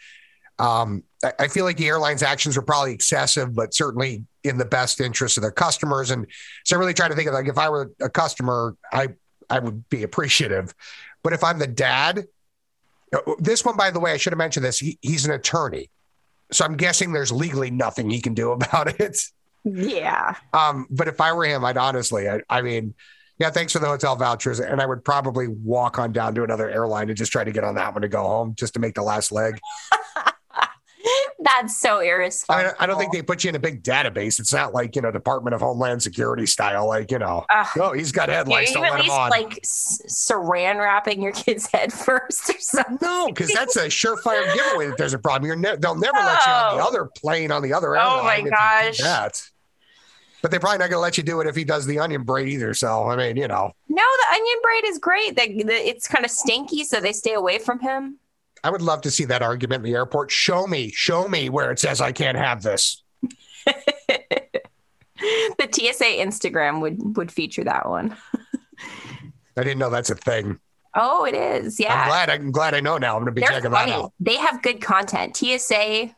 Um, 0.58 1.04
I, 1.24 1.32
I 1.40 1.48
feel 1.48 1.64
like 1.64 1.78
the 1.78 1.88
airline's 1.88 2.22
actions 2.22 2.56
were 2.56 2.62
probably 2.62 2.92
excessive, 2.92 3.54
but 3.54 3.74
certainly 3.74 4.24
in 4.44 4.58
the 4.58 4.64
best 4.64 5.00
interest 5.00 5.36
of 5.38 5.42
their 5.42 5.50
customers. 5.50 6.10
And 6.10 6.26
so 6.64 6.76
I 6.76 6.78
really 6.78 6.94
try 6.94 7.08
to 7.08 7.14
think 7.14 7.28
of 7.28 7.34
like 7.34 7.48
if 7.48 7.58
I 7.58 7.68
were 7.70 7.90
a 8.00 8.10
customer, 8.10 8.76
I 8.92 9.08
I 9.48 9.58
would 9.58 9.88
be 9.88 10.02
appreciative. 10.02 10.74
But 11.22 11.32
if 11.32 11.44
I'm 11.44 11.58
the 11.58 11.66
dad, 11.66 12.26
uh, 13.14 13.18
this 13.38 13.64
one, 13.64 13.76
by 13.76 13.90
the 13.90 14.00
way, 14.00 14.12
I 14.12 14.16
should 14.16 14.32
have 14.32 14.38
mentioned 14.38 14.64
this. 14.64 14.78
He, 14.78 14.98
he's 15.02 15.26
an 15.26 15.32
attorney. 15.32 15.90
So 16.52 16.64
I'm 16.64 16.76
guessing 16.76 17.12
there's 17.12 17.32
legally 17.32 17.70
nothing 17.70 18.10
he 18.10 18.20
can 18.20 18.34
do 18.34 18.52
about 18.52 19.00
it. 19.00 19.18
Yeah. 19.64 20.36
Um, 20.52 20.86
but 20.90 21.08
if 21.08 21.20
I 21.20 21.32
were 21.32 21.44
him, 21.44 21.64
I'd 21.64 21.76
honestly, 21.76 22.28
I, 22.28 22.40
I 22.48 22.62
mean, 22.62 22.94
yeah, 23.38 23.50
thanks 23.50 23.72
for 23.72 23.78
the 23.78 23.86
hotel 23.86 24.16
vouchers. 24.16 24.60
And 24.60 24.80
I 24.80 24.86
would 24.86 25.04
probably 25.04 25.48
walk 25.48 25.98
on 25.98 26.12
down 26.12 26.34
to 26.34 26.44
another 26.44 26.68
airline 26.68 27.08
and 27.08 27.16
just 27.16 27.32
try 27.32 27.42
to 27.42 27.52
get 27.52 27.64
on 27.64 27.74
that 27.76 27.94
one 27.94 28.02
to 28.02 28.08
go 28.08 28.22
home 28.22 28.54
just 28.56 28.74
to 28.74 28.80
make 28.80 28.94
the 28.94 29.02
last 29.02 29.32
leg. 29.32 29.58
That's 31.42 31.76
so 31.78 32.00
irresponsible. 32.00 32.74
I, 32.78 32.84
I 32.84 32.86
don't 32.86 32.98
think 32.98 33.12
they 33.12 33.22
put 33.22 33.44
you 33.44 33.48
in 33.48 33.54
a 33.56 33.58
big 33.58 33.82
database. 33.82 34.38
It's 34.38 34.52
not 34.52 34.74
like, 34.74 34.94
you 34.94 35.00
know, 35.00 35.10
Department 35.10 35.54
of 35.54 35.62
Homeland 35.62 36.02
Security 36.02 36.44
style, 36.44 36.86
like, 36.86 37.10
you 37.10 37.18
know, 37.18 37.46
Ugh. 37.48 37.66
oh, 37.80 37.92
he's 37.92 38.12
got 38.12 38.28
headlights. 38.28 38.70
you 38.72 38.76
Don't 38.76 38.84
at 38.86 39.00
least 39.00 39.10
on. 39.10 39.30
like 39.30 39.58
s- 39.62 40.02
saran 40.06 40.78
wrapping 40.78 41.22
your 41.22 41.32
kid's 41.32 41.66
head 41.66 41.92
first 41.94 42.50
or 42.50 42.58
something? 42.58 42.98
no, 43.00 43.28
because 43.28 43.50
that's 43.52 43.76
a 43.76 43.86
surefire 43.86 44.52
giveaway 44.54 44.88
that 44.88 44.98
there's 44.98 45.14
a 45.14 45.18
problem. 45.18 45.46
You're 45.46 45.56
ne- 45.56 45.76
they'll 45.76 45.94
never 45.94 46.18
let 46.18 46.46
you 46.46 46.52
on 46.52 46.76
the 46.76 46.84
other 46.84 47.06
plane 47.16 47.50
on 47.50 47.62
the 47.62 47.72
other 47.72 47.96
end. 47.96 48.04
Oh 48.06 48.22
my 48.22 48.36
you 48.36 48.50
gosh. 48.50 48.98
that. 48.98 49.42
But 50.42 50.50
they're 50.50 50.60
probably 50.60 50.78
not 50.78 50.90
going 50.90 50.98
to 50.98 51.02
let 51.02 51.16
you 51.18 51.22
do 51.22 51.40
it 51.40 51.46
if 51.46 51.54
he 51.56 51.64
does 51.64 51.84
the 51.86 51.98
onion 51.98 52.22
braid 52.22 52.48
either. 52.48 52.72
So, 52.74 53.08
I 53.08 53.16
mean, 53.16 53.36
you 53.36 53.46
know, 53.46 53.72
No, 53.88 54.02
the 54.02 54.34
onion 54.34 54.56
braid 54.62 54.84
is 54.86 54.98
great. 54.98 55.36
The, 55.36 55.62
the, 55.64 55.88
it's 55.88 56.08
kind 56.08 56.24
of 56.24 56.30
stinky, 56.30 56.84
so 56.84 56.98
they 57.00 57.12
stay 57.12 57.34
away 57.34 57.58
from 57.58 57.78
him. 57.80 58.18
I 58.62 58.70
would 58.70 58.82
love 58.82 59.00
to 59.02 59.10
see 59.10 59.24
that 59.26 59.42
argument 59.42 59.84
in 59.84 59.90
the 59.90 59.96
airport. 59.96 60.30
Show 60.30 60.66
me, 60.66 60.90
show 60.90 61.28
me 61.28 61.48
where 61.48 61.70
it 61.70 61.78
says 61.78 62.00
I 62.00 62.12
can't 62.12 62.36
have 62.36 62.62
this. 62.62 63.02
the 63.66 65.68
TSA 65.70 66.04
Instagram 66.04 66.80
would 66.80 67.16
would 67.16 67.32
feature 67.32 67.64
that 67.64 67.88
one. 67.88 68.16
I 69.56 69.62
didn't 69.62 69.78
know 69.78 69.90
that's 69.90 70.10
a 70.10 70.14
thing. 70.14 70.58
Oh, 70.94 71.24
it 71.24 71.34
is. 71.34 71.78
Yeah. 71.78 72.02
I'm 72.02 72.08
glad. 72.08 72.30
I'm 72.30 72.50
glad 72.50 72.74
I 72.74 72.80
know 72.80 72.98
now. 72.98 73.14
I'm 73.14 73.22
going 73.22 73.26
to 73.26 73.32
be 73.32 73.42
They're 73.42 73.50
checking 73.50 73.70
that 73.70 73.88
out. 73.88 74.12
They 74.18 74.36
have 74.36 74.62
good 74.62 74.80
content. 74.80 75.36
TSA. 75.36 76.14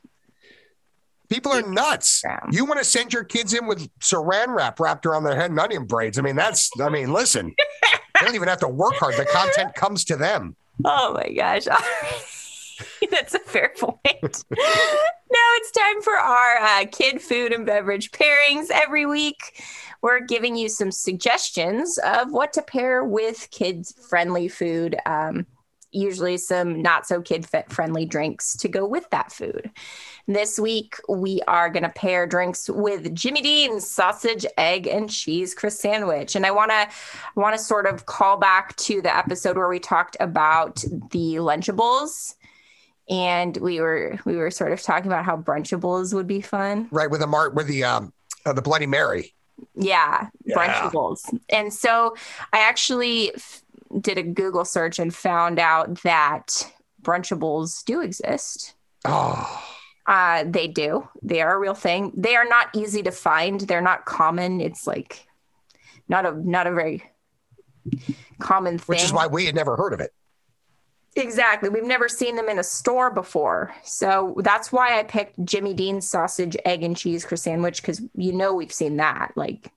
People 1.29 1.53
are 1.53 1.63
nuts. 1.63 2.23
Instagram. 2.25 2.53
You 2.53 2.65
want 2.65 2.79
to 2.79 2.85
send 2.85 3.13
your 3.13 3.25
kids 3.25 3.55
in 3.55 3.67
with 3.67 3.89
saran 4.01 4.55
wrap 4.55 4.81
wrapped 4.81 5.07
around 5.07 5.25
their 5.25 5.37
head 5.37 5.51
and 5.51 5.59
onion 5.59 5.85
braids. 5.85 6.19
I 6.19 6.23
mean, 6.23 6.37
that's, 6.37 6.71
I 6.81 6.89
mean, 6.89 7.13
listen, 7.13 7.55
they 7.83 8.27
don't 8.27 8.35
even 8.35 8.49
have 8.49 8.61
to 8.61 8.69
work 8.69 8.95
hard. 8.95 9.17
The 9.17 9.27
content 9.27 9.75
comes 9.75 10.05
to 10.07 10.17
them. 10.17 10.57
Oh 10.85 11.15
my 11.15 11.33
gosh. 11.33 11.67
That's 13.11 13.35
a 13.35 13.39
fair 13.39 13.73
point. 13.79 13.97
now 14.51 15.49
it's 15.57 15.71
time 15.71 16.03
for 16.03 16.15
our 16.15 16.57
uh, 16.59 16.87
kid 16.91 17.21
food 17.21 17.53
and 17.53 17.67
beverage 17.67 18.11
pairings. 18.11 18.71
Every 18.71 19.07
week, 19.07 19.63
we're 20.03 20.21
giving 20.21 20.57
you 20.57 20.69
some 20.69 20.91
suggestions 20.91 21.99
of 21.99 22.33
what 22.33 22.53
to 22.55 22.63
pair 22.63 23.05
with 23.05 23.49
kids 23.51 23.95
friendly 24.09 24.49
food. 24.49 24.97
Um, 25.07 25.47
usually, 25.93 26.37
some 26.37 26.83
not 26.83 27.07
so 27.07 27.21
kid 27.23 27.47
friendly 27.69 28.05
drinks 28.05 28.57
to 28.57 28.69
go 28.69 28.87
with 28.87 29.09
that 29.11 29.31
food. 29.33 29.71
This 30.27 30.59
week, 30.59 30.97
we 31.09 31.41
are 31.49 31.69
going 31.69 31.83
to 31.83 31.89
pair 31.89 32.27
drinks 32.27 32.69
with 32.71 33.15
Jimmy 33.15 33.43
Dean's 33.43 33.89
sausage, 33.89 34.47
egg, 34.57 34.87
and 34.87 35.11
cheese 35.11 35.55
Chris 35.55 35.79
sandwich. 35.79 36.37
And 36.37 36.47
I 36.47 36.51
want 36.51 36.71
to 36.71 36.77
I 36.77 36.89
want 37.35 37.57
to 37.57 37.63
sort 37.63 37.87
of 37.87 38.07
call 38.07 38.37
back 38.37 38.77
to 38.77 39.03
the 39.03 39.15
episode 39.15 39.57
where 39.57 39.69
we 39.69 39.79
talked 39.79 40.17
about 40.21 40.77
the 41.11 41.35
Lunchables. 41.37 42.35
And 43.11 43.57
we 43.57 43.81
were 43.81 44.19
we 44.25 44.37
were 44.37 44.51
sort 44.51 44.73
of 44.73 44.81
talking 44.81 45.07
about 45.11 45.25
how 45.25 45.37
brunchables 45.37 46.15
would 46.15 46.27
be 46.29 46.41
fun. 46.41 46.89
Right. 46.91 47.11
With 47.11 47.21
the 47.21 47.27
Mart, 47.27 47.55
with 47.55 47.67
the, 47.67 47.85
um, 47.85 48.13
uh, 48.47 48.53
the 48.53 48.63
Bloody 48.63 48.87
Mary. 48.87 49.35
Yeah, 49.75 50.29
Yeah. 50.45 50.57
brunchables. 50.57 51.21
And 51.49 51.73
so 51.73 52.17
I 52.53 52.61
actually 52.61 53.35
f- 53.35 53.62
did 54.01 54.19
a 54.19 54.23
Google 54.23 54.65
search 54.65 54.99
and 54.99 55.15
found 55.15 55.59
out 55.59 56.03
that 56.03 56.71
brunchables 57.03 57.85
do 57.85 58.01
exist. 58.01 58.75
Oh, 59.05 59.65
Uh, 60.07 60.45
they 60.47 60.67
do. 60.69 61.09
They 61.23 61.41
are 61.41 61.55
a 61.55 61.59
real 61.59 61.75
thing. 61.75 62.13
They 62.17 62.35
are 62.37 62.45
not 62.45 62.69
easy 62.75 63.03
to 63.05 63.11
find. 63.13 63.61
They're 63.61 63.81
not 63.81 64.05
common. 64.05 64.61
It's 64.61 64.87
like 64.87 65.27
not 66.09 66.27
a 66.27 66.33
not 66.49 66.67
a 66.67 66.73
very 66.73 67.05
common 68.41 68.79
thing. 68.79 68.85
which 68.87 69.03
is 69.05 69.13
why 69.13 69.27
we 69.29 69.47
had 69.47 69.55
never 69.55 69.77
heard 69.77 69.93
of 69.93 70.01
it. 70.01 70.13
Exactly. 71.15 71.69
We've 71.69 71.85
never 71.85 72.09
seen 72.09 72.37
them 72.37 72.49
in 72.49 72.59
a 72.59 72.65
store 72.65 73.11
before. 73.13 73.75
So 73.85 74.35
that's 74.39 74.73
why 74.73 74.99
I 74.99 75.03
picked 75.03 75.45
Jimmy 75.45 75.75
Dean's 75.75 76.09
sausage, 76.09 76.57
egg, 76.65 76.83
and 76.83 76.97
cheese 76.97 77.25
croissant 77.25 77.55
sandwich 77.57 77.83
because 77.83 78.01
you 78.15 78.33
know 78.33 78.55
we've 78.55 78.73
seen 78.73 78.97
that. 78.97 79.33
Like, 79.37 79.71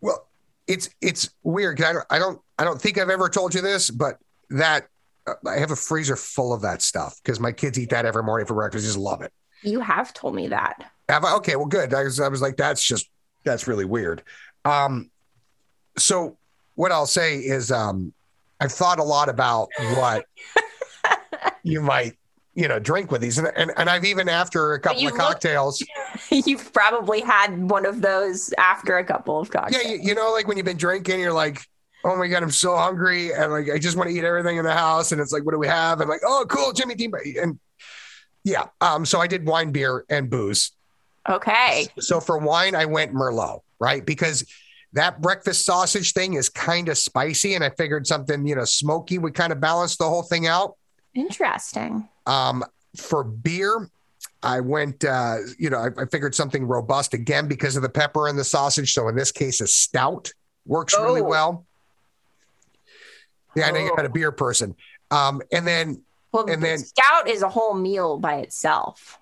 Well, 0.00 0.26
it's 0.66 0.90
it's 1.00 1.30
weird. 1.42 1.80
I 1.82 1.92
don't 1.92 2.06
I 2.10 2.18
don't 2.18 2.40
I 2.58 2.64
don't 2.64 2.80
think 2.80 2.98
I've 2.98 3.10
ever 3.10 3.28
told 3.28 3.54
you 3.54 3.60
this, 3.60 3.90
but 3.90 4.18
that 4.50 4.86
I 5.46 5.58
have 5.58 5.70
a 5.70 5.76
freezer 5.76 6.16
full 6.16 6.52
of 6.52 6.62
that 6.62 6.82
stuff 6.82 7.20
because 7.22 7.40
my 7.40 7.52
kids 7.52 7.78
eat 7.78 7.90
that 7.90 8.06
every 8.06 8.22
morning 8.22 8.46
for 8.46 8.54
breakfast. 8.54 8.84
Just 8.84 8.98
love 8.98 9.22
it. 9.22 9.32
you 9.62 9.80
have 9.80 10.12
told 10.12 10.34
me 10.34 10.48
that. 10.48 10.90
Have 11.08 11.24
I? 11.24 11.34
Okay, 11.36 11.56
well, 11.56 11.66
good. 11.66 11.94
I 11.94 12.04
was 12.04 12.20
I 12.20 12.28
was 12.28 12.42
like, 12.42 12.56
that's 12.56 12.82
just 12.82 13.08
that's 13.44 13.66
really 13.66 13.84
weird. 13.84 14.22
Um, 14.64 15.10
so 15.98 16.36
what 16.74 16.92
I'll 16.92 17.06
say 17.06 17.38
is, 17.38 17.70
um, 17.70 18.12
I've 18.60 18.72
thought 18.72 18.98
a 18.98 19.04
lot 19.04 19.28
about 19.28 19.68
what 19.96 20.26
you 21.62 21.80
might 21.80 22.16
you 22.54 22.68
know 22.68 22.78
drink 22.78 23.10
with 23.10 23.20
these, 23.20 23.38
and 23.38 23.50
and, 23.56 23.72
and 23.76 23.90
I've 23.90 24.04
even 24.04 24.28
after 24.28 24.74
a 24.74 24.80
couple 24.80 25.06
of 25.06 25.14
cocktails. 25.14 25.82
You've 26.30 26.72
probably 26.72 27.20
had 27.20 27.70
one 27.70 27.86
of 27.86 28.00
those 28.02 28.52
after 28.58 28.98
a 28.98 29.04
couple 29.04 29.40
of 29.40 29.50
Yeah, 29.66 29.78
cocktails. 29.78 29.84
you, 29.84 29.98
you 30.02 30.14
know, 30.14 30.32
like 30.32 30.46
when 30.48 30.56
you've 30.56 30.66
been 30.66 30.76
drinking, 30.76 31.20
you're 31.20 31.32
like, 31.32 31.60
oh 32.04 32.16
my 32.16 32.26
god, 32.26 32.42
I'm 32.42 32.50
so 32.50 32.76
hungry, 32.76 33.32
and 33.32 33.52
like 33.52 33.70
I 33.70 33.78
just 33.78 33.96
want 33.96 34.10
to 34.10 34.14
eat 34.16 34.24
everything 34.24 34.56
in 34.56 34.64
the 34.64 34.72
house, 34.72 35.12
and 35.12 35.20
it's 35.20 35.32
like, 35.32 35.44
what 35.44 35.52
do 35.52 35.58
we 35.58 35.68
have? 35.68 36.00
And 36.00 36.10
like, 36.10 36.20
oh, 36.24 36.44
cool, 36.48 36.72
Jimmy 36.72 36.94
Dean, 36.94 37.12
and 37.40 37.58
yeah. 38.44 38.66
Um, 38.80 39.06
so 39.06 39.20
I 39.20 39.26
did 39.26 39.46
wine, 39.46 39.72
beer, 39.72 40.04
and 40.08 40.28
booze. 40.30 40.72
Okay. 41.28 41.86
So 42.00 42.20
for 42.20 42.38
wine, 42.38 42.74
I 42.74 42.86
went 42.86 43.14
Merlot, 43.14 43.60
right? 43.78 44.04
Because 44.04 44.44
that 44.94 45.20
breakfast 45.22 45.64
sausage 45.64 46.12
thing 46.12 46.34
is 46.34 46.48
kind 46.48 46.88
of 46.88 46.98
spicy, 46.98 47.54
and 47.54 47.62
I 47.64 47.70
figured 47.70 48.06
something, 48.06 48.46
you 48.46 48.56
know, 48.56 48.64
smoky 48.64 49.18
would 49.18 49.34
kind 49.34 49.52
of 49.52 49.60
balance 49.60 49.96
the 49.96 50.04
whole 50.08 50.22
thing 50.22 50.46
out. 50.46 50.76
Interesting. 51.14 52.08
Um, 52.26 52.64
for 52.96 53.24
beer, 53.24 53.88
I 54.42 54.60
went, 54.60 55.04
uh, 55.04 55.36
you 55.58 55.70
know, 55.70 55.78
I, 55.78 56.02
I 56.02 56.06
figured 56.06 56.34
something 56.34 56.64
robust 56.66 57.14
again 57.14 57.46
because 57.48 57.76
of 57.76 57.82
the 57.82 57.88
pepper 57.88 58.28
and 58.28 58.38
the 58.38 58.44
sausage. 58.44 58.92
So 58.92 59.08
in 59.08 59.14
this 59.14 59.30
case, 59.32 59.60
a 59.60 59.66
stout 59.66 60.32
works 60.66 60.94
really 60.98 61.20
Oh. 61.20 61.24
well. 61.24 61.66
Yeah, 63.54 63.66
I 63.66 63.70
know 63.70 63.78
you're 63.80 63.92
Oh. 63.92 63.96
not 63.96 64.06
a 64.06 64.10
beer 64.10 64.32
person. 64.32 64.74
Um, 65.10 65.42
and 65.52 65.66
then 65.66 66.02
Well, 66.32 66.46
And 66.48 66.62
the 66.62 66.66
then- 66.66 66.78
stout 66.78 67.28
is 67.28 67.42
a 67.42 67.48
whole 67.50 67.74
meal 67.74 68.18
by 68.18 68.36
itself. 68.36 69.18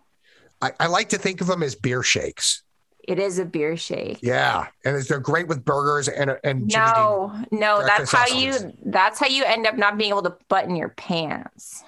I, 0.62 0.72
I 0.78 0.86
like 0.86 1.08
to 1.08 1.18
think 1.18 1.40
of 1.40 1.48
them 1.48 1.60
as 1.64 1.74
beer 1.74 2.04
shakes. 2.04 2.62
It 3.02 3.18
is 3.18 3.40
a 3.40 3.44
beer 3.44 3.76
shake. 3.76 4.20
Yeah, 4.22 4.66
and 4.84 4.94
it's- 4.94 5.08
they're 5.08 5.18
great 5.18 5.48
with 5.48 5.64
burgers 5.64 6.06
and 6.06 6.38
and 6.44 6.68
No, 6.68 7.34
no, 7.50 7.82
that's 7.84 8.12
how 8.12 8.26
sausages. 8.26 8.62
you 8.62 8.72
that's 8.84 9.18
how 9.18 9.26
you 9.26 9.42
end 9.42 9.66
up 9.66 9.76
not 9.76 9.98
being 9.98 10.10
able 10.10 10.22
to 10.22 10.36
button 10.48 10.76
your 10.76 10.90
pants. 10.90 11.82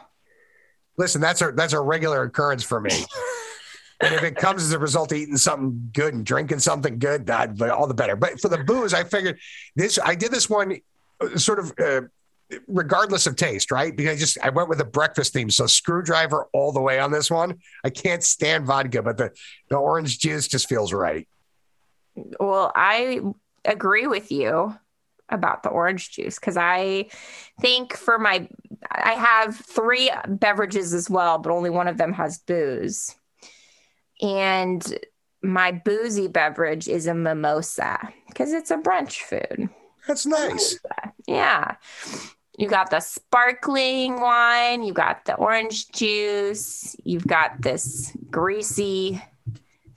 Listen, 1.03 1.21
that's 1.21 1.43
a 1.43 1.51
that's 1.51 1.73
a 1.73 1.81
regular 1.81 2.23
occurrence 2.23 2.63
for 2.63 2.81
me. 2.81 2.93
and 4.01 4.15
if 4.15 4.23
it 4.23 4.37
comes 4.37 4.63
as 4.63 4.71
a 4.71 4.79
result 4.79 5.11
of 5.11 5.19
eating 5.19 5.37
something 5.37 5.91
good 5.93 6.15
and 6.15 6.25
drinking 6.25 6.61
something 6.61 7.01
good, 7.01 7.27
that 7.27 7.61
all 7.61 7.89
the 7.89 7.93
better. 7.93 8.15
But 8.15 8.41
for 8.41 8.49
the 8.49 8.59
booze, 8.59 8.95
I 8.95 9.03
figured 9.03 9.41
this. 9.75 9.99
I 9.99 10.15
did 10.15 10.31
this 10.31 10.49
one 10.49 10.79
uh, 11.21 11.37
sort 11.37 11.59
of 11.59 11.73
uh, 11.85 12.03
regardless 12.69 13.27
of 13.27 13.35
taste, 13.35 13.73
right? 13.73 13.97
Because 13.97 14.17
I 14.17 14.17
just 14.17 14.39
I 14.45 14.51
went 14.51 14.69
with 14.69 14.81
a 14.81 14.85
breakfast 14.85 15.33
theme, 15.33 15.51
so 15.51 15.67
screwdriver 15.67 16.47
all 16.53 16.71
the 16.71 16.81
way 16.81 17.01
on 17.01 17.11
this 17.11 17.33
one. 17.33 17.59
I 17.83 17.91
can't 17.91 18.23
stand 18.23 18.65
vodka, 18.65 19.03
but 19.03 19.17
the 19.17 19.33
the 19.71 19.79
orange 19.79 20.21
juice 20.21 20.47
just 20.47 20.69
feels 20.69 20.93
right. 20.93 21.27
Well, 22.39 22.71
I 22.77 23.23
agree 23.65 24.07
with 24.07 24.31
you 24.31 24.77
about 25.29 25.63
the 25.63 25.71
orange 25.71 26.11
juice 26.11 26.39
because 26.39 26.57
I 26.57 27.07
think 27.61 27.97
for 27.97 28.19
my 28.19 28.49
I 28.91 29.13
have 29.13 29.57
three 29.57 30.11
beverages 30.27 30.93
as 30.93 31.09
well, 31.09 31.39
but 31.39 31.53
only 31.53 31.71
one 31.71 31.89
of 31.89 31.97
them 31.97 32.13
has 32.13 32.39
booze. 32.39 33.15
And 34.21 34.83
my 35.43 35.73
boozy 35.73 36.29
beverage 36.29 36.89
is 36.89 37.07
a 37.07 37.15
mimosa 37.15 37.99
because 38.29 38.53
it's 38.53 38.71
a 38.71 38.77
brunch 38.77 39.21
food. 39.21 39.69
That's 40.07 40.27
nice. 40.27 40.79
Yeah. 41.27 41.77
You 42.59 42.69
got 42.69 42.91
the 42.91 43.01
sparkling 43.01 44.21
wine, 44.21 44.83
you 44.83 44.93
got 44.93 45.25
the 45.25 45.35
orange 45.35 45.91
juice, 45.93 46.95
you've 47.03 47.27
got 47.27 47.63
this 47.63 48.15
greasy 48.31 49.23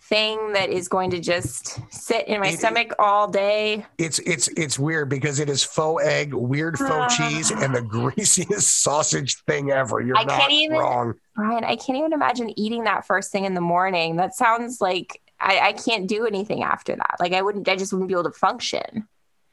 thing 0.09 0.53
that 0.53 0.69
is 0.69 0.87
going 0.87 1.09
to 1.11 1.19
just 1.19 1.79
sit 1.91 2.27
in 2.27 2.39
my 2.39 2.49
It- 2.49 2.59
stomach 2.59 2.93
all 2.99 3.27
day. 3.27 3.85
It's 3.97 4.19
it's 4.19 4.47
it's 4.49 4.77
weird 4.77 5.09
because 5.09 5.39
it 5.39 5.49
is 5.49 5.63
faux 5.63 6.03
egg, 6.03 6.33
weird 6.33 6.77
faux 6.77 6.91
ah. 6.91 7.07
cheese, 7.07 7.51
and 7.51 7.73
the 7.75 7.81
greasiest 8.15 8.81
sausage 8.83 9.43
thing 9.43 9.71
ever. 9.71 10.01
You're 10.01 10.17
I 10.17 10.23
not 10.23 10.39
can't 10.41 10.51
even- 10.51 10.77
wrong. 10.77 11.13
Brian, 11.35 11.63
I 11.63 11.75
can't 11.75 11.97
even 11.97 12.13
imagine 12.13 12.57
eating 12.57 12.85
that 12.85 13.05
first 13.05 13.31
thing 13.31 13.45
in 13.45 13.53
the 13.55 13.61
morning. 13.61 14.15
That 14.15 14.33
sounds 14.35 14.79
like 14.79 15.21
I, 15.39 15.59
I 15.59 15.73
can't 15.73 16.07
do 16.07 16.25
anything 16.25 16.63
after 16.63 16.95
that. 16.95 17.15
Like 17.19 17.33
I 17.33 17.41
wouldn't, 17.41 17.67
I 17.67 17.75
just 17.75 17.91
wouldn't 17.91 18.07
be 18.07 18.13
able 18.13 18.23
to 18.23 18.31
function 18.31 19.07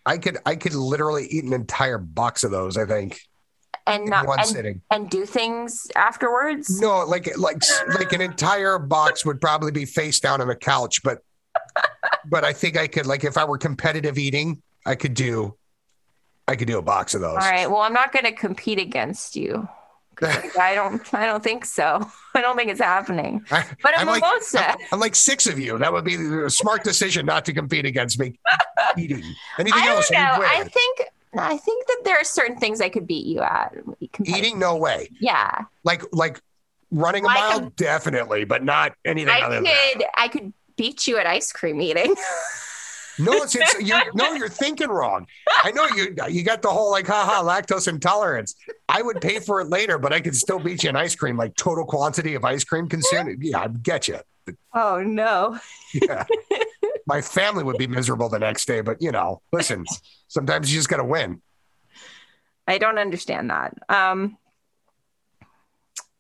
I 0.05 0.19
could 0.19 0.39
I 0.45 0.57
could 0.57 0.75
literally 0.75 1.27
eat 1.27 1.45
an 1.45 1.53
entire 1.53 1.99
box 1.99 2.45
of 2.45 2.51
those. 2.51 2.77
I 2.77 2.87
think 2.87 3.21
and 3.87 4.05
in 4.05 4.11
not 4.11 4.26
one 4.26 4.39
and, 4.41 4.49
sitting. 4.49 4.80
and 4.91 5.11
do 5.11 5.26
things 5.26 5.91
afterwards. 5.97 6.80
No, 6.80 7.05
like 7.05 7.37
like 7.37 7.62
like 7.89 8.12
an 8.12 8.20
entire 8.20 8.78
box 8.78 9.24
would 9.24 9.41
probably 9.41 9.72
be 9.72 9.85
face 9.85 10.20
down 10.20 10.41
on 10.41 10.49
the 10.49 10.57
couch, 10.57 11.03
but 11.03 11.18
but 12.28 12.45
I 12.45 12.53
think 12.53 12.76
I 12.76 12.87
could 12.87 13.07
like 13.07 13.24
if 13.24 13.37
I 13.37 13.45
were 13.45 13.59
competitive 13.59 14.18
eating, 14.18 14.62
I 14.87 14.95
could 14.95 15.14
do 15.14 15.57
I 16.49 16.57
could 16.57 16.68
do 16.68 16.78
a 16.78 16.83
box 16.83 17.14
of 17.14 17.20
those. 17.20 17.30
All 17.30 17.51
right. 17.51 17.70
Well, 17.70 17.80
I'm 17.80 17.93
not 17.93 18.12
going 18.12 18.24
to 18.24 18.33
compete 18.33 18.78
against 18.78 19.37
you. 19.37 19.68
I 20.22 20.74
don't. 20.74 21.14
I 21.14 21.26
don't 21.26 21.43
think 21.43 21.64
so. 21.64 22.07
I 22.35 22.41
don't 22.41 22.57
think 22.57 22.70
it's 22.70 22.80
happening. 22.80 23.45
I, 23.51 23.64
But 23.83 23.95
a 23.95 24.01
I'm 24.01 24.07
like, 24.07 24.22
mimosa. 24.22 24.70
I'm, 24.72 24.76
I'm 24.93 25.01
like 25.01 25.14
six 25.14 25.47
of 25.47 25.59
you. 25.59 25.78
That 25.78 25.93
would 25.93 26.05
be 26.05 26.14
a 26.16 26.51
smart 26.51 26.85
decision 26.85 27.26
not 27.26 27.45
to 27.47 27.53
compete 27.53 27.87
against 27.87 28.20
me 28.20 28.39
eating. 28.99 29.24
Anything 29.59 29.83
I 29.83 29.89
else? 29.89 30.11
know. 30.11 30.18
I 30.18 30.64
think. 30.64 31.03
I 31.35 31.57
think 31.57 31.87
that 31.87 32.03
there 32.05 32.16
are 32.16 32.24
certain 32.24 32.57
things 32.57 32.80
I 32.80 32.89
could 32.89 33.07
beat 33.07 33.26
you 33.26 33.41
at. 33.41 33.74
Eating, 34.24 34.59
no 34.59 34.76
way. 34.76 35.09
Yeah. 35.20 35.64
Like 35.85 36.03
like 36.12 36.41
running 36.91 37.24
a 37.24 37.28
I 37.28 37.35
mile, 37.35 37.61
can- 37.61 37.72
definitely, 37.76 38.45
but 38.45 38.62
not 38.62 38.93
anything 39.05 39.33
I 39.35 39.41
other 39.41 39.55
than 39.57 39.64
that. 39.64 39.93
could. 39.95 40.05
I 40.14 40.28
could 40.28 40.53
beat 40.76 41.07
you 41.07 41.18
at 41.18 41.26
ice 41.26 41.53
cream 41.53 41.80
eating. 41.80 42.14
No, 43.18 43.30
it's, 43.43 43.55
it's 43.55 43.78
you're, 43.78 44.01
no, 44.14 44.33
you're 44.37 44.49
thinking 44.49 44.89
wrong. 44.89 45.26
I 45.62 45.70
know 45.70 45.87
you 45.95 46.16
you 46.30 46.43
got 46.43 46.62
the 46.62 46.70
whole 46.70 46.91
like 46.91 47.07
haha 47.07 47.43
lactose 47.43 47.87
intolerance. 47.87 48.55
I 48.89 49.03
would 49.03 49.20
pay 49.20 49.39
for 49.39 49.61
it 49.61 49.68
later, 49.68 49.99
but 49.99 50.14
I 50.14 50.20
could 50.20 50.35
still 50.35 50.59
beat 50.59 50.83
you 50.83 50.89
in 50.89 50.97
ice 50.97 51.14
cream, 51.14 51.37
like 51.37 51.55
total 51.55 51.85
quantity 51.85 52.35
of 52.35 52.45
ice 52.47 52.64
cream 52.64 52.89
consumed. 52.89 53.37
Yeah, 53.43 53.61
I 53.61 53.68
get 53.68 54.09
you. 54.09 54.16
oh 54.72 55.03
no. 55.03 55.59
Yeah. 55.93 56.24
My 57.07 57.21
family 57.21 57.65
would 57.65 57.79
be 57.79 57.87
miserable 57.87 58.29
the 58.29 58.39
next 58.39 58.67
day, 58.67 58.81
but 58.81 59.01
you 59.01 59.13
know, 59.13 59.43
listen, 59.53 59.85
sometimes 60.29 60.73
you 60.73 60.79
just 60.79 60.89
got 60.89 60.99
to 60.99 61.05
win. 61.05 61.43
I 62.67 62.79
don't 62.79 62.99
understand 62.99 63.51
that. 63.51 63.75
Um, 63.89 64.39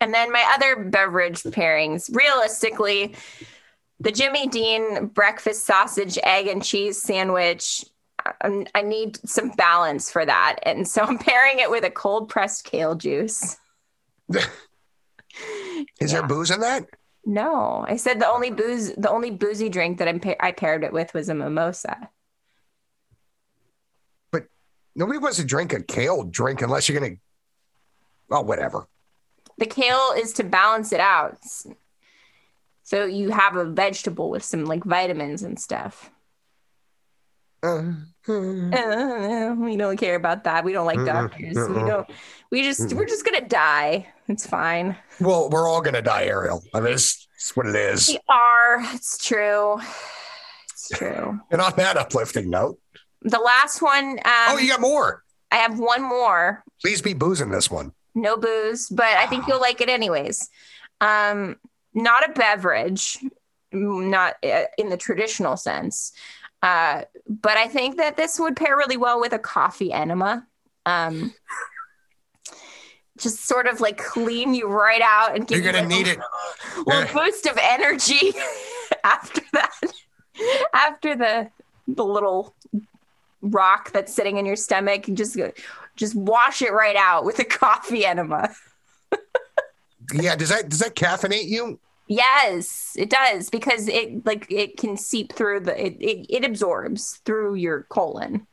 and 0.00 0.12
then 0.12 0.32
my 0.32 0.44
other 0.54 0.84
beverage 0.84 1.42
pairings, 1.44 2.14
realistically, 2.14 3.14
the 4.00 4.10
Jimmy 4.10 4.48
Dean 4.48 5.06
breakfast 5.06 5.64
sausage, 5.64 6.18
egg, 6.24 6.48
and 6.48 6.62
cheese 6.62 7.00
sandwich. 7.00 7.84
I, 8.18 8.66
I 8.74 8.82
need 8.82 9.18
some 9.28 9.50
balance 9.50 10.10
for 10.10 10.26
that. 10.26 10.58
And 10.64 10.86
so 10.88 11.02
I'm 11.02 11.18
pairing 11.18 11.60
it 11.60 11.70
with 11.70 11.84
a 11.84 11.90
cold 11.90 12.28
pressed 12.28 12.64
kale 12.64 12.96
juice. 12.96 13.56
Is 16.00 16.10
there 16.12 16.26
booze 16.26 16.50
in 16.50 16.60
that? 16.60 16.84
No, 17.24 17.84
I 17.86 17.96
said 17.96 18.20
the 18.20 18.28
only 18.28 18.50
booze, 18.50 18.92
the 18.94 19.10
only 19.10 19.30
boozy 19.30 19.68
drink 19.68 19.98
that 19.98 20.08
I'm 20.08 20.18
pa- 20.18 20.34
I 20.40 20.52
paired 20.52 20.82
it 20.82 20.92
with 20.92 21.14
was 21.14 21.28
a 21.28 21.34
mimosa. 21.34 22.10
But 24.32 24.46
nobody 24.96 25.18
wants 25.18 25.36
to 25.36 25.44
drink 25.44 25.72
a 25.72 25.82
kale 25.82 26.24
drink 26.24 26.62
unless 26.62 26.88
you're 26.88 26.98
gonna. 26.98 27.16
Oh, 28.30 28.42
whatever. 28.42 28.88
The 29.58 29.66
kale 29.66 30.12
is 30.16 30.32
to 30.34 30.44
balance 30.44 30.92
it 30.92 31.00
out. 31.00 31.38
So 32.82 33.04
you 33.04 33.30
have 33.30 33.56
a 33.56 33.64
vegetable 33.64 34.28
with 34.28 34.42
some 34.42 34.64
like 34.64 34.82
vitamins 34.82 35.42
and 35.42 35.60
stuff. 35.60 36.10
Uh, 37.62 37.92
we 39.58 39.76
don't 39.76 39.96
care 39.96 40.16
about 40.16 40.44
that. 40.44 40.64
We 40.64 40.72
don't 40.72 40.86
like 40.86 40.98
Mm-mm, 40.98 41.06
doctors. 41.06 41.68
We 41.68 41.74
don't. 41.88 42.08
We 42.50 42.62
just 42.62 42.92
we're 42.94 43.06
just 43.06 43.24
gonna 43.24 43.46
die. 43.46 44.06
It's 44.28 44.46
fine. 44.46 44.96
well, 45.20 45.48
we're 45.50 45.68
all 45.68 45.80
gonna 45.80 46.02
die, 46.02 46.24
Ariel. 46.24 46.62
I 46.74 46.80
mean, 46.80 46.92
it's, 46.92 47.26
it's 47.34 47.56
what 47.56 47.66
it 47.66 47.74
is. 47.76 48.08
We 48.08 48.18
are. 48.28 48.78
It's 48.94 49.18
true. 49.24 49.78
It's 50.70 50.88
true. 50.98 51.40
And 51.50 51.60
on 51.60 51.72
that 51.76 51.96
uplifting 51.96 52.50
note, 52.50 52.78
The 53.22 53.38
last 53.38 53.82
one. 53.82 54.18
Um, 54.18 54.48
oh, 54.48 54.58
you 54.58 54.68
got 54.68 54.80
more. 54.80 55.22
I 55.50 55.56
have 55.56 55.78
one 55.78 56.02
more. 56.02 56.64
Please 56.80 57.02
be 57.02 57.14
boozing 57.14 57.50
this 57.50 57.70
one. 57.70 57.92
No 58.14 58.36
booze, 58.36 58.88
but 58.88 59.06
I 59.06 59.26
think 59.26 59.46
you'll 59.46 59.60
like 59.60 59.80
it 59.80 59.88
anyways. 59.88 60.48
Um, 61.00 61.56
not 61.94 62.28
a 62.28 62.32
beverage, 62.32 63.18
not 63.72 64.36
uh, 64.44 64.64
in 64.78 64.88
the 64.90 64.96
traditional 64.96 65.56
sense. 65.56 66.12
Uh, 66.62 67.02
but 67.28 67.56
I 67.56 67.66
think 67.68 67.96
that 67.96 68.16
this 68.16 68.38
would 68.38 68.56
pair 68.56 68.76
really 68.76 68.96
well 68.96 69.20
with 69.20 69.32
a 69.32 69.38
coffee 69.38 69.92
enema. 69.92 70.46
Um, 70.86 71.34
just 73.18 73.46
sort 73.46 73.66
of 73.66 73.80
like 73.80 73.98
clean 73.98 74.54
you 74.54 74.66
right 74.68 75.02
out 75.02 75.34
and 75.36 75.46
give 75.46 75.62
You're 75.62 75.72
gonna 75.72 75.82
you 75.84 75.88
need 75.88 76.06
it. 76.08 76.18
a 76.18 76.78
little 76.78 77.02
Yeah. 77.04 77.12
boost 77.12 77.46
of 77.46 77.58
energy 77.60 78.32
after 79.04 79.40
that. 79.52 79.70
After 80.74 81.14
the 81.16 81.50
the 81.88 82.04
little 82.04 82.54
rock 83.42 83.92
that's 83.92 84.12
sitting 84.14 84.38
in 84.38 84.46
your 84.46 84.56
stomach, 84.56 85.06
just 85.12 85.36
just 85.96 86.14
wash 86.14 86.62
it 86.62 86.72
right 86.72 86.96
out 86.96 87.24
with 87.24 87.38
a 87.38 87.44
coffee 87.44 88.04
enema. 88.06 88.54
Yeah, 90.12 90.34
does 90.36 90.48
that 90.50 90.68
does 90.68 90.80
that 90.80 90.94
caffeinate 90.96 91.46
you? 91.46 91.78
Yes, 92.08 92.94
it 92.98 93.10
does 93.10 93.48
because 93.48 93.88
it 93.88 94.26
like 94.26 94.46
it 94.50 94.76
can 94.76 94.96
seep 94.96 95.32
through 95.32 95.60
the 95.60 95.86
it, 95.86 95.96
it, 96.00 96.26
it 96.28 96.44
absorbs 96.44 97.20
through 97.24 97.54
your 97.54 97.84
colon. 97.84 98.46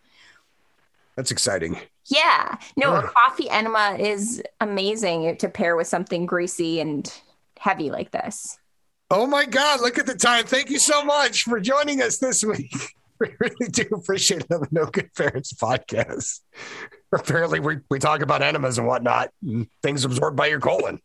That's 1.16 1.32
exciting. 1.32 1.78
Yeah. 2.06 2.56
No, 2.78 2.96
a 2.96 3.04
coffee 3.04 3.50
enema 3.50 3.98
is 4.00 4.42
amazing 4.62 5.38
to 5.38 5.50
pair 5.50 5.76
with 5.76 5.88
something 5.88 6.26
greasy 6.26 6.80
and 6.80 7.12
heavy 7.60 7.92
like 7.92 8.12
this. 8.12 8.58
Oh 9.12 9.28
my 9.28 9.46
God, 9.46 9.82
look 9.82 9.98
at 9.98 10.06
the 10.06 10.16
time. 10.16 10.46
Thank 10.46 10.70
you 10.70 10.80
so 10.80 11.04
much 11.04 11.44
for 11.44 11.60
joining 11.60 12.02
us 12.02 12.18
this 12.18 12.44
week. 12.44 12.74
We 13.20 13.36
really 13.38 13.68
do 13.70 13.84
appreciate 13.92 14.48
the 14.48 14.66
No 14.72 14.86
Good 14.86 15.14
Parents 15.14 15.52
podcast. 15.52 16.40
Apparently, 17.12 17.60
we, 17.60 17.80
we 17.90 18.00
talk 18.00 18.22
about 18.22 18.42
enemas 18.42 18.78
and 18.78 18.88
whatnot, 18.88 19.32
and 19.46 19.68
things 19.84 20.06
absorbed 20.06 20.38
by 20.38 20.48
your 20.48 20.62
colon. 20.62 21.02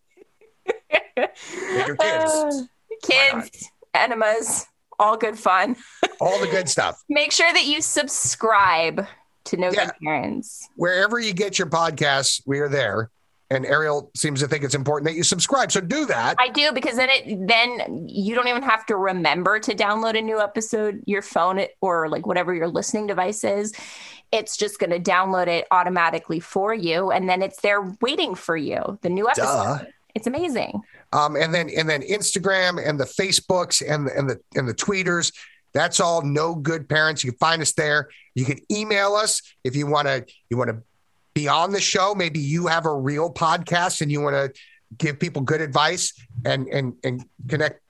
Your 1.16 1.96
kids. 1.96 2.68
Uh, 2.94 3.10
kids, 3.10 3.70
enemas, 3.92 4.66
all 4.98 5.16
good 5.16 5.38
fun. 5.38 5.76
All 6.20 6.38
the 6.40 6.46
good 6.46 6.68
stuff. 6.68 7.02
Make 7.08 7.32
sure 7.32 7.52
that 7.52 7.66
you 7.66 7.82
subscribe 7.82 9.06
to 9.44 9.56
No 9.56 9.70
Yeah. 9.70 9.86
Good 9.86 9.94
Parents. 10.02 10.68
Wherever 10.76 11.18
you 11.18 11.34
get 11.34 11.58
your 11.58 11.68
podcasts, 11.68 12.40
we 12.46 12.60
are 12.60 12.68
there. 12.68 13.10
And 13.50 13.66
Ariel 13.66 14.10
seems 14.14 14.40
to 14.40 14.48
think 14.48 14.64
it's 14.64 14.74
important 14.74 15.06
that 15.06 15.16
you 15.16 15.22
subscribe. 15.22 15.70
So 15.70 15.80
do 15.80 16.06
that. 16.06 16.36
I 16.38 16.48
do 16.48 16.72
because 16.72 16.96
then 16.96 17.08
it 17.10 17.46
then 17.46 18.06
you 18.08 18.34
don't 18.34 18.48
even 18.48 18.62
have 18.62 18.86
to 18.86 18.96
remember 18.96 19.60
to 19.60 19.74
download 19.74 20.18
a 20.18 20.22
new 20.22 20.40
episode 20.40 21.02
your 21.06 21.20
phone 21.20 21.66
or 21.80 22.08
like 22.08 22.26
whatever 22.26 22.54
your 22.54 22.68
listening 22.68 23.06
device 23.06 23.44
is. 23.44 23.74
It's 24.32 24.56
just 24.56 24.78
going 24.78 24.90
to 24.90 24.98
download 24.98 25.46
it 25.46 25.66
automatically 25.70 26.40
for 26.40 26.72
you 26.72 27.10
and 27.10 27.28
then 27.28 27.42
it's 27.42 27.60
there 27.60 27.82
waiting 28.00 28.34
for 28.34 28.56
you. 28.56 28.98
The 29.02 29.10
new 29.10 29.28
episode. 29.28 29.44
Duh. 29.44 29.84
It's 30.14 30.26
amazing. 30.26 30.80
Um, 31.14 31.36
and 31.36 31.54
then 31.54 31.70
and 31.70 31.88
then 31.88 32.02
Instagram 32.02 32.84
and 32.84 32.98
the 32.98 33.04
Facebooks 33.04 33.82
and 33.86 34.06
the, 34.06 34.18
and 34.18 34.28
the 34.28 34.40
and 34.56 34.68
the 34.68 34.74
tweeters. 34.74 35.32
That's 35.72 36.00
all 36.00 36.22
no 36.22 36.54
good 36.54 36.88
parents. 36.88 37.24
You 37.24 37.32
can 37.32 37.38
find 37.38 37.62
us 37.62 37.72
there. 37.72 38.08
You 38.34 38.44
can 38.44 38.58
email 38.70 39.14
us 39.14 39.40
if 39.62 39.76
you 39.76 39.86
want 39.86 40.08
to 40.08 40.26
you 40.50 40.56
want 40.56 40.70
to 40.70 40.82
be 41.32 41.46
on 41.48 41.72
the 41.72 41.80
show. 41.80 42.14
Maybe 42.14 42.40
you 42.40 42.66
have 42.66 42.84
a 42.84 42.94
real 42.94 43.32
podcast 43.32 44.00
and 44.00 44.10
you 44.10 44.20
want 44.20 44.34
to 44.34 44.60
give 44.98 45.20
people 45.20 45.42
good 45.42 45.60
advice 45.60 46.12
and 46.44 46.66
and 46.68 46.94
and 47.04 47.24
connect 47.48 47.80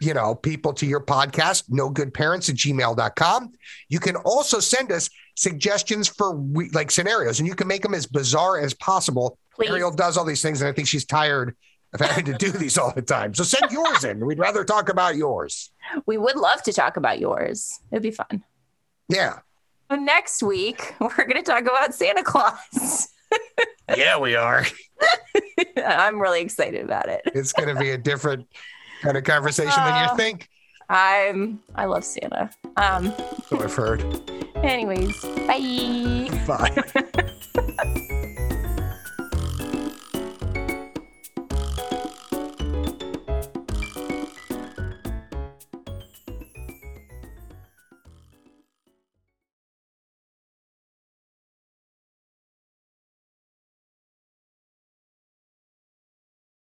you 0.00 0.14
know 0.14 0.34
people 0.34 0.72
to 0.72 0.86
your 0.86 1.00
podcast 1.00 1.64
no 1.68 1.88
good 1.88 2.12
parents 2.12 2.48
at 2.48 2.56
gmail.com 2.56 3.52
you 3.88 4.00
can 4.00 4.16
also 4.16 4.58
send 4.58 4.90
us 4.90 5.08
suggestions 5.36 6.08
for 6.08 6.34
we, 6.34 6.68
like 6.70 6.90
scenarios 6.90 7.38
and 7.38 7.48
you 7.48 7.54
can 7.54 7.68
make 7.68 7.82
them 7.82 7.94
as 7.94 8.04
bizarre 8.04 8.58
as 8.58 8.74
possible 8.74 9.38
Please. 9.54 9.70
Ariel 9.70 9.90
does 9.90 10.16
all 10.16 10.24
these 10.24 10.42
things, 10.42 10.60
and 10.60 10.68
I 10.68 10.72
think 10.72 10.88
she's 10.88 11.04
tired 11.04 11.56
of 11.94 12.00
having 12.00 12.24
to 12.26 12.34
do 12.34 12.50
these 12.50 12.78
all 12.78 12.92
the 12.92 13.02
time. 13.02 13.34
So 13.34 13.42
send 13.44 13.70
yours 13.70 14.04
in. 14.04 14.24
We'd 14.24 14.38
rather 14.38 14.64
talk 14.64 14.88
about 14.88 15.16
yours. 15.16 15.70
We 16.06 16.16
would 16.16 16.36
love 16.36 16.62
to 16.62 16.72
talk 16.72 16.96
about 16.96 17.18
yours. 17.20 17.78
It'd 17.90 18.02
be 18.02 18.10
fun. 18.10 18.44
Yeah. 19.08 19.40
But 19.88 20.00
next 20.00 20.42
week, 20.42 20.94
we're 21.00 21.14
going 21.16 21.34
to 21.34 21.42
talk 21.42 21.62
about 21.62 21.94
Santa 21.94 22.22
Claus. 22.22 23.08
Yeah, 23.96 24.18
we 24.18 24.36
are. 24.36 24.64
I'm 25.84 26.18
really 26.20 26.40
excited 26.40 26.84
about 26.84 27.08
it. 27.08 27.20
It's 27.26 27.52
going 27.52 27.68
to 27.74 27.78
be 27.78 27.90
a 27.90 27.98
different 27.98 28.46
kind 29.02 29.16
of 29.16 29.24
conversation 29.24 29.72
than 29.84 29.92
Uh, 29.92 30.08
you 30.10 30.16
think. 30.16 30.48
I'm 30.88 31.60
I 31.74 31.86
love 31.86 32.04
Santa. 32.04 32.50
Um 32.76 33.12
So 33.48 33.60
I've 33.62 33.74
heard. 33.74 34.02
anyways, 34.56 35.20
bye. 35.46 36.30
Bye. 36.46 38.12